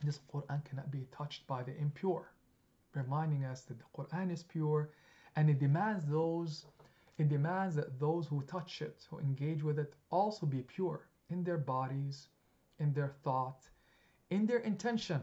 This 0.03 0.19
Quran 0.33 0.65
cannot 0.65 0.91
be 0.91 1.07
touched 1.13 1.47
by 1.47 1.63
the 1.63 1.77
impure, 1.79 2.33
reminding 2.95 3.45
us 3.45 3.63
that 3.63 3.79
the 3.79 3.85
Quran 3.97 4.33
is 4.33 4.43
pure, 4.43 4.91
and 5.37 5.49
it 5.49 5.61
demands 5.61 6.05
those. 6.07 6.67
It 7.17 7.29
demands 7.29 7.77
that 7.77 8.01
those 8.01 8.27
who 8.27 8.43
touch 8.43 8.83
it, 8.83 9.07
who 9.09 9.21
engage 9.21 9.63
with 9.63 9.79
it, 9.79 9.95
also 10.11 10.47
be 10.47 10.63
pure 10.63 11.09
in 11.33 11.45
their 11.45 11.59
bodies, 11.59 12.29
in 12.79 12.93
their 12.93 13.09
thought, 13.23 13.69
in 14.31 14.47
their 14.47 14.59
intention, 14.59 15.23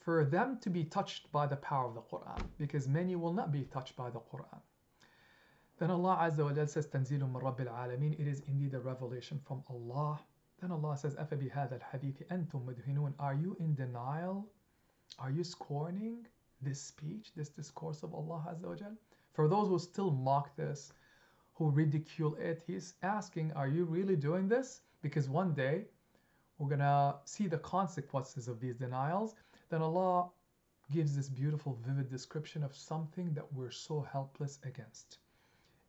for 0.00 0.24
them 0.24 0.58
to 0.60 0.70
be 0.70 0.84
touched 0.84 1.30
by 1.32 1.46
the 1.46 1.56
power 1.56 1.86
of 1.86 1.94
the 1.94 2.00
Quran, 2.00 2.42
because 2.58 2.88
many 2.88 3.16
will 3.16 3.32
not 3.32 3.52
be 3.52 3.62
touched 3.64 3.96
by 3.96 4.10
the 4.10 4.20
Quran. 4.20 4.60
Then 5.78 5.90
Allah 5.90 6.18
Azza 6.22 6.44
wa 6.44 6.52
Jal 6.52 6.66
says, 6.66 6.88
تنزيل 6.88 7.20
من 7.20 7.40
رب 7.40 7.60
العالمين. 7.60 8.18
It 8.18 8.26
is 8.26 8.40
indeed 8.48 8.74
a 8.74 8.80
revelation 8.80 9.38
from 9.46 9.62
Allah. 9.70 10.18
Then 10.60 10.72
Allah 10.72 10.96
says, 10.96 11.14
أفبهذا 11.14 11.80
الحديث 11.80 12.26
أنتم 12.32 12.66
مدهنون. 12.66 13.14
Are 13.20 13.34
you 13.34 13.56
in 13.60 13.74
denial? 13.74 14.48
Are 15.18 15.30
you 15.30 15.44
scorning 15.44 16.26
this 16.60 16.80
speech, 16.80 17.32
this 17.36 17.48
discourse 17.50 18.02
of 18.02 18.12
Allah 18.12 18.44
Azza 18.50 18.66
wa 18.66 18.74
Jal? 18.74 18.96
For 19.32 19.46
those 19.46 19.68
who 19.68 19.78
still 19.78 20.10
mock 20.10 20.56
this, 20.56 20.92
who 21.54 21.70
ridicule 21.70 22.34
it, 22.36 22.64
He's 22.66 22.94
asking, 23.02 23.52
Are 23.52 23.68
you 23.68 23.84
really 23.84 24.16
doing 24.16 24.48
this? 24.48 24.80
Because 25.02 25.28
one 25.28 25.54
day 25.54 25.84
we're 26.58 26.68
gonna 26.68 27.16
see 27.24 27.46
the 27.46 27.58
consequences 27.58 28.48
of 28.48 28.60
these 28.60 28.76
denials. 28.76 29.34
Then 29.70 29.82
Allah 29.82 30.30
gives 30.90 31.14
this 31.14 31.28
beautiful, 31.28 31.78
vivid 31.86 32.08
description 32.10 32.64
of 32.64 32.74
something 32.74 33.32
that 33.34 33.52
we're 33.52 33.70
so 33.70 34.00
helpless 34.12 34.58
against 34.64 35.18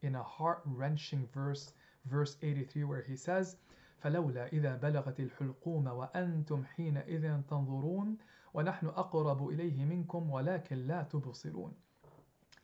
in 0.01 0.15
a 0.15 0.23
heart-wrenching 0.23 1.27
verse, 1.33 1.73
verse 2.05 2.37
83, 2.41 2.83
where 2.83 3.01
he 3.01 3.15
says, 3.15 3.57
فلولا 4.03 4.53
إذا 4.53 4.79
بلغت 4.79 5.19
الحلقوم 5.19 5.87
وأنتم 5.87 6.65
حينئذ 6.65 7.41
تنظرون 7.49 8.17
ونحن 8.53 8.87
أقرب 8.87 9.49
إليه 9.49 9.85
منكم 9.85 10.29
ولكن 10.29 10.87
لا 10.87 11.03
تبصرون. 11.03 11.73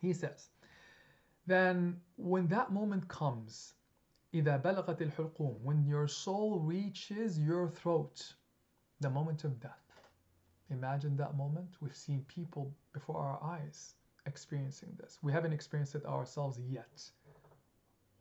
He 0.01 0.13
says, 0.13 0.49
then 1.47 1.99
when 2.15 2.47
that 2.47 2.71
moment 2.71 3.07
comes, 3.07 3.73
إذا 4.33 4.61
بلغت 4.61 5.01
الحلقوم, 5.01 5.61
when 5.61 5.85
your 5.85 6.07
soul 6.07 6.59
reaches 6.59 7.39
your 7.39 7.69
throat, 7.69 8.35
the 8.99 9.09
moment 9.09 9.43
of 9.43 9.59
death. 9.59 10.09
Imagine 10.69 11.15
that 11.15 11.37
moment. 11.37 11.77
We've 11.79 11.95
seen 11.95 12.25
people 12.27 12.75
before 12.91 13.17
our 13.17 13.41
eyes 13.43 13.95
experiencing 14.25 14.97
this. 14.99 15.19
We 15.21 15.31
haven't 15.31 15.53
experienced 15.53 15.95
it 15.95 16.05
ourselves 16.05 16.59
yet. 16.59 17.09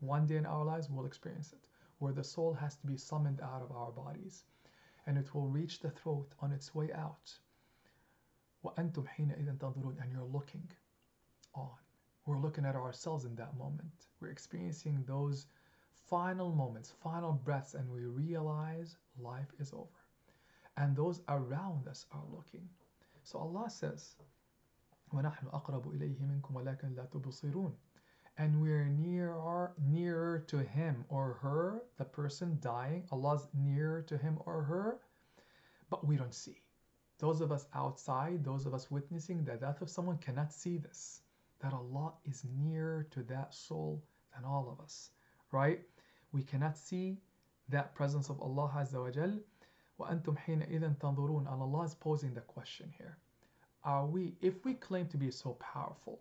One 0.00 0.26
day 0.26 0.36
in 0.36 0.46
our 0.46 0.64
lives, 0.64 0.90
we'll 0.90 1.06
experience 1.06 1.52
it, 1.52 1.68
where 1.98 2.12
the 2.12 2.22
soul 2.22 2.52
has 2.54 2.76
to 2.76 2.86
be 2.86 2.96
summoned 2.96 3.40
out 3.40 3.62
of 3.62 3.72
our 3.72 3.90
bodies, 3.90 4.44
and 5.06 5.16
it 5.16 5.34
will 5.34 5.48
reach 5.48 5.80
the 5.80 5.90
throat 5.90 6.34
on 6.40 6.52
its 6.52 6.74
way 6.74 6.92
out. 6.92 7.32
وَأَنْتُمْ 8.64 9.06
حِينَئِذٍ 9.08 9.58
تَنظُرُونَ 9.58 10.00
And 10.02 10.12
you're 10.12 10.22
looking 10.24 10.68
on. 11.54 11.70
We're 12.26 12.38
looking 12.38 12.64
at 12.64 12.76
ourselves 12.76 13.24
in 13.24 13.34
that 13.36 13.56
moment. 13.56 14.06
We're 14.20 14.30
experiencing 14.30 15.04
those 15.06 15.46
final 16.08 16.50
moments, 16.52 16.92
final 17.02 17.32
breaths, 17.32 17.74
and 17.74 17.90
we 17.90 18.04
realize 18.04 18.96
life 19.20 19.52
is 19.58 19.72
over. 19.72 19.88
And 20.76 20.96
those 20.96 21.20
around 21.28 21.88
us 21.88 22.06
are 22.12 22.24
looking. 22.32 22.68
So 23.22 23.38
Allah 23.38 23.70
says, 23.70 24.16
وَنَحْنُ 25.14 25.50
أَقْرَبُ 25.52 25.86
إِلَيْهِ 25.96 26.18
مِنْكُمْ 26.20 26.52
وَلَكِنْ 26.52 26.94
لَا 26.94 27.08
تُبْصِرُونَ 27.08 27.72
and 28.36 28.60
we're 28.60 28.86
nearer 28.86 29.72
nearer 29.86 30.40
to 30.48 30.58
him 30.58 31.04
or 31.08 31.34
her 31.34 31.82
the 31.98 32.04
person 32.04 32.58
dying 32.60 33.04
allah's 33.12 33.46
nearer 33.54 34.02
to 34.02 34.18
him 34.18 34.38
or 34.44 34.62
her 34.62 34.98
but 35.88 36.04
we 36.06 36.16
don't 36.16 36.34
see 36.34 36.60
those 37.18 37.40
of 37.40 37.52
us 37.52 37.66
outside 37.74 38.44
those 38.44 38.66
of 38.66 38.74
us 38.74 38.90
witnessing 38.90 39.44
the 39.44 39.54
death 39.56 39.80
of 39.80 39.88
someone 39.88 40.18
cannot 40.18 40.52
see 40.52 40.78
this 40.78 41.20
that 41.60 41.72
allah 41.72 42.12
is 42.24 42.44
nearer 42.58 43.06
to 43.10 43.22
that 43.22 43.54
soul 43.54 44.02
than 44.34 44.44
all 44.44 44.68
of 44.68 44.82
us 44.82 45.10
right 45.52 45.80
we 46.32 46.42
cannot 46.42 46.76
see 46.76 47.16
that 47.68 47.94
presence 47.94 48.28
of 48.28 48.40
Allah 48.40 48.70
Azza 48.76 49.00
wa 49.00 49.10
Jal. 49.10 49.38
وَأَنْتُمْ 50.00 50.36
حِينَئِذٍ 50.36 50.98
تَنظُرُونَ 50.98 51.46
And 51.52 51.62
Allah 51.62 51.84
is 51.84 51.94
posing 51.94 52.34
the 52.34 52.40
question 52.40 52.92
here. 52.98 53.16
Are 53.84 54.04
we, 54.04 54.34
if 54.40 54.64
we 54.64 54.74
claim 54.74 55.06
to 55.08 55.16
be 55.16 55.30
so 55.30 55.52
powerful, 55.60 56.20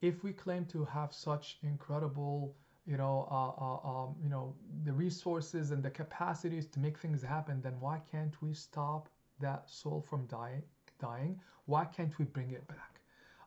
if 0.00 0.24
we 0.24 0.32
claim 0.32 0.64
to 0.66 0.84
have 0.86 1.12
such 1.12 1.58
incredible, 1.62 2.54
you 2.86 2.96
know, 2.96 3.28
uh, 3.30 3.62
uh, 3.62 4.04
um, 4.04 4.14
you 4.22 4.30
know, 4.30 4.54
the 4.84 4.92
resources 4.92 5.70
and 5.70 5.82
the 5.82 5.90
capacities 5.90 6.66
to 6.68 6.80
make 6.80 6.96
things 6.96 7.22
happen, 7.22 7.60
then 7.60 7.74
why 7.80 8.00
can't 8.10 8.40
we 8.40 8.54
stop 8.54 9.10
that 9.40 9.68
soul 9.68 10.00
from 10.08 10.24
dying? 10.26 10.62
Dying? 10.98 11.38
Why 11.66 11.84
can't 11.84 12.18
we 12.18 12.24
bring 12.24 12.52
it 12.52 12.66
back? 12.68 13.00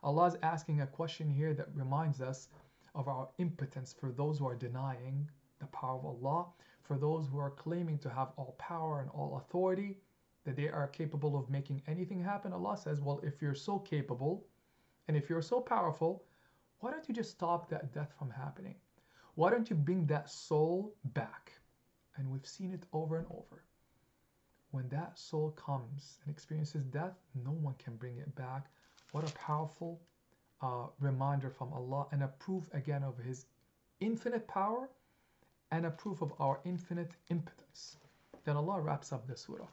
Allah 0.04 0.26
is 0.26 0.36
asking 0.42 0.82
a 0.82 0.86
question 0.86 1.28
here 1.28 1.54
that 1.54 1.68
reminds 1.74 2.20
us 2.20 2.48
of 2.95 3.07
our 3.07 3.29
impotence 3.37 3.93
for 3.93 4.11
those 4.11 4.39
who 4.39 4.47
are 4.47 4.55
denying 4.55 5.29
the 5.59 5.67
power 5.67 5.99
of 5.99 6.05
Allah, 6.05 6.47
for 6.81 6.97
those 6.97 7.27
who 7.27 7.37
are 7.37 7.51
claiming 7.51 7.97
to 7.99 8.09
have 8.09 8.29
all 8.37 8.55
power 8.57 9.01
and 9.01 9.09
all 9.11 9.37
authority, 9.37 9.97
that 10.45 10.55
they 10.55 10.69
are 10.69 10.87
capable 10.87 11.37
of 11.37 11.49
making 11.49 11.81
anything 11.87 12.23
happen. 12.23 12.53
Allah 12.53 12.77
says, 12.77 13.01
Well, 13.01 13.19
if 13.23 13.41
you're 13.41 13.55
so 13.55 13.79
capable 13.79 14.45
and 15.07 15.17
if 15.17 15.29
you're 15.29 15.41
so 15.41 15.59
powerful, 15.59 16.23
why 16.79 16.91
don't 16.91 17.07
you 17.07 17.15
just 17.15 17.31
stop 17.31 17.69
that 17.69 17.93
death 17.93 18.13
from 18.17 18.29
happening? 18.29 18.75
Why 19.35 19.49
don't 19.49 19.69
you 19.69 19.75
bring 19.75 20.05
that 20.07 20.29
soul 20.29 20.95
back? 21.13 21.51
And 22.15 22.29
we've 22.29 22.45
seen 22.45 22.71
it 22.71 22.85
over 22.93 23.17
and 23.17 23.27
over. 23.29 23.63
When 24.71 24.87
that 24.89 25.17
soul 25.17 25.51
comes 25.51 26.19
and 26.23 26.33
experiences 26.33 26.85
death, 26.85 27.17
no 27.43 27.51
one 27.51 27.75
can 27.77 27.95
bring 27.95 28.17
it 28.17 28.33
back. 28.35 28.67
What 29.11 29.29
a 29.29 29.33
powerful 29.33 30.01
uh, 30.64 30.86
reminder 31.00 31.50
from 31.50 31.72
Allah 31.72 32.06
and 32.12 32.22
a 32.22 32.28
proof 32.28 32.68
again 32.72 33.02
of 33.02 33.16
His 33.18 33.46
infinite 34.00 34.46
power 34.48 34.88
and 35.70 35.86
a 35.86 35.90
proof 35.90 36.22
of 36.22 36.32
our 36.38 36.60
infinite 36.64 37.10
impotence. 37.28 37.96
Then 38.44 38.56
Allah 38.56 38.80
wraps 38.80 39.12
up 39.12 39.26
the 39.26 39.36
surah 39.36 39.66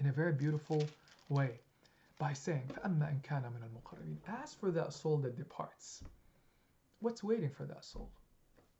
in 0.00 0.06
a 0.06 0.12
very 0.12 0.32
beautiful 0.32 0.86
way 1.28 1.60
by 2.18 2.32
saying, 2.32 2.68
فَأَمَّا 2.74 3.10
إِن 3.10 3.22
كَانَ 3.22 3.42
مِنَ 3.42 3.62
الْمُقَرَّبِينَ 3.62 4.18
As 4.42 4.54
for 4.54 4.70
that 4.70 4.92
soul 4.92 5.18
that 5.18 5.36
departs, 5.36 6.02
what's 7.00 7.22
waiting 7.24 7.50
for 7.50 7.64
that 7.64 7.84
soul? 7.84 8.10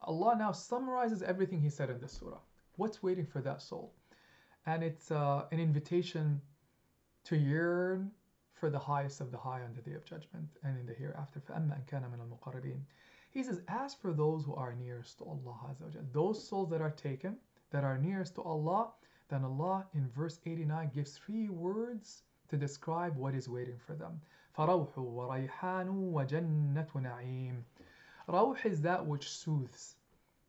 Allah 0.03 0.36
now 0.38 0.53
summarizes 0.53 1.22
everything 1.22 1.61
He 1.61 1.70
said 1.70 1.90
in 1.90 2.01
this 2.01 2.12
surah. 2.12 2.38
What's 2.76 3.03
waiting 3.03 3.26
for 3.26 3.40
that 3.40 3.62
soul? 3.62 3.92
And 4.66 4.82
it's 4.82 5.11
uh, 5.11 5.45
an 5.53 5.61
invitation 5.61 6.40
to 7.24 7.36
yearn 7.36 8.11
for 8.59 8.70
the 8.70 8.78
highest 8.78 9.20
of 9.20 9.30
the 9.30 9.38
high 9.38 9.62
on 9.62 9.74
the 9.74 9.82
day 9.82 9.95
of 9.95 10.05
judgment 10.05 10.49
and 10.62 10.78
in 10.78 10.86
the 10.86 10.95
hereafter. 10.95 11.40
فَأَمَّا 11.40 11.78
إِن 11.78 11.86
كَانَ 11.86 12.03
مِنَ 12.11 12.20
الْمُقَرَّبِينَ 12.20 12.80
He 13.30 13.42
says, 13.42 13.61
as 13.68 13.95
for 13.95 14.12
those 14.12 14.45
who 14.45 14.55
are 14.55 14.74
nearest 14.74 15.18
to 15.18 15.24
Allah 15.24 15.57
Azza 15.70 16.12
those 16.12 16.49
souls 16.49 16.70
that 16.70 16.80
are 16.80 16.90
taken, 16.90 17.36
that 17.70 17.84
are 17.84 17.99
nearest 17.99 18.36
to 18.36 18.42
Allah, 18.42 18.92
then 19.28 19.45
Allah 19.45 19.86
in 19.95 20.09
verse 20.09 20.40
89 20.47 20.90
gives 20.95 21.18
three 21.18 21.49
words 21.49 22.22
to 22.49 22.57
describe 22.57 23.16
what 23.16 23.34
is 23.34 23.49
waiting 23.49 23.78
for 23.78 23.95
them. 23.95 24.20
فَرَوْحُ 24.57 24.95
وَرَيْحَانُ 24.95 26.12
وَجَنَّةُ 26.12 26.92
نَعِيمٍ 26.95 27.62
Rawh 28.28 28.64
is 28.64 28.80
that 28.82 29.05
which 29.05 29.28
soothes. 29.28 29.97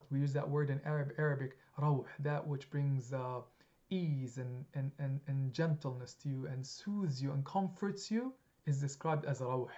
We 0.09 0.19
use 0.19 0.33
that 0.33 0.49
word 0.49 0.69
in 0.69 0.79
Arab, 0.85 1.13
Arabic, 1.17 1.57
rawh, 1.77 2.05
that 2.19 2.47
which 2.47 2.69
brings 2.69 3.11
uh, 3.11 3.41
ease 3.90 4.38
and, 4.38 4.64
and, 4.74 4.92
and, 4.98 5.20
and 5.26 5.52
gentleness 5.52 6.14
to 6.14 6.28
you 6.28 6.46
and 6.46 6.66
soothes 6.66 7.20
you 7.20 7.32
and 7.32 7.44
comforts 7.44 8.10
you 8.10 8.32
is 8.66 8.80
described 8.80 9.24
as 9.24 9.40
rawh. 9.40 9.68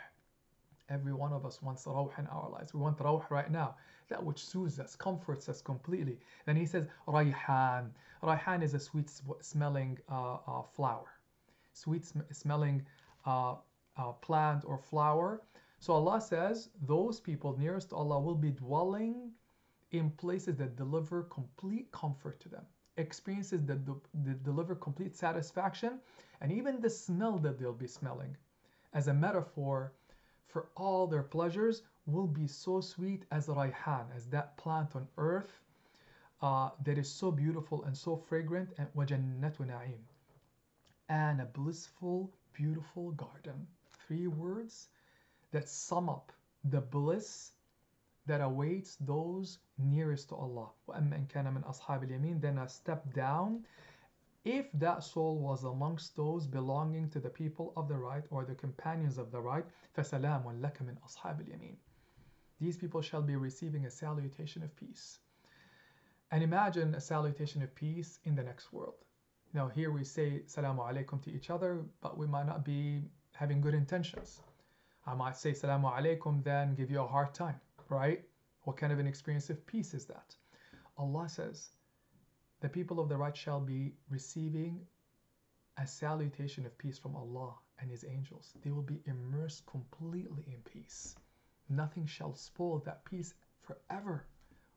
Every 0.88 1.14
one 1.14 1.32
of 1.32 1.46
us 1.46 1.62
wants 1.62 1.86
rawh 1.86 2.10
in 2.18 2.26
our 2.26 2.50
lives. 2.50 2.74
We 2.74 2.80
want 2.80 2.98
rawh 2.98 3.28
right 3.30 3.50
now. 3.50 3.76
That 4.08 4.22
which 4.22 4.44
soothes 4.44 4.78
us, 4.78 4.94
comforts 4.94 5.48
us 5.48 5.62
completely. 5.62 6.18
Then 6.44 6.56
he 6.56 6.66
says 6.66 6.86
rayhan. 7.08 7.90
Rayhan 8.22 8.62
is 8.62 8.74
a 8.74 8.78
sweet 8.78 9.10
smelling 9.40 9.98
uh, 10.10 10.36
uh, 10.46 10.62
flower. 10.62 11.10
Sweet 11.72 12.04
sm 12.04 12.20
smelling 12.30 12.84
uh, 13.24 13.54
uh, 13.96 14.12
plant 14.20 14.64
or 14.66 14.78
flower. 14.78 15.42
So 15.78 15.94
Allah 15.94 16.20
says 16.20 16.68
those 16.86 17.18
people 17.18 17.58
nearest 17.58 17.90
to 17.90 17.96
Allah 17.96 18.20
will 18.20 18.34
be 18.34 18.50
dwelling 18.50 19.32
in 19.92 20.10
places 20.10 20.56
that 20.56 20.76
deliver 20.76 21.22
complete 21.24 21.90
comfort 21.92 22.38
to 22.40 22.48
them 22.48 22.66
experiences 22.97 23.65
that, 23.65 23.85
that 23.85 24.43
deliver 24.43 24.75
complete 24.75 25.15
satisfaction, 25.15 25.99
and 26.41 26.51
even 26.51 26.81
the 26.81 26.89
smell 26.89 27.37
that 27.39 27.59
they'll 27.59 27.73
be 27.73 27.87
smelling 27.87 28.35
as 28.93 29.07
a 29.07 29.13
metaphor 29.13 29.93
for 30.47 30.69
all 30.75 31.07
their 31.07 31.23
pleasures 31.23 31.83
will 32.05 32.27
be 32.27 32.47
so 32.47 32.81
sweet 32.81 33.25
as 33.31 33.47
rayhan, 33.47 34.05
as 34.15 34.25
that 34.27 34.57
plant 34.57 34.95
on 34.95 35.07
earth 35.17 35.61
uh, 36.41 36.69
that 36.83 36.97
is 36.97 37.09
so 37.09 37.31
beautiful 37.31 37.83
and 37.83 37.97
so 37.97 38.15
fragrant, 38.15 38.69
and 38.77 38.87
وَجَنَّةُ 38.95 39.57
نَعِيمٍ 39.57 39.99
and 41.09 41.41
a 41.41 41.45
blissful, 41.45 42.31
beautiful 42.53 43.11
garden. 43.11 43.67
Three 44.05 44.27
words 44.27 44.87
that 45.51 45.69
sum 45.69 46.09
up 46.09 46.31
the 46.63 46.81
bliss 46.81 47.51
that 48.27 48.41
awaits 48.41 48.97
those 48.97 49.59
nearest 49.77 50.29
to 50.29 50.35
Allah. 50.35 50.69
وَأَمَّا 50.89 51.15
إِن 51.15 51.27
كَانَ 51.27 51.45
مِنْ 51.53 51.63
أَصْحَابِ 51.63 52.03
الْيَمِينَ 52.03 52.41
Then 52.41 52.57
a 52.57 52.67
step 52.67 53.13
down 53.13 53.65
if 54.43 54.71
that 54.73 55.03
soul 55.03 55.37
was 55.39 55.63
amongst 55.63 56.15
those 56.15 56.45
belonging 56.45 57.09
to 57.09 57.19
the 57.19 57.29
people 57.29 57.73
of 57.75 57.87
the 57.87 57.95
right 57.95 58.23
or 58.29 58.45
the 58.45 58.55
companions 58.55 59.17
of 59.17 59.31
the 59.31 59.39
right, 59.39 59.65
فَسَلَامٌ 59.97 60.43
لَكَ 60.61 60.77
مِنْ 60.83 60.97
أَصْحَابِ 61.05 61.41
الْيَمِينَ 61.41 61.77
These 62.59 62.77
people 62.77 63.01
shall 63.01 63.21
be 63.21 63.35
receiving 63.37 63.85
a 63.85 63.89
salutation 63.89 64.61
of 64.61 64.75
peace. 64.75 65.19
And 66.31 66.43
imagine 66.43 66.95
a 66.95 67.01
salutation 67.01 67.61
of 67.61 67.73
peace 67.75 68.19
in 68.25 68.35
the 68.35 68.43
next 68.43 68.73
world. 68.73 68.95
Now 69.53 69.69
here 69.69 69.91
we 69.91 70.03
say 70.03 70.41
Salamu 70.47 70.79
Alaikum 70.79 71.21
to 71.23 71.31
each 71.31 71.49
other, 71.49 71.85
but 72.01 72.17
we 72.17 72.27
might 72.27 72.45
not 72.45 72.65
be 72.65 73.03
having 73.33 73.61
good 73.61 73.73
intentions. 73.73 74.41
I 75.05 75.13
might 75.13 75.37
say 75.37 75.51
Salamu 75.51 75.93
Alaikum, 75.97 76.43
then 76.43 76.75
give 76.75 76.91
you 76.91 77.01
a 77.01 77.07
hard 77.07 77.33
time 77.33 77.61
right? 77.92 78.24
What 78.64 78.76
kind 78.76 78.92
of 78.92 78.98
an 78.98 79.06
experience 79.06 79.50
of 79.50 79.66
peace 79.66 79.94
is 79.94 80.06
that? 80.06 80.34
Allah 80.98 81.28
says, 81.28 81.70
the 82.60 82.68
people 82.68 83.00
of 83.00 83.08
the 83.08 83.16
right 83.16 83.36
shall 83.36 83.60
be 83.60 83.92
receiving 84.08 84.80
a 85.78 85.86
salutation 85.86 86.64
of 86.66 86.76
peace 86.78 86.98
from 86.98 87.16
Allah 87.16 87.54
and 87.80 87.90
His 87.90 88.04
angels. 88.04 88.52
They 88.62 88.70
will 88.70 88.82
be 88.82 89.02
immersed 89.06 89.66
completely 89.66 90.44
in 90.46 90.60
peace. 90.62 91.16
Nothing 91.68 92.06
shall 92.06 92.34
spoil 92.34 92.78
that 92.84 93.04
peace 93.04 93.34
forever. 93.62 94.26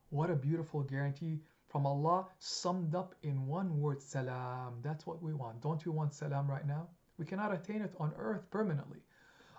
What 0.10 0.30
a 0.30 0.36
beautiful 0.36 0.82
guarantee 0.82 1.42
from 1.68 1.86
Allah, 1.86 2.28
summed 2.40 2.96
up 2.96 3.16
in 3.24 3.48
one 3.48 3.80
word 3.82 4.02
salam. 4.02 4.76
That's 4.82 5.06
what 5.06 5.22
we 5.22 5.34
want. 5.34 5.62
Don't 5.62 5.86
we 5.86 5.92
want 5.92 6.14
salam 6.14 6.50
right 6.50 6.66
now? 6.66 6.88
We 7.18 7.26
cannot 7.26 7.54
attain 7.54 7.82
it 7.82 7.94
on 8.00 8.14
earth 8.18 8.50
permanently. 8.50 9.00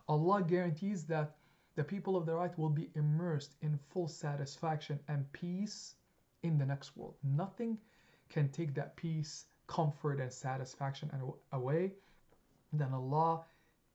Allah 0.09 0.43
guarantees 0.43 1.05
that 1.05 1.37
the 1.77 1.85
people 1.85 2.17
of 2.17 2.25
the 2.25 2.35
right 2.35 2.59
will 2.59 2.71
be 2.71 2.91
immersed 2.95 3.55
in 3.61 3.79
full 3.91 4.09
satisfaction 4.09 4.99
and 5.09 5.31
peace 5.33 5.97
in 6.43 6.57
the 6.57 6.65
next 6.65 6.97
world. 6.97 7.17
Nothing 7.23 7.77
can 8.31 8.49
take 8.49 8.75
that 8.75 8.97
peace, 8.97 9.45
comfort, 9.67 10.19
and 10.19 10.33
satisfaction 10.33 11.11
away. 11.53 11.93
Then 12.73 12.95
Allah 12.95 13.45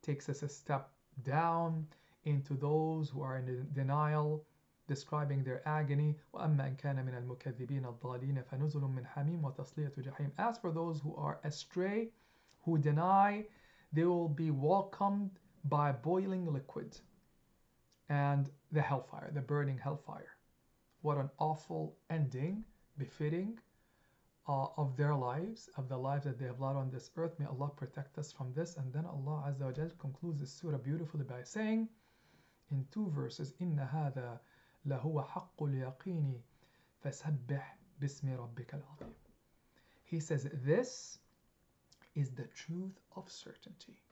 takes 0.03 0.29
us 0.29 0.43
a 0.43 0.49
step 0.49 0.91
down 1.23 1.87
into 2.25 2.53
those 2.53 3.09
who 3.09 3.23
are 3.23 3.37
in 3.37 3.67
denial, 3.73 4.45
describing 4.87 5.43
their 5.43 5.67
agony. 5.67 6.15
As 10.37 10.57
for 10.59 10.71
those 10.71 10.99
who 11.01 11.15
are 11.15 11.39
astray, 11.43 12.09
who 12.63 12.77
deny, 12.77 13.45
they 13.91 14.05
will 14.05 14.29
be 14.29 14.51
welcomed 14.51 15.31
by 15.65 15.91
boiling 15.91 16.45
liquid 16.53 16.95
and 18.10 18.50
the 18.72 18.80
hellfire, 18.80 19.30
the 19.34 19.40
burning 19.40 19.78
hellfire. 19.78 20.36
What 21.02 21.18
an 21.18 21.30
awful 21.38 21.96
ending, 22.10 22.64
befitting 22.98 23.58
uh, 24.48 24.66
of 24.76 24.96
their 24.96 25.14
lives, 25.14 25.68
of 25.76 25.88
the 25.88 25.96
lives 25.96 26.24
that 26.24 26.38
they 26.38 26.46
have 26.46 26.60
led 26.60 26.76
on 26.76 26.90
this 26.90 27.10
earth. 27.16 27.38
May 27.38 27.46
Allah 27.46 27.70
protect 27.76 28.18
us 28.18 28.32
from 28.32 28.52
this. 28.54 28.76
And 28.76 28.92
then 28.92 29.04
Allah 29.04 29.44
Azza 29.48 29.66
wa 29.66 29.72
Jal 29.72 29.90
concludes 29.98 30.40
this 30.40 30.52
surah 30.52 30.78
beautifully 30.78 31.24
by 31.24 31.42
saying 31.42 31.88
in 32.70 32.86
two 32.90 33.08
verses, 33.10 33.54
إِنَّ 33.60 33.76
هَذَا 33.78 34.38
لَهُوَ 34.86 35.26
حَقُّ 35.26 35.58
الْيَقِينِ 35.60 36.34
فَسَبِّحْ 37.04 37.62
بِاسْمِ 38.00 38.36
رَبِّكَ 38.36 38.74
الْعَظِيمِ 38.74 39.12
He 40.04 40.20
says, 40.20 40.48
this 40.64 41.18
is 42.14 42.30
the 42.30 42.46
truth 42.54 42.98
of 43.16 43.30
certainty. 43.30 44.02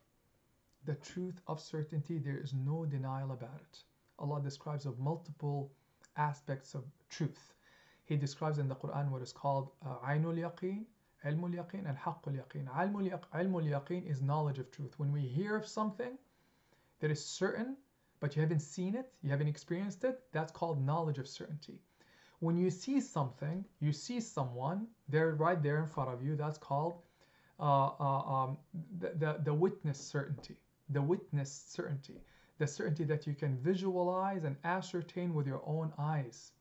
The 0.84 0.94
truth 0.96 1.40
of 1.46 1.60
certainty, 1.60 2.18
there 2.18 2.38
is 2.38 2.52
no 2.52 2.84
denial 2.84 3.32
about 3.32 3.60
it. 3.60 3.82
Allah 4.19 4.41
describes 4.41 4.85
of 4.85 4.99
multiple 4.99 5.71
aspects 6.17 6.75
of 6.75 6.83
truth. 7.09 7.53
He 8.05 8.17
describes 8.17 8.57
in 8.59 8.67
the 8.67 8.75
Quran 8.75 9.09
what 9.09 9.21
is 9.21 9.31
called 9.31 9.69
uh, 9.85 9.95
Ainul 10.07 10.37
Yaqeen, 10.37 10.85
Ilmul 11.25 11.53
Yaqeen, 11.55 11.87
and 11.87 11.97
Haqqul 11.97 12.35
Yaqeen. 12.41 12.67
Ilmul 12.73 13.69
Yaqeen 13.69 14.09
is 14.09 14.21
knowledge 14.21 14.59
of 14.59 14.71
truth. 14.71 14.93
When 14.97 15.11
we 15.11 15.21
hear 15.21 15.55
of 15.55 15.65
something 15.67 16.17
that 16.99 17.11
is 17.11 17.23
certain, 17.23 17.77
but 18.19 18.35
you 18.35 18.41
haven't 18.41 18.61
seen 18.61 18.95
it, 18.95 19.11
you 19.21 19.29
haven't 19.29 19.47
experienced 19.47 20.03
it, 20.03 20.21
that's 20.31 20.51
called 20.51 20.83
knowledge 20.85 21.19
of 21.19 21.27
certainty. 21.27 21.79
when 22.39 22.57
you 22.57 22.69
see 22.69 23.01
something, 23.01 23.65
you 23.79 23.91
see 23.91 24.19
someone, 24.21 24.87
they're 25.09 25.35
right 25.35 25.61
there 25.61 25.79
in 25.79 25.85
front 25.85 26.09
of 26.09 26.23
you. 26.23 26.35
That's 26.35 26.57
called 26.57 26.95
uh, 27.59 27.89
uh, 27.99 28.21
um, 28.33 28.57
the, 28.99 29.09
the, 29.17 29.39
the 29.43 29.53
witness 29.53 29.99
certainty. 29.99 30.55
The 30.89 31.01
witness 31.01 31.51
certainty. 31.67 32.15
The 32.59 32.67
certainty 32.67 33.05
that 33.05 33.25
you 33.25 33.33
can 33.33 33.57
visualize 33.57 34.43
and 34.43 34.55
ascertain 34.63 35.33
with 35.33 35.47
your 35.47 35.61
own 35.65 35.91
eyes. 35.97 36.51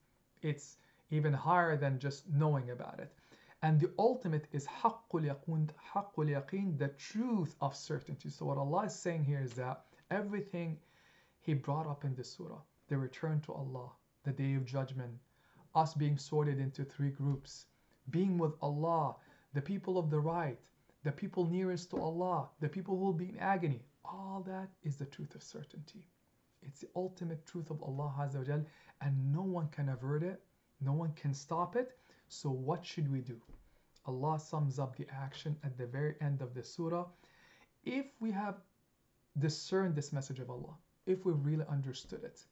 It's 0.41 0.79
even 1.11 1.33
higher 1.33 1.77
than 1.77 1.99
just 1.99 2.29
knowing 2.31 2.71
about 2.71 3.01
it. 3.01 3.13
And 3.63 3.81
the 3.81 3.91
ultimate 3.99 4.47
is 4.53 4.67
haqqul 4.67 5.25
yaqeen, 5.27 6.79
the 6.79 6.89
truth 6.89 7.57
of 7.61 7.75
certainty. 7.75 8.31
So 8.31 8.47
what 8.47 8.59
Allah 8.59 8.85
is 8.85 8.95
saying 8.95 9.25
here 9.25 9.41
is 9.41 9.53
that 9.55 9.85
everything 10.11 10.79
He 11.41 11.55
brought 11.55 11.89
up 11.89 12.05
in 12.05 12.15
this 12.15 12.31
surah, 12.31 12.61
the 12.89 12.97
return 12.97 13.41
to 13.43 13.53
Allah, 13.53 13.91
the 14.23 14.33
day 14.33 14.55
of 14.55 14.65
judgment, 14.65 15.19
us 15.75 15.95
being 15.95 16.17
sorted 16.17 16.61
into 16.61 16.85
three 16.85 17.11
groups, 17.11 17.67
being 18.11 18.39
with 18.39 18.55
Allah, 18.63 19.17
the 19.55 19.63
people 19.63 19.99
of 19.99 20.11
the 20.11 20.21
right, 20.21 20.61
the 21.03 21.13
people 21.13 21.45
nearest 21.47 21.91
to 21.91 22.01
Allah, 22.01 22.49
the 22.61 22.69
people 22.69 22.97
who 22.97 23.05
will 23.05 23.13
be 23.13 23.31
in 23.31 23.39
agony. 23.39 23.83
All 24.11 24.43
that 24.47 24.71
is 24.83 24.97
the 24.97 25.05
truth 25.05 25.35
of 25.35 25.43
certainty. 25.43 26.03
It's 26.63 26.81
the 26.81 26.89
ultimate 26.97 27.45
truth 27.45 27.71
of 27.71 27.83
Allah 27.83 28.13
Azza 28.19 28.49
wa 28.49 28.65
and 29.03 29.33
no 29.33 29.43
one 29.43 29.69
can 29.69 29.91
avert 29.91 30.23
it, 30.23 30.43
no 30.81 30.93
one 30.93 31.13
can 31.13 31.35
stop 31.35 31.77
it. 31.77 31.99
So 32.29 32.51
what 32.51 32.85
should 32.85 33.11
we 33.13 33.21
do? 33.21 33.41
Allah 34.07 34.41
sums 34.41 34.79
up 34.79 34.97
the 34.97 35.07
action 35.13 35.57
at 35.63 35.77
the 35.77 35.87
very 35.87 36.15
end 36.23 36.41
of 36.41 36.55
the 36.55 36.65
surah. 36.65 37.07
If 37.85 38.07
we 38.21 38.31
have 38.31 38.57
discerned 39.39 39.95
this 39.95 40.13
message 40.13 40.41
of 40.41 40.51
Allah, 40.51 40.75
if 41.07 41.27
we've 41.27 41.45
really 41.45 41.67
understood 41.69 42.25
it, 42.25 42.43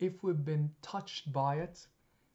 if 0.00 0.22
we've 0.24 0.44
been 0.44 0.70
touched 0.82 1.32
by 1.32 1.56
it, 1.56 1.86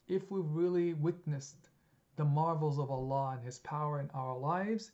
if 0.08 0.32
we've 0.32 0.50
really 0.50 0.94
witnessed 0.94 1.70
the 2.16 2.26
marvels 2.26 2.80
of 2.80 2.90
Allah 2.90 3.34
and 3.36 3.44
His 3.44 3.60
power 3.60 4.00
in 4.00 4.10
our 4.14 4.38
lives, 4.38 4.92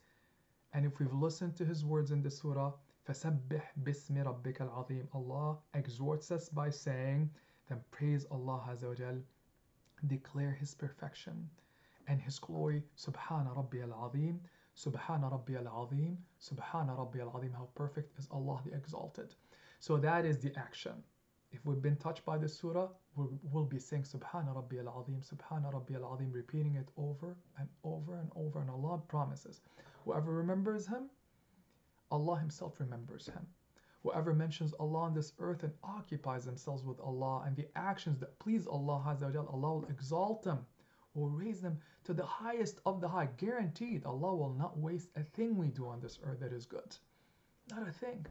and 0.74 0.86
if 0.86 1.00
we've 1.00 1.14
listened 1.14 1.56
to 1.58 1.66
His 1.66 1.86
words 1.86 2.12
in 2.12 2.24
the 2.24 2.32
surah, 2.32 2.74
فَسَبِّحْ 3.11 3.63
بِاسْمِ 3.85 4.17
رَبِّكَ 4.25 4.59
الْعَظِيمِ 4.61 5.07
Allah 5.15 5.59
exhorts 5.75 6.31
us 6.31 6.49
by 6.49 6.71
saying, 6.71 7.31
then 7.69 7.81
praise 7.91 8.27
Allah 8.31 8.63
Azza 8.69 8.89
wa 8.89 8.95
Jal, 8.95 9.19
declare 10.07 10.53
His 10.53 10.75
perfection 10.75 11.49
and 12.09 12.21
His 12.21 12.39
glory. 12.39 12.83
Subhana 12.97 13.55
Rabbi 13.57 13.79
al-Azim, 13.81 14.41
Subhana 14.77 15.31
Rabbi 15.31 15.55
al-Azim, 15.55 16.19
Subhana 16.41 16.99
Rabbi 16.99 17.21
al-Azim. 17.21 17.53
How 17.53 17.69
perfect 17.75 18.19
is 18.19 18.29
Allah 18.31 18.61
the 18.65 18.75
Exalted. 18.75 19.35
So 19.79 19.97
that 19.99 20.25
is 20.25 20.39
the 20.39 20.53
action. 20.57 21.03
If 21.53 21.65
we've 21.65 21.81
been 21.81 21.97
touched 21.97 22.25
by 22.25 22.39
the 22.39 22.49
surah, 22.49 22.89
we'll, 23.15 23.39
we'll 23.51 23.65
be 23.65 23.79
saying 23.79 24.03
Subhana 24.03 24.55
Rabbi 24.55 24.77
al-Azim, 24.79 25.23
Subhana 25.23 25.73
Rabbi 25.73 25.95
al-Azim, 25.95 26.33
repeating 26.33 26.75
it 26.75 26.89
over 26.97 27.37
and 27.59 27.69
over 27.85 28.19
and 28.19 28.31
over. 28.37 28.61
And 28.61 28.71
Allah 28.71 28.99
promises, 29.09 29.61
whoever 30.05 30.33
remembers 30.33 30.87
Him, 30.87 31.09
Allah 32.12 32.40
Himself 32.40 32.80
remembers 32.80 33.28
him. 33.28 33.48
Whoever 34.04 34.34
mentions 34.34 34.74
Allah 34.74 35.02
on 35.02 35.14
this 35.14 35.34
earth 35.40 35.64
and 35.64 35.74
occupies 35.84 36.44
themselves 36.44 36.84
with 36.84 37.00
Allah 37.00 37.44
and 37.46 37.56
the 37.56 37.70
actions 37.76 38.20
that 38.20 38.40
please 38.40 38.68
Allah 38.68 39.18
Allah 39.24 39.74
will 39.74 39.86
exalt 39.90 40.44
them, 40.44 40.66
will 41.14 41.30
raise 41.30 41.62
them 41.62 41.80
to 42.04 42.14
the 42.14 42.26
highest 42.26 42.82
of 42.86 43.00
the 43.00 43.08
high. 43.08 43.30
Guaranteed, 43.38 44.06
Allah 44.06 44.36
will 44.36 44.54
not 44.54 44.78
waste 44.78 45.10
a 45.16 45.24
thing 45.24 45.56
we 45.56 45.70
do 45.70 45.88
on 45.88 46.00
this 46.00 46.20
earth 46.24 46.40
that 46.40 46.52
is 46.52 46.66
good. 46.66 46.98
Not 47.70 47.88
a 47.88 47.92
thing. 47.92 48.26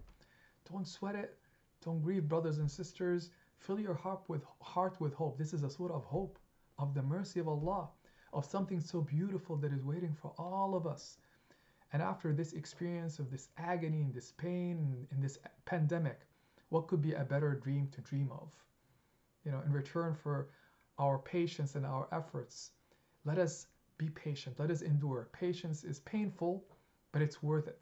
Don't 0.70 0.88
sweat 0.88 1.14
it. 1.14 1.38
Don't 1.84 2.02
grieve, 2.02 2.28
brothers 2.28 2.58
and 2.58 2.70
sisters. 2.70 3.30
Fill 3.58 3.78
your 3.78 3.94
heart 3.94 4.22
with 4.28 4.44
heart 4.60 5.00
with 5.00 5.14
hope. 5.14 5.38
This 5.38 5.54
is 5.54 5.62
a 5.62 5.70
surah 5.70 5.96
of 5.96 6.04
hope, 6.04 6.38
of 6.78 6.94
the 6.94 7.02
mercy 7.02 7.38
of 7.38 7.48
Allah, 7.48 7.90
of 8.32 8.44
something 8.44 8.80
so 8.80 9.02
beautiful 9.02 9.56
that 9.58 9.72
is 9.72 9.84
waiting 9.84 10.14
for 10.14 10.34
all 10.36 10.74
of 10.74 10.86
us. 10.86 11.18
And 11.92 12.02
after 12.02 12.32
this 12.32 12.52
experience 12.52 13.18
of 13.18 13.30
this 13.30 13.48
agony 13.58 14.02
and 14.02 14.14
this 14.14 14.32
pain 14.32 15.06
and 15.10 15.22
this 15.22 15.38
pandemic, 15.64 16.20
what 16.68 16.86
could 16.86 17.02
be 17.02 17.14
a 17.14 17.24
better 17.24 17.54
dream 17.54 17.88
to 17.92 18.00
dream 18.00 18.30
of? 18.32 18.48
You 19.44 19.50
know, 19.50 19.60
in 19.66 19.72
return 19.72 20.14
for 20.14 20.50
our 20.98 21.18
patience 21.18 21.74
and 21.74 21.84
our 21.84 22.06
efforts, 22.12 22.70
let 23.24 23.38
us 23.38 23.66
be 23.98 24.08
patient. 24.10 24.58
Let 24.58 24.70
us 24.70 24.82
endure. 24.82 25.28
Patience 25.32 25.84
is 25.84 26.00
painful, 26.00 26.64
but 27.12 27.22
it's 27.22 27.42
worth 27.42 27.66
it 27.66 27.80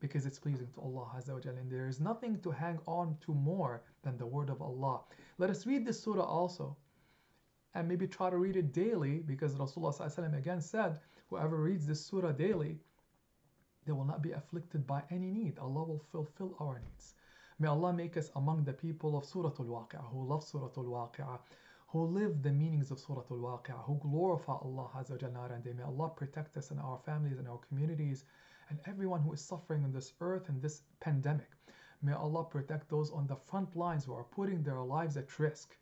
because 0.00 0.26
it's 0.26 0.38
pleasing 0.38 0.68
to 0.74 0.80
Allah 0.80 1.10
Azza 1.16 1.34
wa 1.34 1.50
And 1.50 1.70
there 1.70 1.88
is 1.88 2.00
nothing 2.00 2.40
to 2.42 2.50
hang 2.50 2.78
on 2.86 3.16
to 3.22 3.34
more 3.34 3.82
than 4.02 4.16
the 4.16 4.26
word 4.26 4.48
of 4.48 4.62
Allah. 4.62 5.00
Let 5.38 5.50
us 5.50 5.66
read 5.66 5.84
this 5.84 6.00
surah 6.02 6.22
also 6.22 6.76
and 7.74 7.88
maybe 7.88 8.06
try 8.06 8.30
to 8.30 8.36
read 8.36 8.56
it 8.56 8.72
daily 8.72 9.18
because 9.18 9.54
Rasulullah 9.56 10.36
again 10.36 10.60
said, 10.60 11.00
whoever 11.28 11.56
reads 11.56 11.86
this 11.86 12.04
surah 12.04 12.32
daily, 12.32 12.78
they 13.88 13.94
will 13.94 14.04
not 14.04 14.20
be 14.20 14.32
afflicted 14.32 14.86
by 14.86 15.02
any 15.10 15.30
need. 15.30 15.58
Allah 15.58 15.82
will 15.82 16.04
fulfill 16.12 16.54
our 16.60 16.78
needs. 16.78 17.14
May 17.58 17.68
Allah 17.68 17.90
make 17.94 18.18
us 18.18 18.30
among 18.36 18.64
the 18.64 18.74
people 18.74 19.16
of 19.16 19.24
Surah 19.24 19.54
Al-Waqi'ah 19.58 20.10
who 20.12 20.26
love 20.26 20.44
Surah 20.44 20.68
Al-Waqi'ah, 20.76 21.38
who 21.86 22.04
live 22.04 22.42
the 22.42 22.52
meanings 22.52 22.90
of 22.90 23.00
Surah 23.00 23.24
Al-Waqi'ah, 23.30 23.86
who 23.86 23.98
glorify 24.02 24.52
Allah 24.52 24.90
Azza 24.94 25.12
wa 25.12 25.16
Jalla 25.16 25.54
and 25.54 25.74
may 25.74 25.82
Allah 25.82 26.10
protect 26.10 26.58
us 26.58 26.70
and 26.70 26.78
our 26.80 26.98
families 26.98 27.38
and 27.38 27.48
our 27.48 27.56
communities 27.66 28.26
and 28.68 28.78
everyone 28.84 29.22
who 29.22 29.32
is 29.32 29.40
suffering 29.40 29.82
on 29.84 29.92
this 29.92 30.12
earth 30.20 30.50
in 30.50 30.60
this 30.60 30.82
pandemic. 31.00 31.48
May 32.02 32.12
Allah 32.12 32.44
protect 32.44 32.90
those 32.90 33.10
on 33.10 33.26
the 33.26 33.36
front 33.36 33.74
lines 33.74 34.04
who 34.04 34.12
are 34.12 34.24
putting 34.24 34.62
their 34.62 34.82
lives 34.82 35.16
at 35.16 35.38
risk 35.38 35.74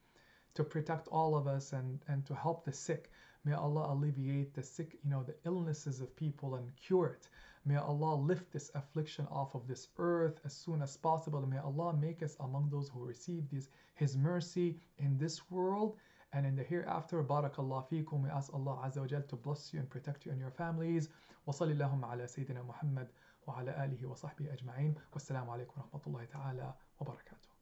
to 0.55 0.63
protect 0.63 1.09
all 1.09 1.35
of 1.37 1.49
us 1.49 1.73
and, 1.73 1.99
and 2.07 2.25
to 2.27 2.37
help 2.37 2.65
the 2.65 2.73
sick. 2.73 3.11
May 3.45 3.55
Allah 3.55 3.93
alleviate 3.93 4.55
the 4.55 4.63
sick, 4.63 4.97
you 5.03 5.11
know, 5.11 5.25
the 5.25 5.35
illnesses 5.45 6.01
of 6.01 6.15
people 6.17 6.55
and 6.55 6.75
cure 6.77 7.07
it. 7.09 7.29
May 7.67 7.77
Allah 7.77 8.15
lift 8.15 8.53
this 8.53 8.71
affliction 8.77 9.27
off 9.29 9.57
of 9.57 9.67
this 9.67 9.89
earth 9.99 10.41
as 10.45 10.55
soon 10.55 10.83
as 10.83 10.97
possible. 10.97 11.45
May 11.45 11.59
Allah 11.59 11.93
make 11.93 12.23
us 12.23 12.37
among 12.39 12.71
those 12.71 12.89
who 12.89 13.05
receive 13.05 13.51
these, 13.51 13.69
His 13.95 14.17
mercy 14.17 14.79
in 14.99 15.19
this 15.19 15.51
world 15.51 15.97
and 16.33 16.47
in 16.47 16.55
the 16.55 16.63
hereafter. 16.63 17.25
Barakallah 17.25 17.89
feekum. 17.91 18.23
We 18.23 18.31
ask 18.31 18.55
Allah 18.55 18.79
Azza 18.87 18.99
wa 18.99 19.07
Jal 19.07 19.23
to 19.23 19.37
bless 19.37 19.75
you 19.75 19.81
and 19.81 19.91
protect 19.91 20.25
you 20.25 20.31
and 20.31 20.41
your 20.41 20.53
families. 20.53 21.09
Wa 21.45 21.53
sallallahu 21.53 22.05
ala 22.05 22.25
Sayyidina 22.25 22.65
Muhammad 22.65 23.09
wa 23.47 23.59
ala 23.59 23.73
alihi 23.73 24.05
wa 24.05 24.15
sahbihi 24.15 24.49
ajma'in. 24.57 24.95
Wassalamu 25.13 25.49
alaikum 25.49 25.79
wa 25.79 25.85
rahmatullahi 25.91 26.31
ta'ala 26.31 26.75
wa 27.01 27.07
barakatuh. 27.07 27.56